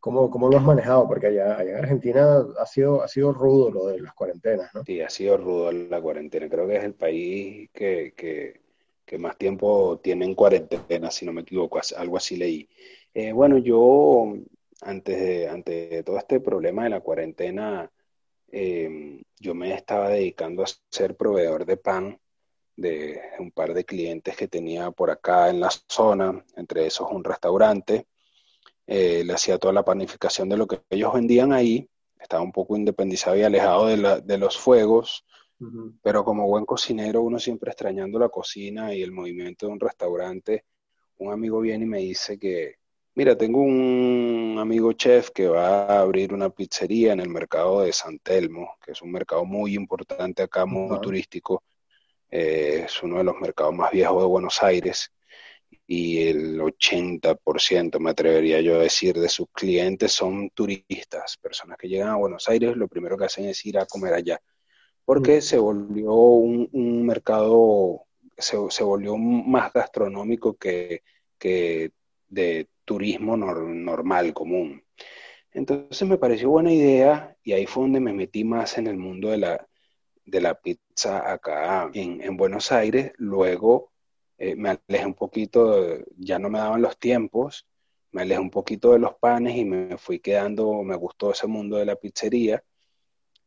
¿cómo, 0.00 0.30
¿Cómo 0.30 0.48
lo 0.48 0.56
has 0.56 0.64
manejado? 0.64 1.06
Porque 1.06 1.26
allá, 1.26 1.58
allá, 1.58 1.72
en 1.72 1.76
Argentina 1.76 2.46
ha 2.58 2.64
sido, 2.64 3.02
ha 3.02 3.08
sido 3.08 3.32
rudo 3.32 3.70
lo 3.70 3.86
de 3.88 4.00
las 4.00 4.14
cuarentenas, 4.14 4.74
¿no? 4.74 4.84
Sí, 4.84 5.02
ha 5.02 5.10
sido 5.10 5.36
rudo 5.36 5.70
la 5.72 6.00
cuarentena. 6.00 6.48
Creo 6.48 6.66
que 6.66 6.76
es 6.76 6.84
el 6.84 6.94
país 6.94 7.68
que, 7.74 8.14
que, 8.16 8.62
que 9.04 9.18
más 9.18 9.36
tiempo 9.36 10.00
tiene 10.02 10.24
en 10.24 10.34
cuarentena, 10.34 11.10
si 11.10 11.26
no 11.26 11.34
me 11.34 11.42
equivoco, 11.42 11.78
algo 11.98 12.16
así 12.16 12.36
leí. 12.36 12.66
Eh, 13.12 13.32
bueno, 13.32 13.58
yo 13.58 14.32
antes 14.82 15.20
de, 15.64 16.02
todo 16.04 16.18
este 16.18 16.40
problema 16.40 16.84
de 16.84 16.90
la 16.90 17.00
cuarentena, 17.00 17.90
em, 18.50 19.20
yo 19.38 19.54
me 19.54 19.74
estaba 19.74 20.08
dedicando 20.08 20.62
a 20.62 20.66
ser 20.90 21.16
proveedor 21.16 21.64
de 21.66 21.76
pan 21.76 22.18
de 22.76 23.20
un 23.40 23.50
par 23.50 23.74
de 23.74 23.84
clientes 23.84 24.36
que 24.36 24.46
tenía 24.46 24.90
por 24.92 25.10
acá 25.10 25.50
en 25.50 25.60
la 25.60 25.70
zona, 25.88 26.44
entre 26.56 26.86
esos 26.86 27.10
un 27.10 27.24
restaurante. 27.24 28.06
Eh, 28.86 29.24
le 29.24 29.32
hacía 29.32 29.58
toda 29.58 29.74
la 29.74 29.84
panificación 29.84 30.48
de 30.48 30.56
lo 30.56 30.66
que 30.66 30.80
ellos 30.88 31.12
vendían 31.12 31.52
ahí. 31.52 31.88
Estaba 32.18 32.42
un 32.42 32.52
poco 32.52 32.76
independizado 32.76 33.36
y 33.36 33.42
alejado 33.42 33.86
de, 33.86 34.38
los 34.38 34.56
fuegos, 34.56 35.24
pero 36.02 36.24
como 36.24 36.48
buen 36.48 36.64
cocinero, 36.64 37.22
uno 37.22 37.38
siempre 37.38 37.70
extrañando 37.70 38.18
la 38.18 38.28
cocina 38.28 38.94
y 38.94 39.02
el 39.02 39.12
movimiento 39.12 39.66
de 39.66 39.72
un 39.72 39.80
restaurante. 39.80 40.64
Un 41.18 41.32
amigo 41.32 41.60
viene 41.60 41.84
y 41.84 41.88
me 41.88 41.98
dice 41.98 42.38
que, 42.38 42.76
Mira, 43.18 43.36
tengo 43.36 43.62
un 43.62 44.58
amigo 44.60 44.92
chef 44.92 45.30
que 45.32 45.48
va 45.48 45.86
a 45.86 45.98
abrir 46.02 46.32
una 46.32 46.50
pizzería 46.50 47.14
en 47.14 47.18
el 47.18 47.28
mercado 47.28 47.80
de 47.80 47.92
San 47.92 48.20
Telmo, 48.20 48.76
que 48.80 48.92
es 48.92 49.02
un 49.02 49.10
mercado 49.10 49.44
muy 49.44 49.74
importante 49.74 50.44
acá, 50.44 50.66
muy 50.66 51.00
turístico. 51.00 51.64
Eh, 52.30 52.84
es 52.86 53.02
uno 53.02 53.18
de 53.18 53.24
los 53.24 53.34
mercados 53.40 53.74
más 53.74 53.90
viejos 53.90 54.22
de 54.22 54.28
Buenos 54.28 54.62
Aires 54.62 55.10
y 55.84 56.28
el 56.28 56.60
80%, 56.60 57.98
me 57.98 58.10
atrevería 58.10 58.60
yo 58.60 58.76
a 58.76 58.82
decir, 58.84 59.18
de 59.18 59.28
sus 59.28 59.48
clientes 59.50 60.12
son 60.12 60.50
turistas, 60.50 61.38
personas 61.38 61.76
que 61.76 61.88
llegan 61.88 62.10
a 62.10 62.16
Buenos 62.18 62.48
Aires, 62.48 62.76
lo 62.76 62.86
primero 62.86 63.18
que 63.18 63.24
hacen 63.24 63.46
es 63.46 63.66
ir 63.66 63.80
a 63.80 63.86
comer 63.86 64.14
allá, 64.14 64.40
porque 65.04 65.40
se 65.40 65.58
volvió 65.58 66.12
un, 66.14 67.04
mercado, 67.04 68.04
se, 68.36 68.84
volvió 68.84 69.16
más 69.16 69.72
gastronómico 69.72 70.56
que, 70.56 71.02
que 71.36 71.90
de 72.28 72.68
turismo 72.84 73.36
normal, 73.36 74.32
común. 74.34 74.82
Entonces 75.52 76.06
me 76.08 76.18
pareció 76.18 76.50
buena 76.50 76.72
idea 76.72 77.36
y 77.42 77.52
ahí 77.52 77.66
fue 77.66 77.84
donde 77.84 78.00
me 78.00 78.12
metí 78.12 78.44
más 78.44 78.78
en 78.78 78.86
el 78.86 78.96
mundo 78.96 79.30
de 79.30 79.38
la, 79.38 79.68
de 80.24 80.40
la 80.40 80.54
pizza 80.54 81.32
acá 81.32 81.90
en, 81.94 82.36
Buenos 82.36 82.70
Aires. 82.72 83.12
Luego 83.16 83.92
eh, 84.36 84.54
me 84.56 84.70
alejé 84.70 85.06
un 85.06 85.14
poquito, 85.14 85.98
ya 86.16 86.38
no 86.38 86.50
me 86.50 86.58
daban 86.58 86.82
los 86.82 86.98
tiempos, 86.98 87.66
me 88.12 88.22
alejé 88.22 88.40
un 88.40 88.50
poquito 88.50 88.92
de 88.92 88.98
los 88.98 89.14
panes 89.14 89.56
y 89.56 89.64
me 89.64 89.98
fui 89.98 90.20
quedando, 90.20 90.82
me 90.82 90.96
gustó 90.96 91.32
ese 91.32 91.46
mundo 91.46 91.76
de 91.76 91.86
la 91.86 91.96
pizzería. 91.96 92.62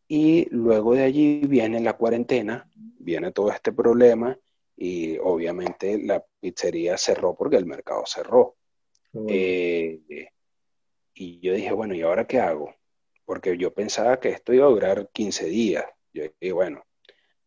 Y 0.08 0.48
luego 0.52 0.94
de 0.96 1.04
allí 1.04 1.42
viene 1.48 1.80
la 1.80 1.94
cuarentena, 1.94 2.70
viene 2.76 3.32
todo 3.32 3.52
este 3.52 3.72
problema 3.72 4.38
y 4.76 5.18
obviamente 5.20 5.98
la 6.04 6.26
pizzería 6.40 6.98
cerró 6.98 7.36
porque 7.36 7.58
el 7.58 7.66
mercado 7.66 8.04
cerró. 8.06 8.58
Eh, 9.14 10.00
y 11.14 11.40
yo 11.40 11.54
dije, 11.54 11.72
bueno, 11.74 11.94
¿y 11.94 12.02
ahora 12.02 12.26
qué 12.26 12.40
hago? 12.40 12.74
Porque 13.26 13.58
yo 13.58 13.74
pensaba 13.74 14.20
que 14.20 14.30
esto 14.30 14.54
iba 14.54 14.66
a 14.66 14.70
durar 14.70 15.10
15 15.12 15.46
días. 15.46 15.86
Yo 16.14 16.24
dije, 16.40 16.54
bueno, 16.54 16.84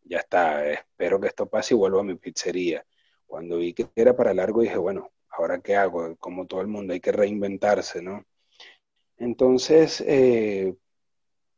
ya 0.03 0.19
está, 0.19 0.67
espero 0.69 1.19
que 1.19 1.27
esto 1.27 1.47
pase 1.47 1.73
y 1.73 1.77
vuelvo 1.77 1.99
a 1.99 2.03
mi 2.03 2.15
pizzería. 2.15 2.85
Cuando 3.25 3.57
vi 3.57 3.73
que 3.73 3.89
era 3.95 4.15
para 4.15 4.33
largo, 4.33 4.61
dije, 4.61 4.77
bueno, 4.77 5.11
¿ahora 5.29 5.59
qué 5.61 5.75
hago? 5.75 6.15
Como 6.17 6.45
todo 6.47 6.61
el 6.61 6.67
mundo, 6.67 6.93
hay 6.93 6.99
que 6.99 7.11
reinventarse, 7.11 8.01
¿no? 8.01 8.23
Entonces, 9.17 10.01
eh, 10.05 10.75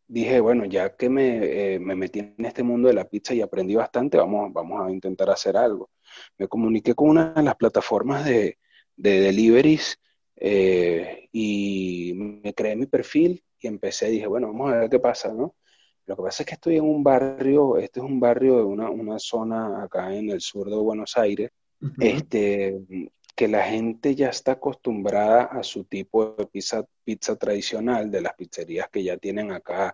dije, 0.08 0.40
bueno, 0.40 0.66
ya 0.66 0.96
que 0.96 1.10
me, 1.10 1.76
eh, 1.76 1.80
me, 1.80 1.96
metí 1.96 2.20
en 2.20 2.46
este 2.46 2.64
mundo 2.64 2.88
de 2.88 2.94
la 2.94 3.10
pizza 3.10 3.34
y 3.34 3.42
aprendí 3.42 3.76
bastante, 3.76 4.18
vamos, 4.18 4.54
vamos 4.54 4.88
a 4.88 4.92
intentar 4.92 5.30
hacer 5.30 5.58
algo. 5.58 5.90
Me 6.38 6.48
comuniqué 6.48 6.96
con 6.96 7.10
una 7.10 7.34
de 7.34 7.44
las 7.44 7.56
plataformas 7.56 8.26
de, 8.26 8.58
de 8.98 9.22
deliveries 9.22 10.00
eh, 10.36 11.30
y 11.32 12.14
me 12.16 12.54
creé 12.54 12.76
mi 12.76 12.88
perfil 12.88 13.44
y 13.60 13.68
empecé, 13.68 14.10
dije, 14.10 14.28
bueno, 14.28 14.48
vamos 14.48 14.74
a 14.74 14.80
ver 14.80 14.90
qué 14.90 15.00
pasa, 15.00 15.34
¿no? 15.34 15.56
Lo 16.06 16.16
que 16.16 16.24
pasa 16.24 16.44
es 16.44 16.48
que 16.48 16.56
estoy 16.56 16.78
en 16.78 16.84
un 16.84 17.04
barrio, 17.04 17.78
este 17.78 18.00
es 18.00 18.06
un 18.06 18.20
barrio 18.20 18.58
de 18.58 18.64
una, 18.64 18.90
una 18.90 19.20
zona 19.20 19.84
acá 19.84 20.16
en 20.16 20.30
el 20.30 20.42
sur 20.42 20.70
de 20.70 20.76
Buenos 20.76 21.18
Aires, 21.18 21.52
este, 22.00 22.80
que 23.36 23.48
la 23.48 23.64
gente 23.64 24.16
ya 24.16 24.30
está 24.30 24.54
acostumbrada 24.54 25.44
a 25.44 25.64
su 25.64 25.84
tipo 25.84 26.36
de 26.38 26.48
pizza, 26.48 26.86
pizza 27.04 27.36
tradicional 27.36 28.10
de 28.10 28.22
las 28.22 28.34
pizzerías 28.36 28.90
que 28.90 29.04
ya 29.04 29.18
tienen 29.18 29.52
acá, 29.52 29.94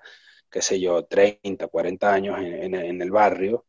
qué 0.49 0.61
sé 0.61 0.79
yo, 0.79 1.03
30, 1.03 1.67
40 1.67 2.13
años 2.13 2.39
en, 2.39 2.75
en 2.75 3.01
el 3.01 3.11
barrio. 3.11 3.65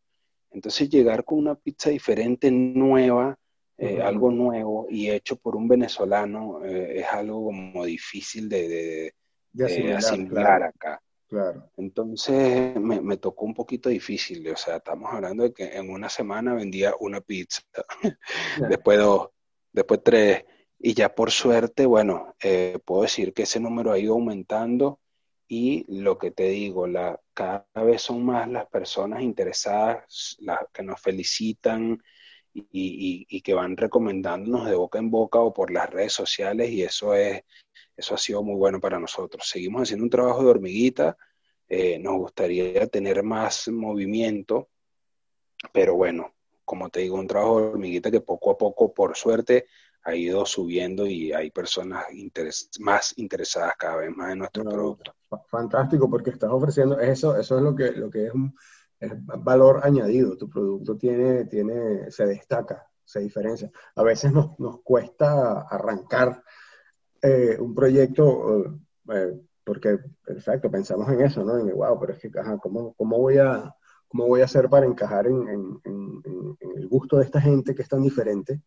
Entonces 0.51 0.91
llegar 0.91 1.25
con 1.25 1.39
una 1.39 1.55
pizza 1.55 1.91
diferente, 1.91 2.51
nueva, 2.51 3.39
eh, 3.77 4.01
algo 4.01 4.31
nuevo 4.31 4.87
y 4.89 5.11
hecho 5.11 5.37
por 5.37 5.57
un 5.57 5.67
venezolano 5.67 6.65
eh, 6.65 7.01
es 7.01 7.07
algo 7.07 7.47
como 7.47 7.85
difícil 7.85 8.49
de, 8.49 9.13
asimilar, 9.97 10.63
acá. 10.63 11.03
Claro. 11.27 11.71
Entonces 11.77 12.77
me, 12.77 13.17
tocó 13.17 13.45
un 13.45 13.55
poquito 13.55 13.89
difícil, 13.89 14.49
o 14.49 14.57
sea, 14.57 14.77
estamos 14.77 15.13
hablando 15.13 15.43
de 15.43 15.53
que 15.53 15.77
en 15.77 15.91
una 15.91 16.09
semana 16.09 16.55
vendía 16.55 16.95
una 17.01 17.21
pizza, 17.21 17.63
después 18.69 18.99
dos, 18.99 19.31
después 19.73 20.01
tres, 20.05 20.45
y 20.79 20.95
ya 20.95 21.13
por 21.13 21.33
suerte, 21.33 21.87
bueno, 21.87 22.37
eh, 22.41 22.79
puedo 22.85 23.03
decir 23.03 23.33
que 23.33 23.43
ese 23.43 23.59
número 23.59 23.91
ha 23.91 23.99
ido 23.99 24.15
aumentando 24.15 25.01
y 25.49 25.85
lo 25.89 26.19
que 26.19 26.31
te 26.31 26.49
digo, 26.49 26.87
la, 26.87 27.21
cada 27.33 27.67
vez 27.75 28.03
son 28.03 28.25
más 28.25 28.49
las 28.49 28.67
personas 28.67 29.23
interesadas, 29.23 30.37
las 30.39 30.61
que 30.73 30.83
nos 30.83 31.01
felicitan 31.01 31.99
y, 32.55 33.27
y, 33.29 33.41
que 33.43 33.53
van 33.53 33.77
recomendándonos 33.77 34.67
de 34.67 34.77
boca 34.77 34.99
en 35.01 35.11
boca 35.11 35.41
o 35.41 35.53
por 35.53 35.73
las 35.73 35.91
redes 35.91 36.13
sociales 36.13 36.71
y 36.71 36.83
eso 36.83 37.15
es 37.15 37.43
eso 37.97 38.15
ha 38.15 38.19
sido 38.19 38.43
muy 38.43 38.57
bueno 38.57 38.81
para 38.81 38.99
nosotros. 38.99 39.49
Seguimos 39.49 39.83
haciendo 39.83 40.05
un 40.05 40.11
trabajo 40.11 40.43
de 40.43 40.51
hormiguita, 40.51 41.17
eh, 41.69 41.99
nos 41.99 42.17
gustaría 42.17 42.87
tener 42.89 43.23
más 43.23 43.69
movimiento, 43.69 44.69
pero 45.73 45.95
bueno, 45.95 46.35
como 46.65 46.89
te 46.89 47.01
digo, 47.01 47.17
un 47.17 47.27
trabajo 47.27 47.61
de 47.61 47.67
hormiguita 47.69 48.11
que 48.11 48.21
poco 48.21 48.51
a 48.51 48.59
poco, 48.59 48.93
por 48.93 49.17
suerte, 49.17 49.67
ha 50.03 50.15
ido 50.15 50.45
subiendo 50.45 51.07
y 51.07 51.33
hay 51.33 51.51
personas 51.51 52.05
más 52.81 53.17
interesadas 53.17 53.75
cada 53.79 53.97
vez 53.97 54.11
más 54.15 54.33
en 54.33 54.39
nuestro 54.39 54.65
producto. 54.65 55.15
Fantástico, 55.49 56.11
porque 56.11 56.31
estás 56.31 56.51
ofreciendo 56.51 56.99
eso, 57.01 57.37
eso 57.39 57.57
es 57.57 57.63
lo 57.63 57.75
que, 57.75 57.93
lo 57.93 58.11
que 58.11 58.27
es 58.27 58.35
un 58.35 58.55
valor 59.39 59.81
añadido. 59.83 60.37
Tu 60.37 60.49
producto 60.49 60.97
tiene, 60.97 61.45
tiene, 61.47 62.11
se 62.11 62.27
destaca, 62.27 62.87
se 63.05 63.21
diferencia. 63.21 63.71
A 63.97 64.03
veces 64.03 64.33
nos, 64.33 64.59
nos 64.59 64.81
cuesta 64.83 65.63
arrancar 65.63 66.43
eh, 67.23 67.57
un 67.59 67.75
proyecto, 67.75 68.65
eh, 68.65 68.71
eh, 69.15 69.41
porque, 69.65 69.99
perfecto, 70.23 70.71
pensamos 70.71 71.09
en 71.09 71.23
eso, 71.23 71.43
¿no? 71.43 71.59
En, 71.59 71.75
wow, 71.75 71.99
pero 71.99 72.13
es 72.13 72.19
que, 72.19 72.31
ajá, 72.39 72.59
¿cómo, 72.59 72.93
cómo 72.95 73.19
voy 73.19 73.39
a, 73.39 73.75
cómo 74.09 74.27
voy 74.27 74.43
a 74.43 74.45
hacer 74.45 74.69
para 74.69 74.85
encajar 74.85 75.27
en, 75.27 75.81
el 75.85 76.89
gusto 76.89 77.17
de 77.17 77.25
esta 77.25 77.41
gente 77.41 77.75
que 77.75 77.81
es 77.81 77.89
tan 77.89 78.03
diferente? 78.03 78.61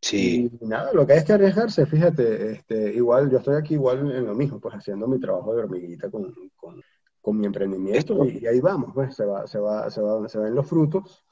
Sí. 0.00 0.50
Y 0.60 0.66
nada, 0.66 0.92
lo 0.94 1.06
que 1.06 1.12
hay 1.12 1.18
es 1.18 1.24
que 1.24 1.32
arriesgarse, 1.34 1.84
fíjate, 1.84 2.52
este, 2.52 2.94
igual, 2.94 3.30
yo 3.30 3.36
estoy 3.36 3.56
aquí 3.56 3.74
igual 3.74 4.10
en 4.12 4.24
lo 4.24 4.34
mismo, 4.34 4.58
pues 4.60 4.74
haciendo 4.74 5.06
mi 5.06 5.20
trabajo 5.20 5.54
de 5.54 5.62
hormiguita 5.62 6.10
con, 6.10 6.34
con, 6.56 6.80
con 7.20 7.38
mi 7.38 7.46
emprendimiento 7.46 8.24
y, 8.24 8.46
ahí 8.46 8.60
vamos, 8.60 8.92
pues 8.94 9.14
se 9.14 9.24
va, 9.24 9.46
se 9.46 9.58
va, 9.58 9.90
se 9.90 10.00
va, 10.00 10.28
se 10.28 10.38
ven 10.38 10.54
los 10.54 10.66
frutos. 10.66 11.24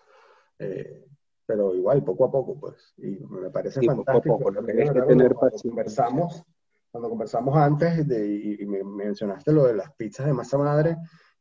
Eh, 0.59 1.07
pero 1.47 1.75
igual, 1.75 2.03
poco 2.03 2.25
a 2.25 2.31
poco, 2.31 2.59
pues. 2.59 2.93
Y 2.99 3.19
me 3.29 3.51
parece 3.51 3.81
fantástico. 3.83 4.37
Poco 4.37 4.49
a 4.49 4.51
poco, 4.51 4.51
lo 4.51 4.67
que 4.67 4.75
que 4.75 5.03
tener 5.03 5.35
cuando 5.35 5.59
conversamos, 5.59 6.43
cuando 6.91 7.09
conversamos 7.09 7.57
antes 7.57 8.07
de, 8.07 8.57
y, 8.61 8.67
me 8.67 8.83
mencionaste 8.83 9.53
lo 9.53 9.65
de 9.65 9.75
las 9.75 9.93
pizzas 9.95 10.27
de 10.27 10.33
masa 10.33 10.59
madre, 10.59 10.97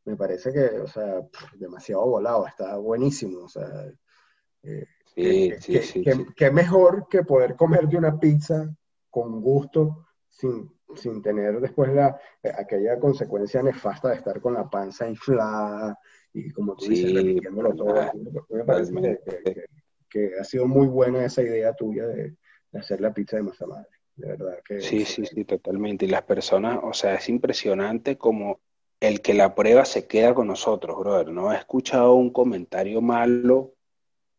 me 0.06 0.16
parece 0.16 0.54
que, 0.54 0.80
o 0.80 0.88
sea, 0.88 1.28
demasiado 1.56 2.06
volado, 2.06 2.46
está 2.46 2.78
buenísimo, 2.78 3.46
o 3.46 3.50
sea. 3.50 3.92
Eh, 4.62 4.86
sí, 5.16 5.52
sí, 5.60 5.82
sí, 5.82 6.04
que, 6.36 6.52
mejor 6.52 7.08
que 7.10 7.24
poder 7.24 7.56
comerte 7.56 7.98
una 7.98 8.20
pizza 8.20 8.70
con 9.10 9.42
gusto 9.42 10.08
sin, 10.30 10.75
sin 10.96 11.22
tener 11.22 11.60
después 11.60 11.94
la, 11.94 12.20
eh, 12.44 12.52
aquella 12.56 13.00
consecuencia 13.00 13.62
nefasta 13.64 14.10
de 14.10 14.16
estar 14.16 14.40
con 14.40 14.54
la 14.54 14.70
panza 14.70 15.08
inflada 15.08 15.98
y 16.34 16.52
como 16.52 16.76
tú 16.76 16.86
dices, 16.88 17.14
repitiéndolo 17.14 17.74
todo. 17.76 17.96
Me 18.50 18.64
parece 18.64 18.94
que, 18.94 19.66
que 20.10 20.32
ha 20.40 20.44
sido 20.44 20.68
muy 20.68 20.88
buena 20.88 21.26
esa 21.26 21.42
idea 21.42 21.74
tuya 21.74 22.08
de, 22.08 22.36
hacer 22.74 23.00
la 23.02 23.14
pizza 23.14 23.38
de 23.38 23.44
masa 23.44 23.66
madre. 23.66 23.88
De 24.16 24.28
verdad 24.28 24.60
que. 24.64 24.82
Sí, 24.82 25.06
sí, 25.06 25.26
sí, 25.26 25.46
totalmente. 25.46 26.06
Y 26.06 26.10
las 26.10 26.24
personas, 26.24 26.80
o 26.84 26.94
sea, 26.94 27.16
es 27.16 27.30
impresionante 27.30 28.18
como 28.18 28.60
el 29.00 29.22
que 29.22 29.34
la 29.34 29.56
prueba 29.56 29.86
se 29.86 30.08
queda 30.08 30.34
con 30.34 30.48
nosotros, 30.48 30.98
brother. 30.98 31.30
No 31.30 31.54
he 31.54 31.58
escuchado 31.58 32.16
un 32.16 32.32
comentario 32.32 33.02
malo 33.02 33.74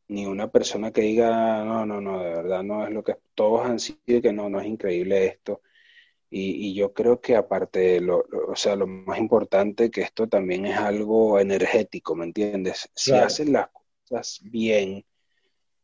ni 0.09 0.27
una 0.27 0.51
persona 0.51 0.93
que 0.93 1.01
diga, 1.01 1.65
no, 1.65 1.85
no, 1.85 2.01
no, 2.01 2.23
de 2.23 2.31
verdad 2.31 2.63
no 2.63 2.87
es 2.87 2.93
lo 2.93 3.03
que 3.03 3.17
todos 3.35 3.67
han 3.67 3.79
sido, 3.79 4.23
que 4.23 4.33
no, 4.33 4.49
no 4.49 4.61
es 4.61 4.67
increíble 4.67 5.27
esto. 5.27 5.63
Y, 6.29 6.75
yo 6.75 6.93
creo 6.93 7.21
que 7.21 7.37
aparte 7.37 7.79
de 7.79 8.01
lo, 8.01 8.25
o 8.49 8.57
sea, 8.57 8.75
lo 8.77 8.87
más 8.87 9.19
importante, 9.19 9.91
que 9.91 10.03
esto 10.03 10.29
también 10.29 10.67
es 10.67 10.77
algo 10.77 11.39
energético, 11.39 12.17
¿me 12.17 12.25
entiendes? 12.25 12.89
Si 12.95 13.13
hacen 13.13 13.53
las 13.53 13.69
cosas 13.71 14.41
bien, 14.43 15.05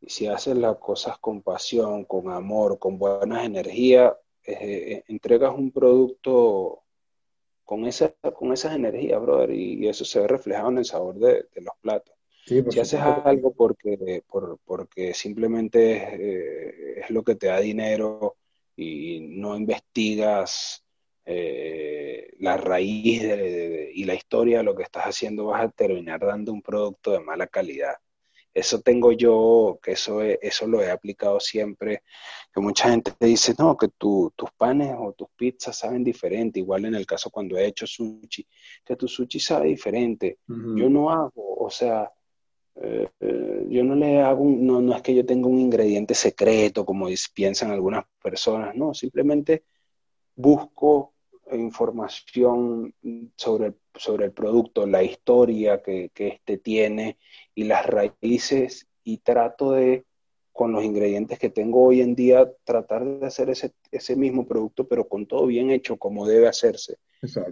y 0.00 0.10
si 0.10 0.26
haces 0.26 0.56
las 0.56 0.76
cosas 0.78 1.18
con 1.18 1.42
pasión, 1.42 2.04
con 2.04 2.30
amor, 2.30 2.78
con 2.78 2.98
buenas 2.98 3.44
energías, 3.46 4.12
eh, 4.44 4.58
eh, 4.60 5.04
entregas 5.06 5.54
un 5.56 5.70
producto 5.70 6.82
con, 7.64 7.86
esa, 7.86 8.12
con 8.34 8.52
esas 8.52 8.74
energías, 8.74 9.22
brother, 9.22 9.50
y, 9.52 9.86
eso 9.86 10.04
se 10.04 10.20
ve 10.20 10.26
reflejado 10.26 10.70
en 10.70 10.78
el 10.78 10.84
sabor 10.84 11.14
de, 11.20 11.46
los 11.54 11.74
platos. 11.80 12.14
si 12.44 12.80
haces 12.80 13.00
algo 13.00 13.52
porque, 13.52 14.24
porque 14.64 15.14
simplemente 15.14 15.96
eh, 15.96 17.00
es, 17.00 17.10
lo 17.10 17.22
que 17.22 17.36
te 17.36 17.46
da 17.46 17.60
dinero 17.60 18.36
y 18.76 19.20
no 19.20 19.56
investigas 19.56 20.84
la 21.24 22.56
raíz 22.56 23.22
y 23.94 24.04
la 24.04 24.14
historia 24.14 24.58
de 24.58 24.64
lo 24.64 24.74
que 24.74 24.82
estás 24.82 25.04
haciendo, 25.04 25.46
vas 25.46 25.64
a 25.64 25.70
terminar 25.70 26.20
dando 26.20 26.52
un 26.52 26.62
producto 26.62 27.12
de 27.12 27.20
mala 27.20 27.46
calidad. 27.46 27.94
Eso 28.54 28.82
tengo 28.82 29.12
yo, 29.12 29.78
que 29.82 29.92
eso, 29.92 30.20
eso 30.20 30.66
lo 30.66 30.82
he 30.82 30.90
aplicado 30.90 31.40
siempre, 31.40 32.02
que 32.52 32.60
mucha 32.60 32.90
gente 32.90 33.12
te 33.12 33.24
dice, 33.26 33.54
no, 33.58 33.78
que 33.78 33.88
tus 33.96 34.30
panes 34.58 34.94
o 34.98 35.14
tus 35.14 35.28
pizzas 35.34 35.78
saben 35.78 36.04
diferente, 36.04 36.58
igual 36.58 36.84
en 36.84 36.94
el 36.94 37.06
caso 37.06 37.30
cuando 37.30 37.56
he 37.56 37.64
hecho 37.66 37.86
sushi, 37.86 38.46
que 38.84 38.96
tu 38.96 39.08
sushi 39.08 39.40
sabe 39.40 39.68
diferente. 39.68 40.40
Yo 40.46 40.90
no 40.90 41.10
hago, 41.10 41.32
o 41.56 41.70
sea, 41.70 42.10
eh, 42.76 43.08
eh, 43.20 43.66
yo 43.68 43.84
no 43.84 43.94
le 43.94 44.20
hago, 44.20 44.44
no, 44.44 44.80
no 44.80 44.94
es 44.94 45.02
que 45.02 45.14
yo 45.14 45.26
tenga 45.26 45.48
un 45.48 45.58
ingrediente 45.58 46.14
secreto, 46.14 46.84
como 46.84 47.08
piensan 47.34 47.70
algunas 47.70 48.04
personas, 48.22 48.74
no, 48.74 48.94
simplemente 48.94 49.64
busco 50.34 51.12
información 51.52 52.94
sobre 53.36 53.66
el, 53.66 53.74
sobre 53.94 54.26
el 54.26 54.32
producto, 54.32 54.86
la 54.86 55.02
historia 55.02 55.82
que, 55.82 56.10
que 56.14 56.28
este 56.28 56.58
tiene 56.58 57.18
y 57.54 57.64
las 57.64 57.84
raíces 57.86 58.86
y 59.04 59.18
trato 59.18 59.72
de, 59.72 60.04
con 60.52 60.72
los 60.72 60.84
ingredientes 60.84 61.38
que 61.38 61.50
tengo 61.50 61.82
hoy 61.84 62.00
en 62.00 62.14
día, 62.14 62.50
tratar 62.64 63.04
de 63.04 63.26
hacer 63.26 63.50
ese, 63.50 63.74
ese 63.90 64.16
mismo 64.16 64.46
producto, 64.46 64.86
pero 64.86 65.08
con 65.08 65.26
todo 65.26 65.46
bien 65.46 65.70
hecho 65.70 65.96
como 65.96 66.26
debe 66.26 66.48
hacerse. 66.48 66.98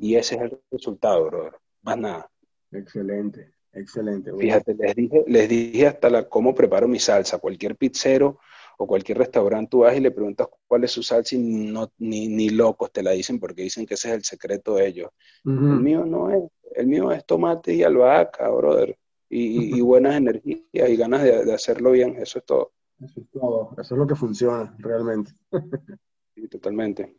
Y 0.00 0.16
ese 0.16 0.36
es 0.36 0.42
el 0.42 0.60
resultado, 0.70 1.26
brother. 1.26 1.54
Más 1.82 1.98
nada. 1.98 2.30
Excelente, 2.72 3.52
excelente. 3.72 4.32
Fíjate, 4.32 4.74
les 4.74 4.94
dije, 4.94 5.24
les 5.26 5.48
dije 5.48 5.86
hasta 5.86 6.10
la, 6.10 6.28
cómo 6.28 6.54
preparo 6.54 6.88
mi 6.88 6.98
salsa. 6.98 7.38
Cualquier 7.38 7.76
pizzero 7.76 8.38
o 8.78 8.86
cualquier 8.86 9.18
restaurante 9.18 9.70
tú 9.70 9.78
vas 9.80 9.96
y 9.96 10.00
le 10.00 10.10
preguntas 10.10 10.48
cuál 10.66 10.84
es 10.84 10.90
su 10.90 11.02
salsa 11.02 11.36
y 11.36 11.38
no, 11.38 11.92
ni, 11.98 12.28
ni 12.28 12.48
locos 12.48 12.90
te 12.90 13.02
la 13.02 13.10
dicen 13.10 13.38
porque 13.38 13.62
dicen 13.62 13.84
que 13.84 13.94
ese 13.94 14.08
es 14.08 14.14
el 14.14 14.24
secreto 14.24 14.76
de 14.76 14.86
ellos. 14.86 15.10
El 15.44 15.52
mío 15.52 16.04
no 16.06 16.30
es, 16.30 16.42
el 16.74 16.86
mío 16.86 17.12
es 17.12 17.24
tomate 17.26 17.74
y 17.74 17.82
albahaca, 17.82 18.48
brother, 18.48 18.96
y, 19.28 19.76
y 19.76 19.80
buenas 19.80 20.16
energías 20.16 20.64
y 20.72 20.96
ganas 20.96 21.22
de, 21.22 21.52
hacerlo 21.52 21.92
bien, 21.92 22.16
eso 22.16 22.38
es 22.38 22.44
todo. 22.44 22.72
Eso 23.00 23.20
es 23.20 23.30
todo, 23.30 23.70
eso 23.78 23.94
es 23.94 23.98
lo 23.98 24.06
que 24.06 24.14
funciona 24.14 24.74
realmente. 24.78 25.32
sí, 26.34 26.48
totalmente. 26.48 27.16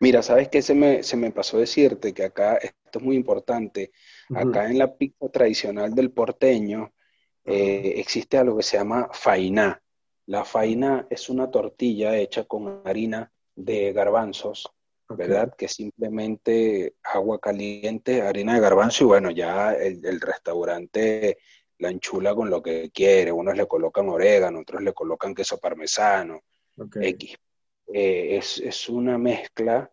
Mira, 0.00 0.22
¿sabes 0.22 0.48
qué 0.48 0.62
se 0.62 0.74
me, 0.74 1.02
se 1.02 1.16
me 1.16 1.30
pasó 1.30 1.58
decirte? 1.58 2.12
Que 2.12 2.24
acá, 2.24 2.58
esto 2.94 3.00
es 3.00 3.04
muy 3.04 3.16
importante, 3.16 3.90
acá 4.32 4.70
en 4.70 4.78
la 4.78 4.94
pizza 4.94 5.28
tradicional 5.28 5.92
del 5.96 6.12
porteño 6.12 6.92
eh, 7.44 7.94
existe 7.96 8.38
algo 8.38 8.58
que 8.58 8.62
se 8.62 8.76
llama 8.76 9.08
fainá. 9.12 9.82
La 10.26 10.44
faina 10.44 11.06
es 11.10 11.28
una 11.28 11.50
tortilla 11.50 12.16
hecha 12.16 12.44
con 12.44 12.82
harina 12.84 13.32
de 13.56 13.92
garbanzos, 13.92 14.70
¿verdad? 15.08 15.54
Que 15.58 15.66
simplemente 15.66 16.94
agua 17.02 17.40
caliente, 17.40 18.22
harina 18.22 18.54
de 18.54 18.60
garbanzo 18.60 19.02
y 19.02 19.06
bueno, 19.08 19.32
ya 19.32 19.72
el, 19.74 20.20
restaurante 20.20 21.38
la 21.78 21.90
enchula 21.90 22.32
con 22.32 22.48
lo 22.48 22.62
que 22.62 22.92
quiere. 22.92 23.32
Unos 23.32 23.56
le 23.56 23.66
colocan 23.66 24.08
orégano, 24.08 24.60
otros 24.60 24.82
le 24.82 24.92
colocan 24.92 25.34
queso 25.34 25.58
parmesano, 25.58 26.42
X. 26.94 27.34
Eh, 27.92 28.36
es, 28.38 28.88
una 28.88 29.18
mezcla 29.18 29.90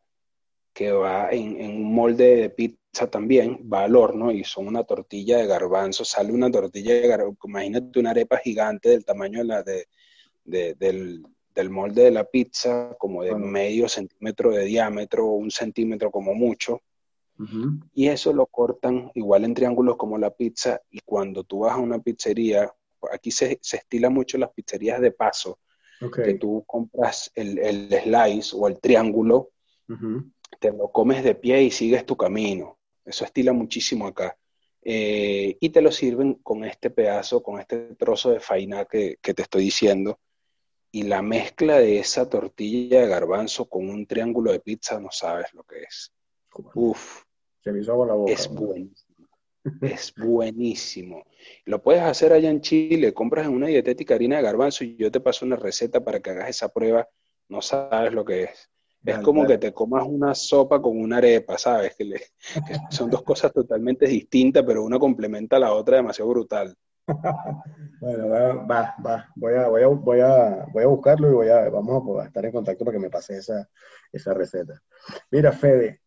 que 0.71 0.91
va 0.91 1.29
en, 1.31 1.59
en, 1.59 1.75
un 1.75 1.93
molde 1.93 2.35
de 2.37 2.49
pizza 2.49 2.80
también, 2.91 3.69
va 3.71 3.83
al 3.83 3.95
horno 3.95 4.31
y 4.31 4.43
son 4.43 4.67
una 4.67 4.83
tortilla 4.83 5.37
de 5.37 5.47
garbanzo, 5.47 6.03
sale 6.03 6.31
una 6.31 6.51
tortilla 6.51 6.93
de 6.93 7.07
garbanzo, 7.07 7.37
imagínate 7.45 7.99
una 7.99 8.11
arepa 8.11 8.37
gigante 8.37 8.89
del 8.89 9.05
tamaño 9.05 9.39
de 9.39 9.45
la 9.45 9.63
de, 9.63 9.87
del, 10.75 11.69
molde 11.69 12.03
de 12.03 12.11
la 12.11 12.25
pizza, 12.25 12.95
como 12.99 13.23
de 13.23 13.35
medio 13.35 13.87
centímetro 13.87 14.51
de 14.51 14.65
diámetro, 14.65 15.25
un 15.27 15.51
centímetro 15.51 16.11
como 16.11 16.33
mucho. 16.33 16.81
Y 17.95 18.07
eso 18.07 18.33
lo 18.33 18.45
cortan 18.45 19.09
igual 19.15 19.45
en 19.45 19.55
triángulos 19.55 19.97
como 19.97 20.19
la 20.19 20.29
pizza. 20.29 20.79
Y 20.91 20.99
cuando 21.03 21.43
tú 21.43 21.61
vas 21.61 21.73
a 21.73 21.77
una 21.77 21.97
pizzería, 21.97 22.71
aquí 23.11 23.31
se, 23.31 23.59
estila 23.59 24.11
mucho 24.11 24.37
las 24.37 24.51
pizzerías 24.51 25.01
de 25.01 25.11
paso, 25.11 25.57
que 26.13 26.35
tú 26.35 26.63
compras 26.67 27.31
el, 27.33 27.89
slice 27.89 28.55
o 28.55 28.67
el 28.67 28.79
triángulo, 28.79 29.49
te 30.59 30.71
lo 30.71 30.91
comes 30.91 31.23
de 31.23 31.33
pie 31.33 31.63
y 31.63 31.71
sigues 31.71 32.05
tu 32.05 32.15
camino. 32.15 32.77
Eso 33.05 33.25
estila 33.25 33.53
muchísimo 33.53 34.07
acá. 34.07 34.37
Eh, 34.83 35.57
y 35.59 35.69
te 35.69 35.81
lo 35.81 35.91
sirven 35.91 36.35
con 36.35 36.63
este 36.65 36.89
pedazo, 36.89 37.43
con 37.43 37.59
este 37.59 37.95
trozo 37.95 38.31
de 38.31 38.39
faina 38.39 38.85
que, 38.85 39.17
que 39.21 39.33
te 39.33 39.43
estoy 39.43 39.65
diciendo 39.65 40.19
y 40.91 41.03
la 41.03 41.21
mezcla 41.21 41.79
de 41.79 41.99
esa 41.99 42.29
tortilla 42.29 43.01
de 43.01 43.07
garbanzo 43.07 43.69
con 43.69 43.89
un 43.89 44.05
triángulo 44.05 44.51
de 44.51 44.59
pizza 44.59 44.99
no 44.99 45.09
sabes 45.11 45.53
lo 45.53 45.63
que 45.63 45.83
es. 45.83 46.11
Uf, 46.75 47.23
se 47.63 47.71
me 47.71 47.79
hizo 47.79 48.05
la 48.05 48.13
boca. 48.13 48.31
Es 48.31 48.49
buenísimo. 48.49 49.29
es 49.81 50.13
buenísimo. 50.15 51.25
Lo 51.65 51.81
puedes 51.81 52.01
hacer 52.01 52.33
allá 52.33 52.49
en 52.49 52.61
Chile, 52.61 53.13
compras 53.13 53.45
en 53.45 53.53
una 53.53 53.67
dietética 53.67 54.15
harina 54.15 54.37
de 54.37 54.43
garbanzo 54.43 54.83
y 54.83 54.97
yo 54.97 55.09
te 55.11 55.21
paso 55.21 55.45
una 55.45 55.55
receta 55.55 56.03
para 56.03 56.19
que 56.19 56.31
hagas 56.31 56.49
esa 56.49 56.69
prueba. 56.69 57.07
No 57.47 57.61
sabes 57.61 58.11
lo 58.11 58.25
que 58.25 58.43
es. 58.43 58.70
Es 59.03 59.17
como 59.19 59.47
que 59.47 59.57
te 59.57 59.73
comas 59.73 60.05
una 60.07 60.35
sopa 60.35 60.81
con 60.81 60.99
una 60.99 61.17
arepa, 61.17 61.57
¿sabes? 61.57 61.95
Que, 61.95 62.21
son 62.89 63.09
dos 63.09 63.23
cosas 63.23 63.51
totalmente 63.51 64.05
distintas, 64.05 64.63
pero 64.63 64.83
una 64.83 64.99
complementa 64.99 65.55
a 65.55 65.59
la 65.59 65.73
otra 65.73 65.97
demasiado 65.97 66.29
brutal. 66.29 66.75
bueno, 67.99 68.29
va, 68.29 68.95
va, 69.03 69.27
Voy 69.35 69.53
a, 69.55 69.67
voy 69.67 69.81
a, 69.81 69.87
voy 69.87 70.19
a, 70.19 70.65
voy 70.71 70.83
a 70.83 70.87
buscarlo 70.87 71.29
y 71.29 71.33
voy 71.33 71.47
a, 71.49 71.69
vamos 71.69 72.19
a 72.21 72.25
estar 72.25 72.45
en 72.45 72.51
contacto 72.51 72.85
para 72.85 72.97
que 72.97 73.01
me 73.01 73.09
pase 73.09 73.37
esa, 73.37 73.67
esa 74.11 74.33
receta. 74.33 74.79
Mira, 75.31 75.51
Fede, 75.51 76.01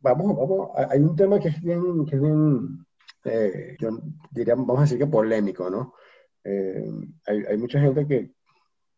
vamos, 0.00 0.34
vamos, 0.34 0.70
hay 0.74 1.00
un 1.00 1.14
tema 1.14 1.38
que 1.38 1.48
es 1.48 1.60
bien, 1.60 2.06
que 2.06 2.16
es 2.16 2.22
bien 2.22 2.86
eh, 3.24 3.76
yo 3.78 3.90
diría, 4.30 4.54
vamos 4.54 4.78
a 4.78 4.82
decir 4.82 4.98
que 4.98 5.06
polémico, 5.06 5.68
¿no? 5.68 5.94
Eh, 6.44 6.90
hay, 7.26 7.44
hay, 7.44 7.58
mucha 7.58 7.78
gente 7.80 8.06
que, 8.06 8.32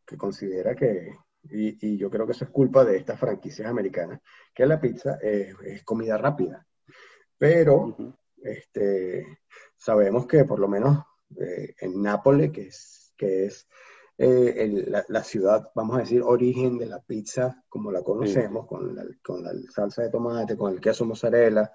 que 0.07 0.17
considera 0.17 0.75
que, 0.77 1.11
y, 1.49 1.97
yo 1.97 2.11
creo 2.11 2.27
que 2.27 2.33
eso 2.33 2.45
es 2.45 2.51
culpa 2.51 2.85
de 2.85 2.97
estas 2.97 3.19
franquicias 3.19 3.69
americanas, 3.69 4.21
que 4.55 4.67
la 4.67 4.81
pizza 4.81 5.19
es, 5.23 5.83
comida 5.85 6.17
rápida. 6.19 6.67
Pero 7.39 7.97
este, 8.43 9.39
sabemos 9.77 10.27
que 10.27 10.45
por 10.45 10.59
lo 10.59 10.69
menos 10.69 11.03
eh, 11.41 11.75
en 11.81 12.03
Nápoles, 12.03 12.51
que 12.51 12.63
es, 12.63 13.15
que 13.17 13.47
es 13.47 13.67
eh, 14.19 14.85
la, 15.09 15.25
ciudad, 15.25 15.71
vamos 15.75 15.97
a 15.97 16.01
decir, 16.01 16.23
origen 16.23 16.77
de 16.77 16.87
la 16.87 17.01
pizza 17.01 17.65
como 17.69 17.91
la 17.91 18.03
conocemos, 18.03 18.67
con, 18.67 18.95
la, 18.95 19.05
con, 19.23 19.43
la, 19.43 19.53
salsa 19.75 20.03
de 20.03 20.11
tomate, 20.11 20.57
con 20.57 20.75
el 20.75 20.81
queso 20.81 21.07
mozzarella, 21.07 21.73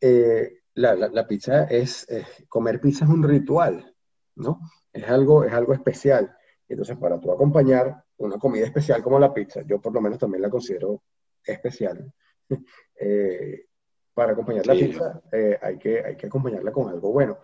eh, 0.00 0.60
la, 0.74 1.26
pizza 1.26 1.64
es, 1.64 2.06
comer 2.48 2.80
pizza 2.80 3.04
es 3.04 3.10
un 3.10 3.22
ritual, 3.22 3.94
¿no? 4.36 4.60
Es 4.92 5.08
algo, 5.08 5.44
es 5.44 5.52
algo 5.52 5.74
especial. 5.74 6.34
Entonces, 6.68 6.96
para 6.96 7.18
tú 7.18 7.32
acompañar 7.32 8.04
una 8.18 8.38
comida 8.38 8.66
especial 8.66 9.02
como 9.02 9.18
la 9.18 9.32
pizza, 9.32 9.62
yo 9.62 9.80
por 9.80 9.92
lo 9.92 10.00
menos 10.00 10.18
también 10.18 10.42
la 10.42 10.50
considero 10.50 11.02
especial. 11.44 12.12
Eh, 13.00 13.66
para 14.12 14.32
acompañar 14.32 14.66
la 14.66 14.72
pizza 14.72 15.22
eh, 15.30 15.56
hay, 15.62 15.78
que, 15.78 16.02
hay 16.02 16.16
que 16.16 16.26
acompañarla 16.26 16.72
con 16.72 16.88
algo 16.88 17.12
bueno. 17.12 17.38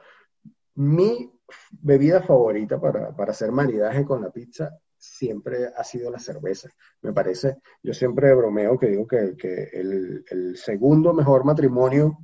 Mi 0.75 1.31
bebida 1.71 2.21
favorita 2.21 2.81
para, 2.81 3.15
para 3.15 3.31
hacer 3.31 3.53
maridaje 3.53 4.05
con 4.05 4.23
la 4.23 4.31
pizza 4.31 4.77
siempre 4.97 5.67
ha 5.77 5.85
sido 5.85 6.11
la 6.11 6.19
cerveza. 6.19 6.71
Me 7.03 7.13
parece, 7.13 7.59
yo 7.83 7.95
siempre 7.95 8.35
bromeo 8.35 8.77
que 8.77 8.89
digo 8.89 9.07
que, 9.07 9.37
que 9.37 9.71
el, 9.73 10.25
el, 10.29 10.57
segundo 10.57 11.13
mejor 11.13 11.45
matrimonio 11.45 12.19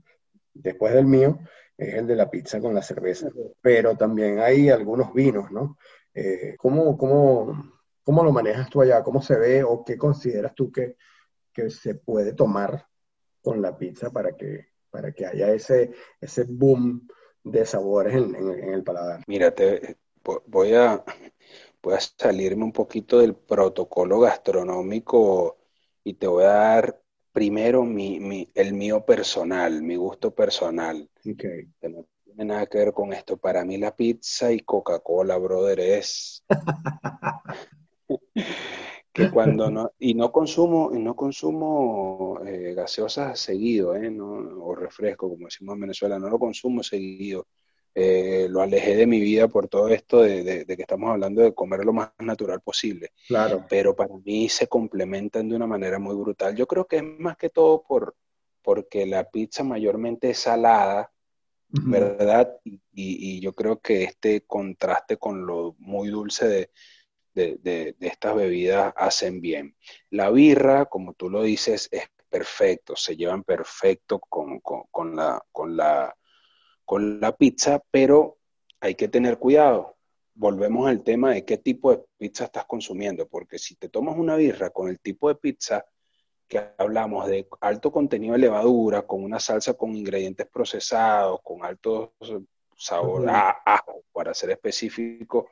después 0.52 0.94
del 0.94 1.06
mío 1.06 1.38
es 1.76 1.94
el 1.94 2.06
de 2.06 2.16
la 2.16 2.30
pizza 2.30 2.60
con 2.60 2.74
la 2.74 2.82
cerveza. 2.82 3.28
Pero 3.60 3.96
también 3.96 4.40
hay 4.40 4.68
algunos 4.70 5.12
vinos, 5.14 5.52
¿no? 5.52 5.76
Eh, 6.14 6.56
¿cómo, 6.58 6.98
cómo, 6.98 7.79
cómo, 8.04 8.24
lo 8.24 8.32
manejas 8.32 8.68
tú 8.70 8.80
allá? 8.80 9.02
¿Cómo 9.02 9.22
se 9.22 9.38
ve 9.38 9.62
o 9.64 9.84
qué 9.84 9.96
consideras 9.96 10.54
tú 10.54 10.70
que, 10.70 10.96
que 11.52 11.70
se 11.70 11.94
puede 11.94 12.32
tomar 12.32 12.86
con 13.42 13.62
la 13.62 13.76
pizza 13.76 14.10
para 14.10 14.36
que, 14.36 14.68
para 14.90 15.12
que 15.12 15.26
haya 15.26 15.52
ese, 15.52 15.92
ese 16.20 16.44
boom 16.44 17.08
de 17.42 17.64
sabores 17.64 18.14
en, 18.14 18.34
en, 18.34 18.74
el 18.74 18.82
paladar? 18.82 19.22
Mira, 19.26 19.54
voy, 20.46 20.74
a, 20.74 21.02
voy 21.82 21.94
a 21.94 22.00
salirme 22.00 22.64
un 22.64 22.72
poquito 22.72 23.18
del 23.18 23.34
protocolo 23.34 24.20
gastronómico 24.20 25.58
y 26.04 26.14
te 26.14 26.26
voy 26.26 26.44
a 26.44 26.52
dar 26.52 27.02
primero 27.32 27.84
mi, 27.84 28.20
mi, 28.20 28.50
el 28.54 28.74
mío 28.74 29.04
personal, 29.04 29.82
mi 29.82 29.96
gusto 29.96 30.34
personal. 30.34 31.08
Okay 31.20 31.68
nada 32.44 32.66
que 32.66 32.78
ver 32.78 32.92
con 32.92 33.12
esto. 33.12 33.36
Para 33.36 33.64
mí 33.64 33.78
la 33.78 33.94
pizza 33.94 34.52
y 34.52 34.60
Coca-Cola, 34.60 35.36
brother, 35.38 35.80
es 35.80 36.44
que 39.12 39.30
cuando 39.34 39.70
no 39.70 39.92
y 39.98 40.14
no 40.14 40.32
consumo 40.32 40.90
y 40.94 40.98
no 40.98 41.14
consumo 41.14 42.40
eh, 42.44 42.74
gaseosas 42.74 43.38
seguido, 43.38 43.94
eh, 43.94 44.16
o 44.20 44.74
refresco 44.74 45.28
como 45.28 45.46
decimos 45.46 45.74
en 45.74 45.80
Venezuela, 45.80 46.18
no 46.18 46.28
lo 46.28 46.38
consumo 46.38 46.82
seguido. 46.82 47.46
Eh, 47.92 48.46
lo 48.48 48.62
alejé 48.62 48.94
de 48.94 49.06
mi 49.06 49.20
vida 49.20 49.48
por 49.48 49.66
todo 49.66 49.88
esto 49.88 50.22
de, 50.22 50.64
que 50.64 50.82
estamos 50.82 51.10
hablando 51.10 51.42
de 51.42 51.52
comer 51.52 51.84
lo 51.84 51.92
más 51.92 52.12
natural 52.20 52.60
posible. 52.60 53.10
Claro. 53.26 53.66
Pero 53.68 53.96
para 53.96 54.14
mí 54.24 54.48
se 54.48 54.68
complementan 54.68 55.48
de 55.48 55.56
una 55.56 55.66
manera 55.66 55.98
muy 55.98 56.14
brutal. 56.14 56.54
Yo 56.54 56.68
creo 56.68 56.86
que 56.86 56.98
es 56.98 57.02
más 57.02 57.36
que 57.36 57.50
todo 57.50 57.82
por 57.82 58.14
porque 58.62 59.06
la 59.06 59.28
pizza 59.28 59.64
mayormente 59.64 60.30
es 60.30 60.38
salada 60.38 61.10
¿verdad? 61.72 62.56
Y, 62.92 63.40
yo 63.40 63.52
creo 63.54 63.80
que 63.80 64.04
este 64.04 64.42
contraste 64.42 65.16
con 65.16 65.46
lo 65.46 65.76
muy 65.78 66.08
dulce 66.08 66.48
de, 66.48 66.70
estas 67.34 68.34
bebidas 68.34 68.92
hacen 68.96 69.40
bien. 69.40 69.76
La 70.10 70.30
birra, 70.30 70.86
como 70.86 71.14
tú 71.14 71.30
lo 71.30 71.42
dices, 71.42 71.88
es 71.90 72.08
perfecto, 72.28 72.96
se 72.96 73.16
llevan 73.16 73.42
perfecto 73.42 74.18
con, 74.18 74.60
la, 75.16 75.42
con, 75.50 75.76
la, 75.76 76.16
con 76.84 77.20
la 77.20 77.36
pizza, 77.36 77.82
pero 77.90 78.38
hay 78.80 78.94
que 78.94 79.08
tener 79.08 79.38
cuidado. 79.38 79.96
Volvemos 80.34 80.88
al 80.88 81.02
tema 81.02 81.32
de 81.32 81.44
qué 81.44 81.58
tipo 81.58 81.90
de 81.90 82.04
pizza 82.16 82.44
estás 82.44 82.64
consumiendo, 82.64 83.28
porque 83.28 83.58
si 83.58 83.74
te 83.74 83.88
tomas 83.88 84.16
una 84.16 84.36
birra 84.36 84.70
con 84.70 84.88
el 84.88 85.00
tipo 85.00 85.28
de 85.28 85.34
pizza, 85.34 85.84
que 86.48 86.72
hablamos 86.78 87.28
de 87.28 87.46
alto 87.60 87.92
contenido 87.92 88.32
de 88.32 88.40
levadura, 88.40 89.02
con 89.02 89.22
una 89.22 89.38
salsa 89.38 89.74
con 89.74 89.94
ingredientes 89.94 90.48
procesados, 90.48 91.40
con 91.44 91.64
alto 91.64 92.14
sabor 92.76 93.28
a 93.30 93.50
ajo, 93.64 94.02
para 94.12 94.34
ser 94.34 94.50
específico, 94.50 95.50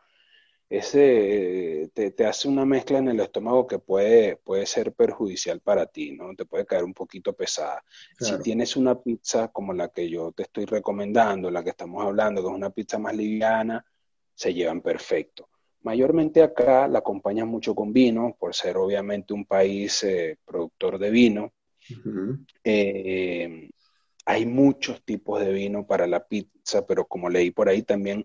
ese 0.70 1.90
te, 1.94 2.26
hace 2.26 2.46
una 2.46 2.66
mezcla 2.66 2.98
en 2.98 3.08
el 3.08 3.20
estómago 3.20 3.66
que 3.66 3.78
puede, 3.78 4.36
puede 4.36 4.66
ser 4.66 4.92
perjudicial 4.92 5.60
para 5.60 5.86
ti, 5.86 6.12
¿no? 6.12 6.34
Te 6.34 6.44
puede 6.44 6.66
caer 6.66 6.84
un 6.84 6.92
poquito 6.92 7.32
pesada. 7.32 7.82
Si 8.18 8.38
tienes 8.40 8.76
una 8.76 9.00
pizza 9.00 9.48
como 9.48 9.72
la 9.72 9.88
que 9.88 10.08
yo 10.10 10.32
te 10.32 10.42
estoy 10.42 10.66
recomendando, 10.66 11.50
la 11.50 11.64
que 11.64 11.70
estamos 11.70 12.04
hablando, 12.04 12.42
que 12.42 12.48
es 12.48 12.54
una 12.54 12.70
pizza 12.70 12.98
más 12.98 13.16
liviana, 13.16 13.84
se 14.34 14.52
llevan 14.52 14.82
perfecto. 14.82 15.48
Mayormente 15.82 16.42
acá 16.42 16.86
la 16.86 16.98
acompañan 16.98 17.48
mucho 17.48 17.74
con 17.74 17.92
vino, 17.92 18.36
por 18.38 18.54
ser 18.54 18.76
obviamente 18.76 19.32
un 19.32 19.46
país 19.46 20.02
eh, 20.02 20.36
productor 20.44 20.98
de 20.98 21.10
vino. 21.10 21.52
Eh, 22.62 23.70
hay 24.26 24.44
muchos 24.44 25.02
tipos 25.02 25.40
de 25.40 25.50
vino 25.50 25.86
para 25.86 26.06
la 26.06 26.26
pizza, 26.26 26.86
pero 26.86 27.06
como 27.06 27.30
leí 27.30 27.50
por 27.50 27.70
ahí 27.70 27.82
también, 27.82 28.22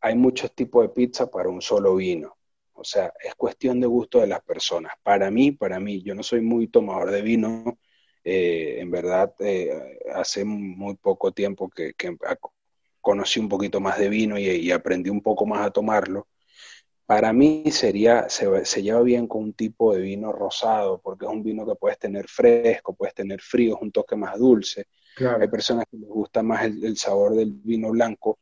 hay 0.00 0.14
muchos 0.14 0.54
tipos 0.54 0.82
de 0.82 0.88
pizza 0.90 1.30
para 1.30 1.48
un 1.48 1.60
solo 1.60 1.96
vino. 1.96 2.36
O 2.72 2.84
sea, 2.84 3.12
es 3.22 3.34
cuestión 3.34 3.80
de 3.80 3.86
gusto 3.86 4.20
de 4.20 4.28
las 4.28 4.40
personas. 4.42 4.92
Para 5.02 5.30
mí, 5.30 5.52
para 5.52 5.80
mí, 5.80 6.02
yo 6.02 6.14
no 6.14 6.22
soy 6.22 6.40
muy 6.40 6.68
tomador 6.68 7.10
de 7.10 7.22
vino. 7.22 7.78
Eh, 8.22 8.76
en 8.80 8.90
verdad, 8.90 9.34
hace 10.14 10.44
muy 10.44 10.94
poco 10.96 11.32
tiempo 11.32 11.68
que, 11.68 11.94
conocí 13.00 13.40
un 13.40 13.48
poquito 13.48 13.80
más 13.80 13.98
de 13.98 14.08
vino 14.08 14.38
y 14.38 14.70
aprendí 14.70 15.10
un 15.10 15.22
poco 15.22 15.46
más 15.46 15.66
a 15.66 15.70
tomarlo. 15.70 16.28
Para 17.08 17.32
mí 17.32 17.64
sería, 17.70 18.28
se, 18.28 18.82
lleva 18.82 19.00
bien 19.00 19.26
con 19.26 19.42
un 19.44 19.54
tipo 19.54 19.94
de 19.94 20.02
vino 20.02 20.30
rosado, 20.30 21.00
porque 21.00 21.24
es 21.24 21.30
un 21.32 21.42
vino 21.42 21.64
que 21.64 21.74
puedes 21.74 21.98
tener 21.98 22.28
fresco, 22.28 22.94
puedes 22.94 23.14
tener 23.14 23.40
frío, 23.40 23.76
es 23.76 23.80
un 23.80 23.90
toque 23.90 24.14
más 24.14 24.38
dulce. 24.38 24.88
Hay 25.40 25.48
personas 25.48 25.86
que 25.90 25.96
les 25.96 26.06
gusta 26.10 26.42
más 26.42 26.64
el, 26.64 26.98
sabor 26.98 27.34
del 27.34 27.50
vino 27.50 27.92
blanco, 27.92 28.38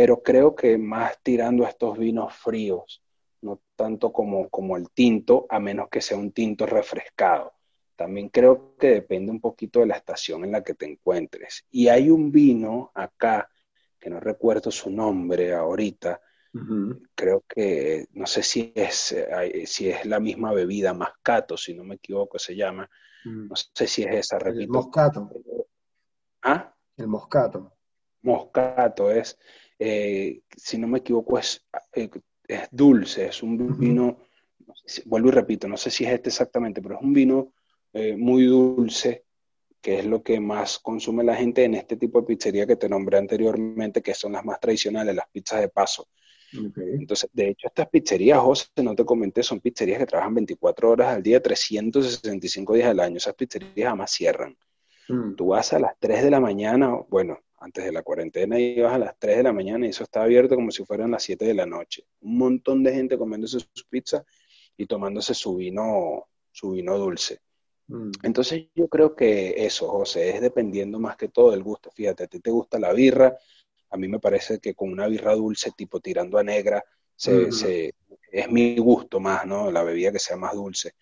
pero 0.00 0.22
creo 0.22 0.54
que 0.54 0.78
más 0.78 1.18
tirando 1.22 1.66
a 1.66 1.68
estos 1.68 1.98
vinos 1.98 2.32
fríos, 2.32 3.02
no 3.42 3.60
tanto 3.76 4.10
como, 4.10 4.48
como 4.48 4.78
el 4.78 4.88
tinto, 4.92 5.44
a 5.50 5.60
menos 5.60 5.90
que 5.90 6.00
sea 6.00 6.16
un 6.16 6.32
tinto 6.32 6.64
refrescado. 6.64 7.52
También 7.96 8.30
creo 8.30 8.76
que 8.78 8.92
depende 8.92 9.30
un 9.30 9.42
poquito 9.42 9.80
de 9.80 9.88
la 9.88 9.96
estación 9.96 10.42
en 10.42 10.52
la 10.52 10.64
que 10.64 10.72
te 10.72 10.86
encuentres. 10.86 11.66
Y 11.70 11.88
hay 11.88 12.08
un 12.08 12.32
vino 12.32 12.90
acá, 12.94 13.50
que 13.98 14.08
no 14.08 14.20
recuerdo 14.20 14.70
su 14.70 14.88
nombre 14.88 15.52
ahorita, 15.52 16.18
Creo 17.14 17.44
que, 17.46 18.08
no 18.14 18.24
sé 18.24 18.42
si 18.42 18.72
es, 18.74 19.12
eh, 19.12 19.64
si 19.66 19.90
es 19.90 20.06
la 20.06 20.18
misma 20.18 20.54
bebida, 20.54 20.94
Mascato, 20.94 21.58
si 21.58 21.74
no 21.74 21.84
me 21.84 21.96
equivoco, 21.96 22.38
se 22.38 22.56
llama. 22.56 22.88
Mm. 23.26 23.48
No 23.48 23.54
sé 23.54 23.86
si 23.86 24.02
es 24.02 24.14
esa, 24.14 24.38
repito. 24.38 24.62
El 24.62 24.68
Moscato. 24.70 25.30
¿Ah? 26.40 26.74
El 26.96 27.06
Moscato. 27.06 27.76
Moscato 28.22 29.10
es, 29.10 29.38
eh, 29.80 30.42
si 30.56 30.78
no 30.78 30.86
me 30.86 30.98
equivoco, 30.98 31.38
es, 31.38 31.66
eh, 31.94 32.08
es 32.46 32.68
dulce, 32.70 33.26
es 33.26 33.42
un 33.42 33.78
vino, 33.78 34.18
vuelvo 35.06 35.28
y 35.28 35.32
repito, 35.32 35.66
no 35.66 35.76
sé 35.76 35.90
si 35.90 36.04
es 36.04 36.12
este 36.12 36.28
exactamente, 36.28 36.80
pero 36.80 36.96
es 36.96 37.02
un 37.02 37.12
vino 37.12 37.54
muy 38.16 38.44
dulce, 38.44 39.24
que 39.80 39.98
es 39.98 40.06
lo 40.06 40.22
que 40.22 40.38
más 40.38 40.78
consume 40.78 41.24
la 41.24 41.34
gente 41.34 41.64
en 41.64 41.74
este 41.74 41.96
tipo 41.96 42.20
de 42.20 42.26
pizzería 42.28 42.66
que 42.66 42.76
te 42.76 42.88
nombré 42.88 43.18
anteriormente, 43.18 44.00
que 44.00 44.14
son 44.14 44.32
las 44.32 44.44
más 44.44 44.60
tradicionales, 44.60 45.16
las 45.16 45.28
pizzas 45.32 45.60
de 45.60 45.68
paso. 45.68 46.06
Entonces, 46.52 47.30
de 47.32 47.50
hecho, 47.50 47.68
estas 47.68 47.88
pizzerías, 47.88 48.38
José, 48.38 48.66
no 48.82 48.94
te 48.94 49.04
comenté, 49.04 49.42
son 49.42 49.60
pizzerías 49.60 49.98
que 49.98 50.06
trabajan 50.06 50.34
24 50.34 50.90
horas 50.90 51.14
al 51.14 51.22
día, 51.22 51.40
365 51.40 52.74
días 52.74 52.88
al 52.88 53.00
año. 53.00 53.16
Esas 53.16 53.34
pizzerías 53.34 53.90
jamás 53.90 54.10
cierran. 54.10 54.56
Mm. 55.08 55.34
Tú 55.34 55.48
vas 55.48 55.72
a 55.72 55.78
las 55.78 55.92
3 55.98 56.24
de 56.24 56.30
la 56.30 56.40
mañana, 56.40 56.96
bueno, 57.08 57.38
antes 57.60 57.84
de 57.84 57.92
la 57.92 58.02
cuarentena 58.02 58.58
ibas 58.58 58.94
a 58.94 58.98
las 58.98 59.18
3 59.18 59.36
de 59.38 59.42
la 59.42 59.52
mañana 59.52 59.86
y 59.86 59.90
eso 59.90 60.02
está 60.02 60.22
abierto 60.22 60.54
como 60.56 60.70
si 60.70 60.84
fueran 60.84 61.10
las 61.10 61.22
7 61.22 61.44
de 61.44 61.54
la 61.54 61.66
noche. 61.66 62.04
Un 62.20 62.38
montón 62.38 62.82
de 62.82 62.94
gente 62.94 63.18
comiéndose 63.18 63.60
sus 63.60 63.84
pizzas 63.84 64.24
y 64.76 64.86
tomándose 64.86 65.34
su 65.34 65.56
vino, 65.56 66.28
su 66.50 66.70
vino 66.70 66.96
dulce. 66.98 67.40
Mm. 67.88 68.10
Entonces 68.22 68.68
yo 68.74 68.88
creo 68.88 69.14
que 69.14 69.66
eso, 69.66 69.88
José, 69.88 70.30
es 70.30 70.40
dependiendo 70.40 70.98
más 70.98 71.16
que 71.16 71.28
todo 71.28 71.50
del 71.50 71.62
gusto. 71.62 71.90
Fíjate, 71.90 72.24
a 72.24 72.26
ti 72.26 72.40
te 72.40 72.50
gusta 72.50 72.78
la 72.78 72.92
birra, 72.94 73.36
a 73.90 73.96
mí 73.98 74.08
me 74.08 74.18
parece 74.18 74.58
que 74.58 74.74
con 74.74 74.90
una 74.90 75.06
birra 75.06 75.34
dulce, 75.34 75.70
tipo 75.72 76.00
tirando 76.00 76.38
a 76.38 76.42
negra, 76.42 76.82
se, 77.14 77.92
es 78.32 78.50
mi 78.50 78.78
gusto 78.78 79.20
más, 79.20 79.44
¿no? 79.44 79.70
La 79.70 79.82
bebida 79.82 80.12
que 80.12 80.18
sea 80.18 80.36
más 80.36 80.54
dulce. 80.54 80.94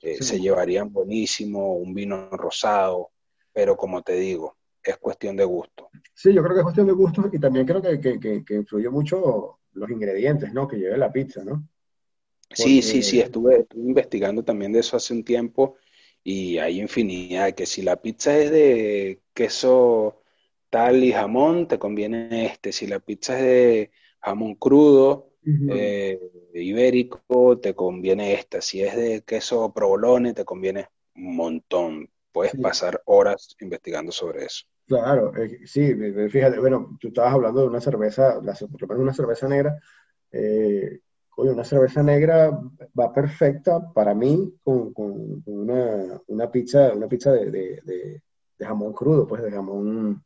Eh, 0.00 0.22
se 0.22 0.38
llevarían 0.38 0.92
buenísimo, 0.92 1.74
un 1.74 1.94
vino 1.94 2.28
rosado, 2.30 3.10
pero 3.52 3.76
como 3.76 4.02
te 4.02 4.12
digo, 4.14 4.56
es 4.84 4.98
cuestión 4.98 5.36
de 5.36 5.44
gusto. 5.44 5.88
Sí, 6.12 6.32
yo 6.32 6.42
creo 6.42 6.54
que 6.54 6.60
es 6.60 6.64
cuestión 6.64 6.86
de 6.86 6.92
gusto 6.92 7.28
y 7.32 7.38
también 7.38 7.66
creo 7.66 7.82
que, 7.82 8.00
que, 8.00 8.44
que, 8.44 8.54
influye 8.54 8.88
mucho 8.88 9.58
los 9.72 9.90
ingredientes, 9.90 10.52
¿no? 10.52 10.68
Que 10.68 10.76
lleve 10.76 10.98
la 10.98 11.12
pizza, 11.12 11.44
¿no? 11.44 11.66
Sí, 12.50 12.82
sí, 12.82 13.02
sí, 13.02 13.20
estuve, 13.20 13.66
investigando 13.74 14.44
también 14.44 14.72
de 14.72 14.80
eso 14.80 14.96
hace 14.96 15.12
un 15.12 15.24
tiempo 15.24 15.76
y 16.22 16.58
hay 16.58 16.80
infinidad, 16.80 17.52
que 17.54 17.66
si 17.66 17.82
la 17.82 18.00
pizza 18.00 18.38
es 18.38 18.50
de 18.50 19.20
queso 19.32 20.22
tal 20.70 21.02
y 21.04 21.12
jamón, 21.12 21.68
te 21.68 21.78
conviene 21.78 22.46
este, 22.46 22.72
si 22.72 22.86
la 22.86 23.00
pizza 23.00 23.38
es 23.38 23.44
de 23.44 23.90
jamón 24.20 24.54
crudo, 24.54 25.30
eh, 25.70 26.18
ibérico, 26.54 27.58
te 27.58 27.74
conviene 27.74 28.34
esta, 28.34 28.60
si 28.60 28.82
es 28.82 28.96
de 28.96 29.22
queso 29.22 29.72
provolone, 29.72 30.32
te 30.32 30.44
conviene 30.44 30.88
un 31.16 31.36
montón, 31.36 32.10
puedes 32.32 32.56
pasar 32.56 33.02
horas 33.04 33.56
investigando 33.60 34.10
sobre 34.10 34.46
eso. 34.46 34.64
Claro, 34.86 35.34
eh, 35.36 35.60
sí, 35.64 35.94
fíjate, 36.28 36.58
bueno, 36.58 36.98
tú 37.00 37.08
estabas 37.08 37.32
hablando 37.32 37.62
de 37.62 37.68
una 37.68 37.80
cerveza, 37.80 38.38
la, 38.42 38.54
una 38.96 39.14
cerveza 39.14 39.48
negra, 39.48 39.78
eh, 40.30 41.00
oye, 41.36 41.50
una 41.50 41.64
cerveza 41.64 42.02
negra 42.02 42.50
va 42.98 43.12
perfecta 43.12 43.92
para 43.94 44.14
mí 44.14 44.54
con, 44.62 44.92
una, 45.46 46.50
pizza, 46.50 46.92
una 46.92 47.08
pizza 47.08 47.32
de, 47.32 48.22
jamón 48.58 48.92
crudo, 48.92 49.26
pues 49.26 49.42
de 49.42 49.50
jamón, 49.52 50.22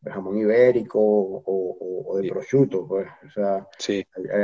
de 0.00 0.10
jamón 0.10 0.38
ibérico 0.38 0.98
o, 1.00 2.18
de 2.20 2.28
prosciutto, 2.30 2.88
pues, 2.88 3.06
o 3.26 3.30
sea, 3.30 3.66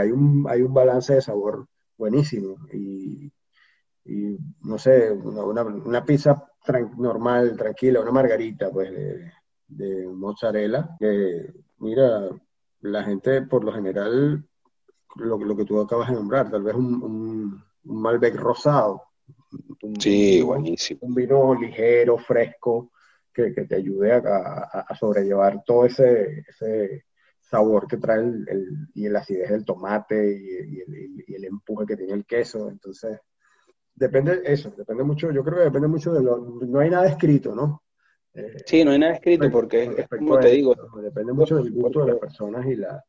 hay, 0.00 0.10
un, 0.12 0.46
hay 0.48 0.62
un 0.62 0.72
balance 0.72 1.14
de 1.14 1.22
sabor 1.22 1.66
buenísimo 1.98 2.56
y, 2.72 3.32
no 4.62 4.78
sé, 4.78 5.10
una, 5.10 6.04
pizza 6.04 6.48
normal, 6.96 7.56
tranquila, 7.56 8.00
una 8.00 8.12
margarita, 8.12 8.70
pues, 8.70 8.90
de, 9.68 10.06
mozzarella, 10.06 10.96
que, 10.98 11.52
mira, 11.78 12.28
la 12.80 13.02
gente 13.04 13.42
por 13.42 13.64
lo 13.64 13.72
general, 13.72 14.44
lo, 15.16 15.38
lo 15.38 15.56
que 15.56 15.64
tú 15.64 15.80
acabas 15.80 16.08
de 16.08 16.14
nombrar, 16.14 16.50
tal 16.50 16.62
vez 16.62 16.74
un, 16.74 17.02
un, 17.02 17.66
Malbec 17.84 18.34
rosado. 18.34 19.02
sí, 19.98 20.42
buenísimo. 20.42 21.00
Un 21.02 21.14
vino 21.14 21.54
ligero, 21.54 22.18
fresco, 22.18 22.90
que, 23.32 23.54
que 23.54 23.64
te 23.64 23.76
ayude 23.76 24.12
a, 24.12 24.18
a, 24.88 24.96
sobrellevar 24.96 25.62
todo 25.64 25.84
ese, 25.84 26.44
ese 26.48 27.04
sabor 27.40 27.86
que 27.86 27.98
trae 27.98 28.18
el, 28.18 28.88
y 28.94 29.08
la 29.08 29.20
acidez 29.20 29.50
del 29.50 29.64
tomate 29.64 30.16
y, 30.16 30.80
el, 30.80 31.24
y, 31.26 31.34
el, 31.34 31.44
empuje 31.44 31.86
que 31.86 31.96
tiene 31.96 32.14
el 32.14 32.26
queso. 32.26 32.68
Entonces, 32.68 33.20
depende 33.94 34.40
eso, 34.44 34.70
depende 34.76 35.04
mucho, 35.04 35.30
yo 35.30 35.44
creo 35.44 35.58
que 35.58 35.64
depende 35.64 35.88
mucho 35.88 36.12
de 36.12 36.22
lo, 36.22 36.38
no 36.38 36.80
hay 36.80 36.90
nada 36.90 37.06
escrito, 37.06 37.54
¿no? 37.54 37.82
Eh, 38.36 38.56
sí, 38.66 38.84
no 38.84 38.90
hay 38.90 38.98
nada 38.98 39.14
escrito 39.14 39.50
porque 39.50 39.84
es 39.96 40.08
como 40.08 40.38
te 40.38 40.50
digo. 40.50 40.74
Depende 41.02 41.32
mucho 41.32 41.56
del 41.56 41.72
gusto 41.72 42.04
de 42.04 42.12
las 42.12 42.20
personas 42.20 42.66
y 42.66 42.76
la... 42.76 43.04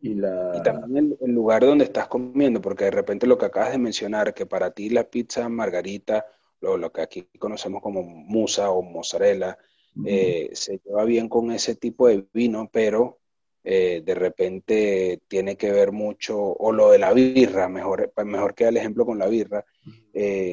Y, 0.00 0.14
la... 0.14 0.52
y 0.54 0.62
también 0.62 1.16
el, 1.20 1.32
lugar 1.32 1.64
donde 1.64 1.84
estás 1.84 2.08
comiendo, 2.08 2.60
porque 2.60 2.84
de 2.84 2.90
repente 2.92 3.26
lo 3.26 3.36
que 3.38 3.46
acabas 3.46 3.72
de 3.72 3.78
mencionar, 3.78 4.34
que 4.34 4.46
para 4.46 4.70
ti 4.70 4.90
la 4.90 5.04
pizza 5.04 5.48
margarita, 5.48 6.26
lo, 6.60 6.76
lo 6.76 6.92
que 6.92 7.02
aquí 7.02 7.28
conocemos 7.38 7.82
como 7.82 8.02
musa 8.02 8.70
o 8.70 8.82
mozzarella, 8.82 9.58
eh, 10.04 10.50
se 10.52 10.80
lleva 10.84 11.04
bien 11.04 11.28
con 11.28 11.50
ese 11.50 11.74
tipo 11.74 12.06
de 12.06 12.24
vino, 12.32 12.68
pero 12.72 13.18
eh, 13.64 14.02
de 14.04 14.14
repente 14.14 15.20
tiene 15.26 15.56
que 15.56 15.72
ver 15.72 15.90
mucho, 15.90 16.38
o 16.38 16.72
lo 16.72 16.92
de 16.92 16.98
la 16.98 17.12
birra, 17.12 17.68
mejor, 17.68 18.12
mejor 18.24 18.54
queda 18.54 18.68
el 18.68 18.76
ejemplo 18.76 19.04
con 19.04 19.18
la 19.18 19.26
birra, 19.26 19.64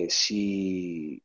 si 0.10 1.22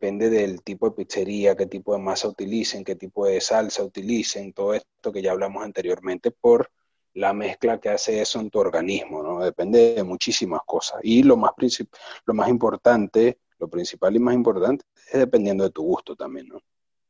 depende 0.00 0.30
del 0.30 0.62
tipo 0.62 0.88
de 0.88 0.96
pizzería, 0.96 1.54
qué 1.54 1.66
tipo 1.66 1.92
de 1.92 2.00
masa 2.00 2.26
utilicen, 2.26 2.84
qué 2.84 2.96
tipo 2.96 3.26
de 3.26 3.38
salsa 3.38 3.84
utilicen, 3.84 4.54
todo 4.54 4.72
esto 4.72 5.12
que 5.12 5.20
ya 5.20 5.32
hablamos 5.32 5.62
anteriormente, 5.62 6.30
por 6.30 6.70
la 7.12 7.34
mezcla 7.34 7.78
que 7.78 7.90
hace 7.90 8.22
eso 8.22 8.40
en 8.40 8.48
tu 8.48 8.60
organismo, 8.60 9.22
¿no? 9.22 9.40
Depende 9.40 9.94
de 9.96 10.02
muchísimas 10.02 10.62
cosas. 10.64 11.00
Y 11.02 11.22
lo 11.22 11.36
más, 11.36 11.52
lo 12.24 12.32
más 12.32 12.48
importante, 12.48 13.40
lo 13.58 13.68
principal 13.68 14.16
y 14.16 14.20
más 14.20 14.34
importante, 14.34 14.86
es 15.12 15.18
dependiendo 15.18 15.64
de 15.64 15.70
tu 15.70 15.82
gusto 15.82 16.16
también, 16.16 16.48
¿no? 16.48 16.62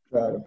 Claro. 0.08 0.44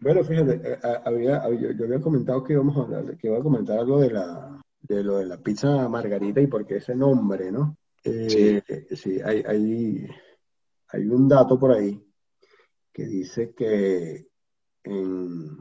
Bueno, 0.00 0.24
fíjate, 0.24 0.60
eh, 0.64 0.78
había, 1.04 1.48
yo, 1.50 1.84
había 1.84 2.00
comentado 2.00 2.42
que 2.42 2.54
íbamos 2.54 2.76
a 2.76 2.80
hablar, 2.80 3.16
que 3.16 3.28
iba 3.28 3.38
a 3.38 3.42
comentar 3.42 3.78
algo 3.78 4.00
de 4.00 4.10
la, 4.10 4.60
de 4.80 5.04
lo 5.04 5.18
de 5.18 5.26
la 5.26 5.36
pizza 5.36 5.88
margarita 5.88 6.40
y 6.40 6.48
por 6.48 6.66
qué 6.66 6.78
ese 6.78 6.96
nombre, 6.96 7.52
¿no? 7.52 7.76
sí. 8.02 8.60
Eh, 8.66 8.86
sí, 8.96 9.20
hay, 9.24 9.42
hay, 9.46 10.08
hay 10.88 11.06
un 11.08 11.28
dato 11.28 11.58
por 11.58 11.72
ahí 11.72 12.02
que 12.92 13.04
dice 13.04 13.52
que 13.54 14.28
en, 14.84 15.56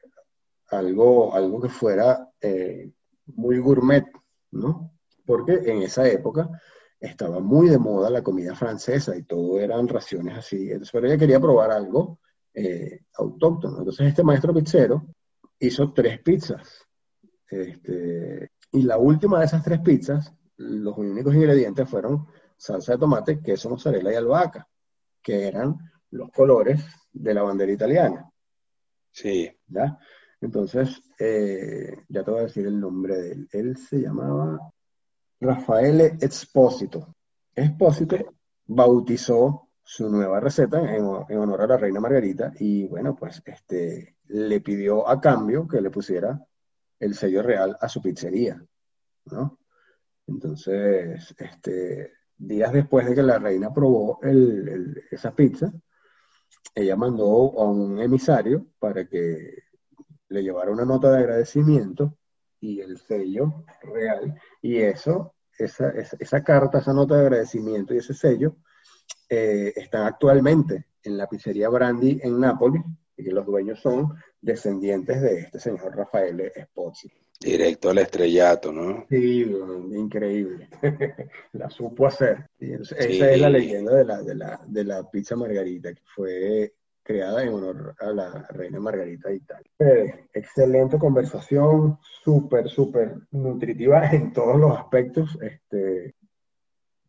algo, 0.69 1.33
algo 1.33 1.61
que 1.61 1.69
fuera 1.69 2.29
eh, 2.41 2.91
muy 3.27 3.59
gourmet, 3.59 4.05
¿no? 4.51 4.97
Porque 5.25 5.53
en 5.65 5.83
esa 5.83 6.07
época 6.07 6.49
estaba 6.99 7.39
muy 7.39 7.69
de 7.69 7.77
moda 7.77 8.09
la 8.09 8.23
comida 8.23 8.55
francesa 8.55 9.15
y 9.15 9.23
todo 9.23 9.59
eran 9.59 9.87
raciones 9.87 10.37
así. 10.37 10.63
Entonces, 10.71 10.91
pero 10.91 11.07
ella 11.07 11.17
quería 11.17 11.39
probar 11.39 11.71
algo 11.71 12.19
eh, 12.53 13.05
autóctono. 13.13 13.77
Entonces, 13.79 14.07
este 14.07 14.23
maestro 14.23 14.53
pizzero 14.53 15.05
hizo 15.59 15.93
tres 15.93 16.19
pizzas 16.21 16.85
este, 17.49 18.51
y 18.71 18.83
la 18.83 18.97
última 18.97 19.39
de 19.39 19.45
esas 19.45 19.63
tres 19.63 19.79
pizzas, 19.79 20.33
los 20.57 20.97
únicos 20.97 21.33
ingredientes 21.33 21.89
fueron 21.89 22.27
salsa 22.57 22.93
de 22.93 22.99
tomate, 22.99 23.41
queso, 23.41 23.69
mozzarella 23.69 24.11
y 24.11 24.15
albahaca, 24.15 24.67
que 25.21 25.47
eran 25.47 25.77
los 26.11 26.31
colores 26.31 26.83
de 27.11 27.33
la 27.33 27.43
bandera 27.43 27.71
italiana. 27.71 28.29
Sí. 29.11 29.49
¿Ya? 29.67 29.97
Entonces, 30.41 31.01
eh, 31.19 32.03
ya 32.09 32.23
te 32.23 32.31
voy 32.31 32.41
a 32.41 32.43
decir 32.43 32.67
el 32.67 32.79
nombre 32.79 33.17
de 33.17 33.31
él. 33.31 33.49
Él 33.51 33.77
se 33.77 33.99
llamaba 33.99 34.59
Raffaele 35.39 36.17
Esposito. 36.19 37.15
Esposito 37.53 38.17
bautizó 38.67 39.69
su 39.83 40.09
nueva 40.09 40.39
receta 40.39 40.95
en, 40.95 41.05
honor 41.05 41.61
a 41.61 41.67
la 41.67 41.77
reina 41.77 41.99
Margarita 41.99 42.51
y 42.59 42.87
bueno, 42.87 43.15
pues 43.15 43.41
este, 43.45 44.17
le 44.27 44.59
pidió 44.61 45.07
a 45.07 45.21
cambio 45.21 45.67
que 45.67 45.81
le 45.81 45.91
pusiera 45.91 46.39
el 46.99 47.15
sello 47.15 47.41
real 47.41 47.77
a 47.79 47.89
su 47.89 48.01
pizzería, 48.01 48.63
¿no? 49.25 49.59
Entonces, 50.27 51.35
este, 51.37 52.13
días 52.37 52.73
después 52.73 53.07
de 53.07 53.15
que 53.15 53.23
la 53.23 53.37
reina 53.39 53.73
probó 53.73 54.19
esa 55.11 55.35
pizza, 55.35 55.71
ella 56.73 56.95
mandó 56.95 57.59
a 57.59 57.69
un 57.69 57.99
emisario 57.99 58.67
para 58.79 59.07
que 59.07 59.63
le 60.29 60.43
llevara 60.43 60.71
una 60.71 60.85
nota 60.85 61.11
de 61.11 61.19
agradecimiento 61.19 62.17
y 62.59 62.81
el 62.81 62.97
sello 62.97 63.65
real, 63.81 64.39
y 64.61 64.77
eso, 64.77 65.35
esa, 65.57 65.89
esa 65.89 66.43
carta, 66.43 66.79
esa 66.79 66.93
nota 66.93 67.15
de 67.15 67.21
agradecimiento 67.21 67.93
y 67.93 67.97
ese 67.97 68.13
sello 68.13 68.57
eh, 69.29 69.73
están 69.75 70.07
actualmente 70.07 70.87
en 71.03 71.17
la 71.17 71.27
pizzería 71.27 71.69
Brandy 71.69 72.19
en 72.23 72.39
Nápoles 72.39 72.81
y 73.15 73.23
que 73.23 73.31
los 73.31 73.45
dueños 73.45 73.79
son 73.79 74.15
descendientes 74.45 75.21
de 75.21 75.39
este 75.39 75.59
señor 75.59 75.95
Rafael 75.95 76.51
Spozzi. 76.63 77.11
Directo 77.39 77.89
al 77.89 77.97
estrellato, 77.97 78.71
¿no? 78.71 79.05
Sí, 79.09 79.45
increíble. 79.91 80.69
la 81.53 81.69
supo 81.69 82.07
hacer. 82.07 82.49
Esa 82.59 82.95
es 82.97 83.41
la 83.41 83.49
leyenda 83.49 83.93
de 83.93 84.05
la, 84.05 84.21
de, 84.21 84.35
la, 84.35 84.61
de 84.65 84.83
la 84.83 85.09
pizza 85.09 85.35
margarita, 85.35 85.93
que 85.93 86.03
fue 86.15 86.73
creada 87.03 87.43
en 87.43 87.49
honor 87.49 87.95
a 87.99 88.11
la 88.11 88.47
reina 88.49 88.79
Margarita 88.79 89.29
de 89.29 89.35
Italia. 89.35 89.71
Eh, 89.79 90.27
excelente 90.33 90.97
conversación, 90.97 91.99
súper, 92.23 92.69
súper 92.69 93.15
nutritiva 93.31 94.09
en 94.11 94.31
todos 94.31 94.57
los 94.59 94.77
aspectos. 94.77 95.37
Este, 95.41 96.15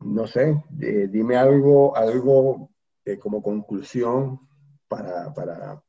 no 0.01 0.27
sé, 0.27 0.63
dime 0.71 1.37
algo, 1.37 1.97
algo 1.97 2.71
eh, 3.05 3.17
como 3.19 3.43
conclusión 3.43 4.41
para, 4.89 5.83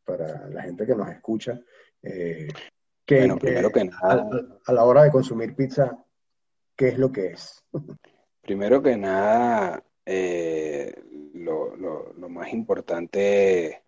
la 0.49 0.61
gente 0.61 0.85
que 0.85 0.95
nos 0.95 1.09
escucha. 1.09 1.59
Eh, 2.01 2.47
que, 3.05 3.19
bueno, 3.19 3.37
primero 3.37 3.71
que 3.71 3.85
nada. 3.85 4.29
A, 4.65 4.73
la 4.73 4.83
hora 4.83 5.03
de 5.03 5.11
consumir 5.11 5.55
pizza, 5.55 5.97
¿qué 6.75 6.89
es 6.89 6.97
lo 6.97 7.11
que 7.11 7.27
es? 7.27 7.63
Primero 8.41 8.81
que 8.81 8.97
nada, 8.97 9.83
eh, 10.05 10.93
lo, 11.33 11.75
más 12.29 12.51
importante 12.51 13.83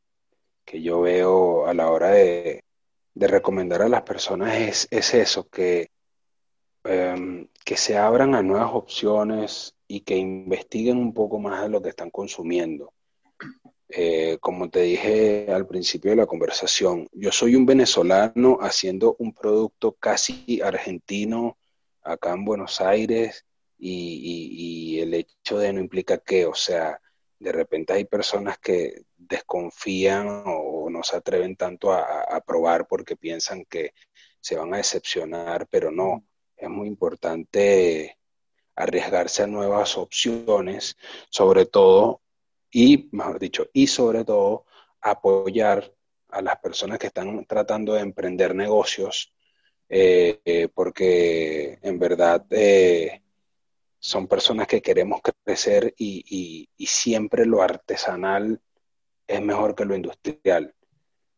que 0.66 0.82
yo 0.82 1.01
veo 1.01 1.68
a 1.68 1.74
la 1.74 1.91
hora 1.91 2.10
de, 2.10 2.64
recomendar 3.16 3.82
a 3.82 3.89
las 3.89 4.03
personas 4.03 4.55
es, 4.55 4.88
es 4.91 5.14
eso, 5.14 5.49
que, 5.49 5.91
em, 6.86 7.47
que 7.66 7.76
se 7.76 7.97
abran 7.97 8.34
a 8.34 8.41
nuevas 8.41 8.72
opciones, 8.74 9.76
y 9.89 10.01
que 10.01 10.16
investiguen 10.16 10.97
un 10.97 11.14
poco 11.14 11.39
más 11.39 11.64
de 11.64 11.70
lo 11.70 11.82
que 11.82 11.89
están 11.89 12.12
consumiendo. 12.12 12.93
Eh, 13.92 14.38
como 14.40 14.70
te 14.70 14.82
dije 14.82 15.48
al 15.52 15.66
principio 15.66 16.12
de 16.12 16.18
la 16.18 16.28
conversación, 16.28 17.08
yo 17.12 17.32
soy 17.32 17.56
un 17.56 17.66
venezolano 17.66 18.60
haciendo 18.62 19.16
un 19.18 19.34
producto 19.34 19.94
casi 19.94 20.62
argentino 20.62 21.58
acá 22.04 22.34
en 22.34 22.46
Buenos 22.46 22.82
Aires 22.82 23.46
y, 23.80 25.00
el 25.00 25.14
hecho 25.14 25.58
de 25.58 25.74
no 25.74 25.80
implica 25.80 26.20
que, 26.20 26.46
o 26.46 26.54
sea, 26.54 27.00
de 27.40 27.52
repente 27.52 27.94
hay 27.94 28.06
personas 28.06 28.60
que 28.60 29.06
desconfían 29.18 30.44
o 30.46 30.90
no 30.90 31.04
se 31.04 31.16
atreven 31.16 31.56
tanto 31.56 31.92
a, 31.92 32.24
a 32.24 32.42
probar 32.42 32.86
porque 32.88 33.16
piensan 33.16 33.66
que 33.66 33.94
se 34.42 34.56
van 34.58 34.74
a 34.74 34.78
decepcionar, 34.78 35.68
pero 35.68 35.90
no, 35.90 36.26
es 36.58 36.70
muy 36.70 36.88
importante 36.88 38.18
arriesgarse 38.76 39.44
a 39.44 39.48
nuevas 39.48 39.98
opciones, 39.98 40.98
sobre 41.30 41.66
todo, 41.66 42.22
y 42.72 43.09
mejor 43.11 43.39
dicho, 43.39 43.67
y 43.74 43.88
sobre 43.88 44.26
todo 44.26 44.65
apoyar 45.01 45.93
a 46.30 46.41
las 46.41 46.57
personas 46.59 46.99
que 46.99 47.07
están 47.07 47.45
tratando 47.45 47.93
de 47.93 48.01
emprender 48.01 48.55
negocios, 48.55 49.34
eh, 49.88 50.39
eh, 50.45 50.67
porque 50.74 51.80
en 51.82 51.97
verdad 51.97 52.45
eh, 52.51 53.24
son 53.97 54.28
personas 54.28 54.67
que 54.67 54.82
queremos 54.82 55.22
crecer 55.43 55.93
y, 55.97 56.70
siempre 56.78 57.45
lo 57.45 57.61
artesanal 57.61 58.61
es 59.28 59.41
mejor 59.41 59.76
que 59.76 59.86
lo 59.86 59.95
industrial. 59.95 60.74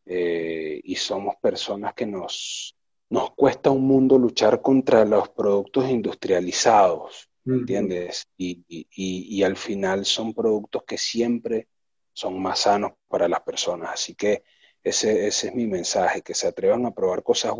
y 0.04 0.96
somos 0.96 1.36
personas 1.36 1.94
que 1.94 2.06
nos, 2.06 2.76
nos 3.10 3.30
cuesta 3.34 3.70
un 3.70 3.86
mundo 3.86 4.18
luchar 4.18 4.60
contra 4.62 5.04
los 5.04 5.28
productos 5.30 5.88
industrializados. 5.88 7.30
¿Entiendes? 7.44 8.26
Y, 8.36 9.42
al 9.42 9.56
final 9.56 10.04
son 10.04 10.34
productos 10.34 10.84
que 10.86 10.98
siempre 10.98 11.68
son 12.12 12.40
más 12.40 12.60
sanos 12.60 12.92
para 13.08 13.28
las 13.28 13.40
personas. 13.40 13.90
Así 13.92 14.14
que 14.14 14.44
ese, 14.82 15.26
ese 15.26 15.48
es 15.48 15.54
mi 15.54 15.66
mensaje, 15.66 16.22
que 16.22 16.34
se 16.34 16.48
atrevan 16.48 16.86
a 16.86 16.94
probar 16.94 17.22
cosas 17.22 17.52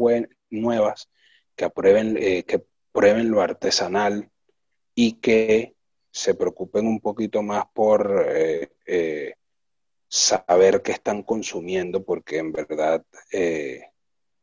nuevas, 0.51 1.09
que, 1.57 1.65
aprueben, 1.65 2.17
eh, 2.21 2.45
que 2.45 2.65
prueben 2.93 3.31
lo 3.31 3.41
artesanal 3.41 4.31
y 4.95 5.15
que 5.15 5.75
se 6.11 6.35
preocupen 6.35 6.87
un 6.87 7.01
poquito 7.01 7.43
más 7.43 7.65
por 7.73 8.27
eh, 8.29 8.73
eh, 8.87 9.35
saber 10.09 10.83
qué 10.83 10.93
están 10.93 11.23
consumiendo, 11.23 12.05
porque 12.05 12.39
en 12.39 12.53
verdad 12.53 13.05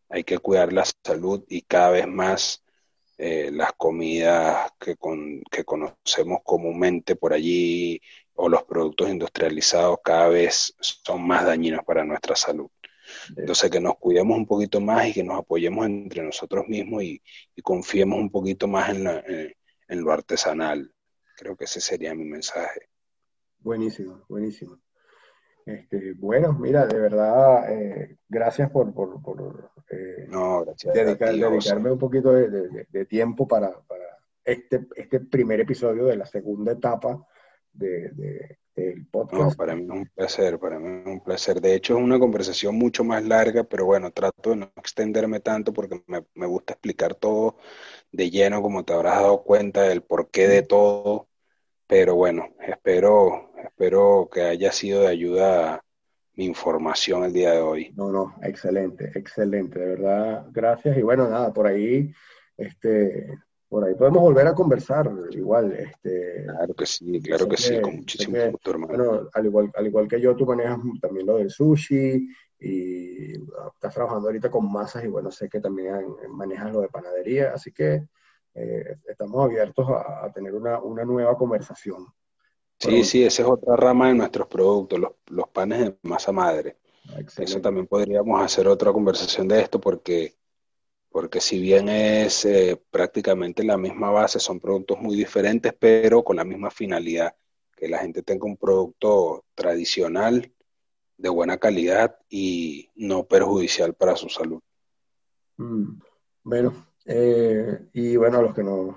hay 0.10 0.24
que 0.24 0.40
cuidar 0.40 0.74
la 0.74 0.86
salud 1.06 1.46
y 1.48 1.62
cada 1.62 1.92
vez 1.92 2.08
más 2.08 2.64
eh, 3.22 3.52
las 3.52 3.74
comidas 3.74 4.72
que, 4.80 4.96
que 5.52 5.66
conocemos 5.66 6.40
comúnmente 6.42 7.18
por 7.18 7.34
allí 7.34 8.00
o 8.36 8.48
los 8.48 8.64
productos 8.64 9.10
industrializados 9.10 9.98
cada 10.02 10.30
vez 10.30 10.74
son 10.80 11.28
más 11.28 11.46
dañinos 11.46 11.84
para 11.84 12.06
nuestra 12.06 12.38
salud. 12.38 12.70
Entonces, 13.36 13.70
que 13.70 13.82
nos 13.82 13.98
cuidemos 13.98 14.38
un 14.38 14.46
poquito 14.46 14.80
más 14.80 15.08
y 15.08 15.14
que 15.14 15.24
nos 15.26 15.38
apoyemos 15.38 15.86
entre 15.86 16.24
nosotros 16.24 16.66
mismos 16.70 17.04
y, 17.04 17.22
confiemos 17.62 18.20
un 18.20 18.30
poquito 18.30 18.70
más 18.70 18.96
en, 18.96 19.06
en, 19.90 20.02
lo 20.02 20.14
artesanal. 20.14 20.94
Creo 21.36 21.58
que 21.58 21.66
ese 21.66 21.82
sería 21.82 22.16
mi 22.16 22.24
mensaje. 22.24 22.88
Buenísimo, 23.60 24.24
buenísimo. 24.30 24.80
Este, 25.70 26.14
bueno, 26.14 26.52
mira, 26.54 26.88
de 26.88 27.00
verdad, 27.00 27.72
eh, 27.72 28.18
gracias 28.28 28.72
por, 28.72 28.92
eh, 29.92 30.28
dedicarme 30.28 31.92
un 31.92 32.00
poquito 32.00 32.34
de, 32.34 33.06
tiempo 33.06 33.48
para, 33.48 33.80
este, 34.44 34.88
este 34.96 35.20
primer 35.20 35.60
episodio 35.60 36.06
de 36.06 36.18
la 36.18 36.26
segunda 36.26 36.72
etapa 36.72 37.24
de, 37.72 38.58
del 38.76 39.06
podcast. 39.12 39.56
para 39.56 39.76
mí 39.76 39.84
es 39.84 39.90
un 39.92 40.08
placer, 40.08 40.58
para 40.58 40.80
mí 40.80 41.02
es 41.02 41.06
un 41.06 41.24
placer. 41.24 41.62
De 41.62 41.76
hecho, 41.76 42.00
es 42.00 42.04
una 42.04 42.18
conversación 42.18 42.74
mucho 42.74 43.04
más 43.04 43.24
larga, 43.24 43.64
pero 43.64 43.86
bueno, 43.86 44.10
trato 44.10 44.50
de 44.50 44.56
no 44.56 44.72
extenderme 44.76 45.40
tanto 45.40 45.72
porque 45.72 46.02
me, 46.08 46.26
me 46.34 46.48
gusta 46.48 46.74
explicar 46.74 47.14
todo 47.14 47.58
de 48.12 48.32
lleno, 48.32 48.64
como 48.64 48.84
te 48.84 48.94
habrás 48.94 49.22
dado 49.22 49.44
cuenta 49.44 49.84
del 49.84 50.02
porqué 50.02 50.48
de 50.48 50.64
todo. 50.64 51.28
Pero 51.86 52.16
bueno, 52.16 52.50
espero 52.60 53.49
Espero 53.64 54.30
que 54.32 54.42
haya 54.42 54.72
sido 54.72 55.02
de 55.02 55.08
ayuda 55.08 55.84
mi 56.36 56.46
información 56.46 57.24
el 57.26 57.34
día 57.34 57.52
de 57.52 57.60
hoy. 57.60 57.94
No, 57.96 58.12
no, 58.12 58.36
excelente, 58.42 59.12
excelente, 59.14 59.78
de 59.78 59.86
verdad, 59.88 60.46
gracias. 60.52 60.98
Y 60.98 61.02
bueno, 61.02 61.30
nada, 61.30 61.54
por 61.54 61.68
ahí, 61.68 62.14
este, 62.56 63.38
por 63.68 63.84
ahí 63.84 63.94
podemos 63.96 64.22
volver 64.22 64.48
a 64.48 64.54
conversar 64.54 65.12
igual. 65.32 65.74
Este, 65.74 66.46
claro 66.46 66.74
que 66.74 66.86
sí, 66.86 67.22
claro 67.22 67.48
que, 67.48 67.58
sí, 67.58 67.82
con 67.82 67.98
muchísimo 67.98 68.38
gusto, 68.52 68.72
hermano. 68.72 68.94
Bueno, 68.96 69.30
al 69.34 69.46
igual, 69.46 69.72
al 69.76 69.88
igual 69.88 70.08
que 70.08 70.22
yo, 70.22 70.36
tú 70.36 70.46
manejas 70.46 70.80
también 71.02 71.28
lo 71.28 71.38
del 71.38 71.50
sushi 71.50 72.28
y 72.60 73.34
estás 73.74 73.94
trabajando 73.94 74.28
ahorita 74.28 74.50
con 74.50 74.72
masas 74.72 75.04
y 75.04 75.08
bueno, 75.08 75.32
sé 75.32 75.50
que 75.50 75.60
también 75.60 76.06
manejas 76.30 76.72
lo 76.72 76.82
de 76.82 76.90
panadería, 76.90 77.54
así 77.54 77.72
que 77.72 78.08
eh, 78.54 78.96
estamos 79.08 79.44
abiertos 79.44 79.88
a, 79.90 80.32
tener 80.34 80.54
una, 80.56 80.80
una 80.80 81.06
nueva 81.06 81.38
conversación. 81.38 82.06
Sí, 82.80 83.04
sí, 83.04 83.24
esa 83.24 83.42
es 83.42 83.48
otra 83.48 83.76
rama 83.76 84.08
de 84.08 84.14
nuestros 84.14 84.48
productos, 84.48 85.00
los, 85.28 85.48
panes 85.50 85.80
de 85.80 85.98
masa 86.04 86.32
madre. 86.32 86.78
Eso 87.38 87.60
también 87.60 87.88
podríamos 87.88 88.42
hacer 88.42 88.68
otra 88.68 88.94
conversación 88.94 89.48
de 89.48 89.62
esto 89.62 89.82
porque, 89.82 90.36
porque 91.10 91.42
si 91.42 91.60
bien 91.60 91.90
es 91.90 92.46
eh, 92.46 92.82
prácticamente 92.90 93.64
la 93.64 93.78
misma 93.78 94.12
base, 94.12 94.40
son 94.40 94.60
productos 94.60 95.00
muy 95.00 95.16
diferentes, 95.16 95.74
pero 95.78 96.24
con 96.24 96.38
la 96.38 96.46
misma 96.46 96.72
finalidad, 96.72 97.36
que 97.76 97.90
la 97.90 98.00
gente 98.00 98.22
tenga 98.24 98.46
un 98.46 98.58
producto 98.58 99.44
tradicional, 99.56 100.50
de 101.20 101.30
buena 101.30 101.58
calidad 101.58 102.18
y 102.30 102.90
no 102.96 103.26
perjudicial 103.26 103.94
para 103.94 104.16
su 104.16 104.30
salud. 104.30 104.62
Mm, 105.58 106.00
bueno, 106.44 106.88
eh, 107.06 107.88
y 107.92 108.16
bueno, 108.16 108.40
a 108.40 108.42
los 108.42 108.56
que 108.56 108.64
nos 108.64 108.96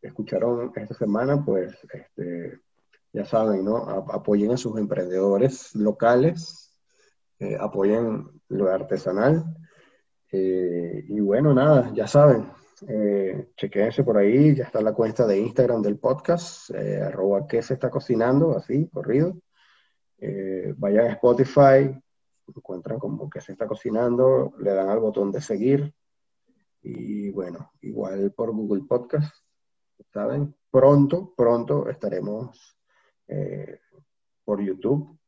escucharon 0.00 0.72
esta 0.76 0.94
semana, 0.94 1.44
pues 1.44 1.76
este, 1.92 2.60
ya 3.14 3.24
saben, 3.24 3.64
¿no? 3.64 3.76
Apoyen 4.12 4.50
a 4.50 4.56
sus 4.56 4.76
emprendedores 4.76 5.74
locales, 5.76 6.76
eh, 7.38 7.56
apoyen 7.58 8.28
lo 8.48 8.68
artesanal. 8.68 9.44
Eh, 10.32 11.04
y 11.08 11.20
bueno, 11.20 11.54
nada, 11.54 11.92
ya 11.94 12.08
saben, 12.08 12.50
eh, 12.88 13.50
chequense 13.56 14.02
por 14.02 14.18
ahí, 14.18 14.56
ya 14.56 14.64
está 14.64 14.82
la 14.82 14.92
cuenta 14.92 15.26
de 15.28 15.38
Instagram 15.38 15.80
del 15.80 15.96
podcast, 15.98 16.70
arroba 16.72 17.46
que 17.46 17.62
se 17.62 17.74
está 17.74 17.88
cocinando, 17.88 18.56
así, 18.56 18.88
corrido. 18.88 19.36
eh, 20.18 20.74
vayan 20.76 21.06
a 21.06 21.12
Spotify, 21.12 21.96
encuentran 22.48 22.98
como 22.98 23.30
que 23.30 23.40
se 23.40 23.52
está 23.52 23.66
cocinando, 23.68 24.54
le 24.58 24.72
dan 24.72 24.88
al 24.88 24.98
botón 24.98 25.30
de 25.30 25.40
seguir 25.40 25.94
y 26.82 27.30
bueno, 27.30 27.70
igual 27.80 28.32
por 28.32 28.50
Google 28.52 28.82
Podcast, 28.88 29.34
¿saben? 30.12 30.54
Pronto, 30.70 31.32
pronto 31.36 31.88
estaremos 31.88 32.73
eh, 33.28 33.78
por 34.44 34.62
YouTube. 34.62 35.18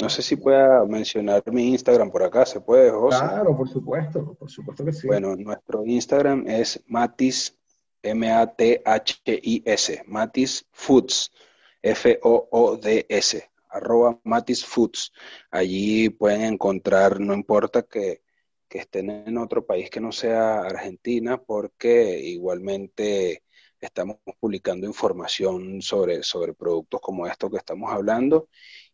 no 0.00 0.08
sé 0.08 0.22
si 0.22 0.36
pueda 0.36 0.84
mencionar 0.84 1.42
mi 1.52 1.68
Instagram 1.68 2.10
por 2.10 2.22
acá, 2.22 2.46
¿se 2.46 2.60
puede, 2.60 2.90
José? 2.90 3.18
Claro, 3.18 3.56
por 3.56 3.68
supuesto, 3.68 4.34
por 4.34 4.50
supuesto 4.50 4.84
que 4.84 4.92
sí. 4.92 5.06
Bueno, 5.06 5.36
nuestro 5.36 5.84
Instagram 5.84 6.44
es 6.46 6.82
Matis, 6.86 7.56
M-A-T-H-I-S, 8.02 10.02
Matis 10.06 10.66
Foods, 10.72 11.32
F-O-O-D-S 11.82 13.52
arroba 13.72 14.20
Matis 14.24 14.64
Foods. 14.64 15.12
Allí 15.50 16.10
pueden 16.10 16.42
encontrar, 16.42 17.20
no 17.20 17.34
importa 17.34 17.82
que, 17.82 18.22
estén 18.68 19.10
en 19.10 19.36
otro 19.36 19.66
país 19.66 19.90
que 19.90 20.00
no 20.00 20.12
sea 20.12 20.60
Argentina, 20.60 21.36
porque 21.36 22.20
igualmente 22.20 23.41
estamos 23.86 24.16
publicando 24.40 24.86
información 24.86 25.82
sobre, 25.82 26.22
sobre 26.22 26.54
productos 26.54 27.00
como 27.00 27.26
estos 27.26 27.50
que 27.50 27.58
estamos 27.58 27.92
hablando. 27.92 28.48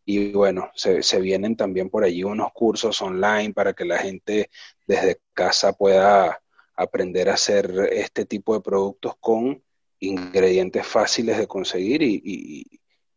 Y 0.05 0.31
bueno, 0.31 0.69
se, 0.75 1.03
se, 1.03 1.19
vienen 1.19 1.55
también 1.55 1.89
por 1.89 2.03
allí 2.03 2.23
unos 2.23 2.51
cursos 2.53 3.01
online 3.01 3.53
para 3.53 3.73
que 3.73 3.85
la 3.85 3.99
gente 3.99 4.49
desde 4.87 5.21
casa 5.33 5.73
pueda 5.73 6.41
aprender 6.75 7.29
a 7.29 7.35
hacer 7.35 7.89
este 7.91 8.25
tipo 8.25 8.53
de 8.55 8.61
productos 8.61 9.13
con 9.19 9.63
ingredientes 9.99 10.85
fáciles 10.87 11.37
de 11.37 11.45
conseguir 11.45 12.01
y, 12.01 12.65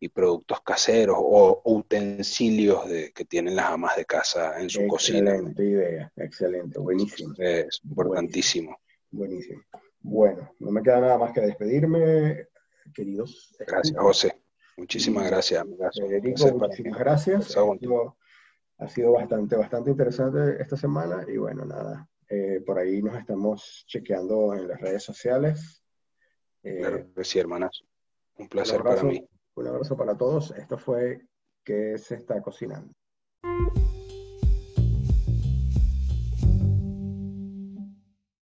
y 0.02 0.08
productos 0.08 0.60
caseros 0.62 1.16
o 1.16 1.62
utensilios 1.64 2.88
de, 2.88 3.12
que 3.12 3.24
tienen 3.24 3.54
las 3.54 3.66
amas 3.66 3.94
de 3.96 4.04
casa 4.04 4.60
en 4.60 4.68
su 4.68 4.84
cocina. 4.88 5.30
Excelente 5.30 5.64
idea, 5.64 6.12
excelente, 6.16 6.78
buenísimo. 6.80 7.32
Es 7.38 7.80
importantísimo. 7.84 8.80
Buenísimo. 9.12 9.62
Bueno, 10.02 10.54
no 10.58 10.70
me 10.70 10.82
queda 10.82 11.00
nada 11.00 11.18
más 11.18 11.32
que 11.32 11.40
despedirme, 11.40 12.48
queridos. 12.94 13.54
Gracias, 13.66 13.98
José. 13.98 14.42
Muchísimas 14.76 15.26
gracias. 15.26 15.64
Federico, 15.94 16.58
muchísimas 16.58 16.98
gracias. 16.98 17.56
Ha 18.78 18.88
sido, 18.88 19.12
bastante, 19.12 19.56
bastante 19.56 19.90
interesante 19.90 20.60
esta 20.60 20.76
semana 20.76 21.24
y 21.28 21.36
bueno, 21.36 21.64
nada, 21.64 22.08
eh, 22.28 22.60
por 22.66 22.78
ahí 22.78 23.00
nos 23.00 23.16
estamos 23.16 23.84
chequeando 23.86 24.54
en 24.54 24.66
las 24.66 24.80
redes 24.80 25.04
sociales. 25.04 25.84
claro 26.62 27.06
eh, 27.16 27.24
sí, 27.24 27.38
hermanas. 27.38 27.84
Un 28.38 28.48
placer 28.48 28.82
para 28.82 29.02
mí. 29.04 29.24
Un 29.54 29.66
abrazo 29.66 29.96
para 29.96 30.16
todos. 30.16 30.50
Esto 30.52 30.78
fue 30.78 31.20
que 31.62 31.96
se 31.98 32.16
está 32.16 32.40
cocinando. 32.42 32.92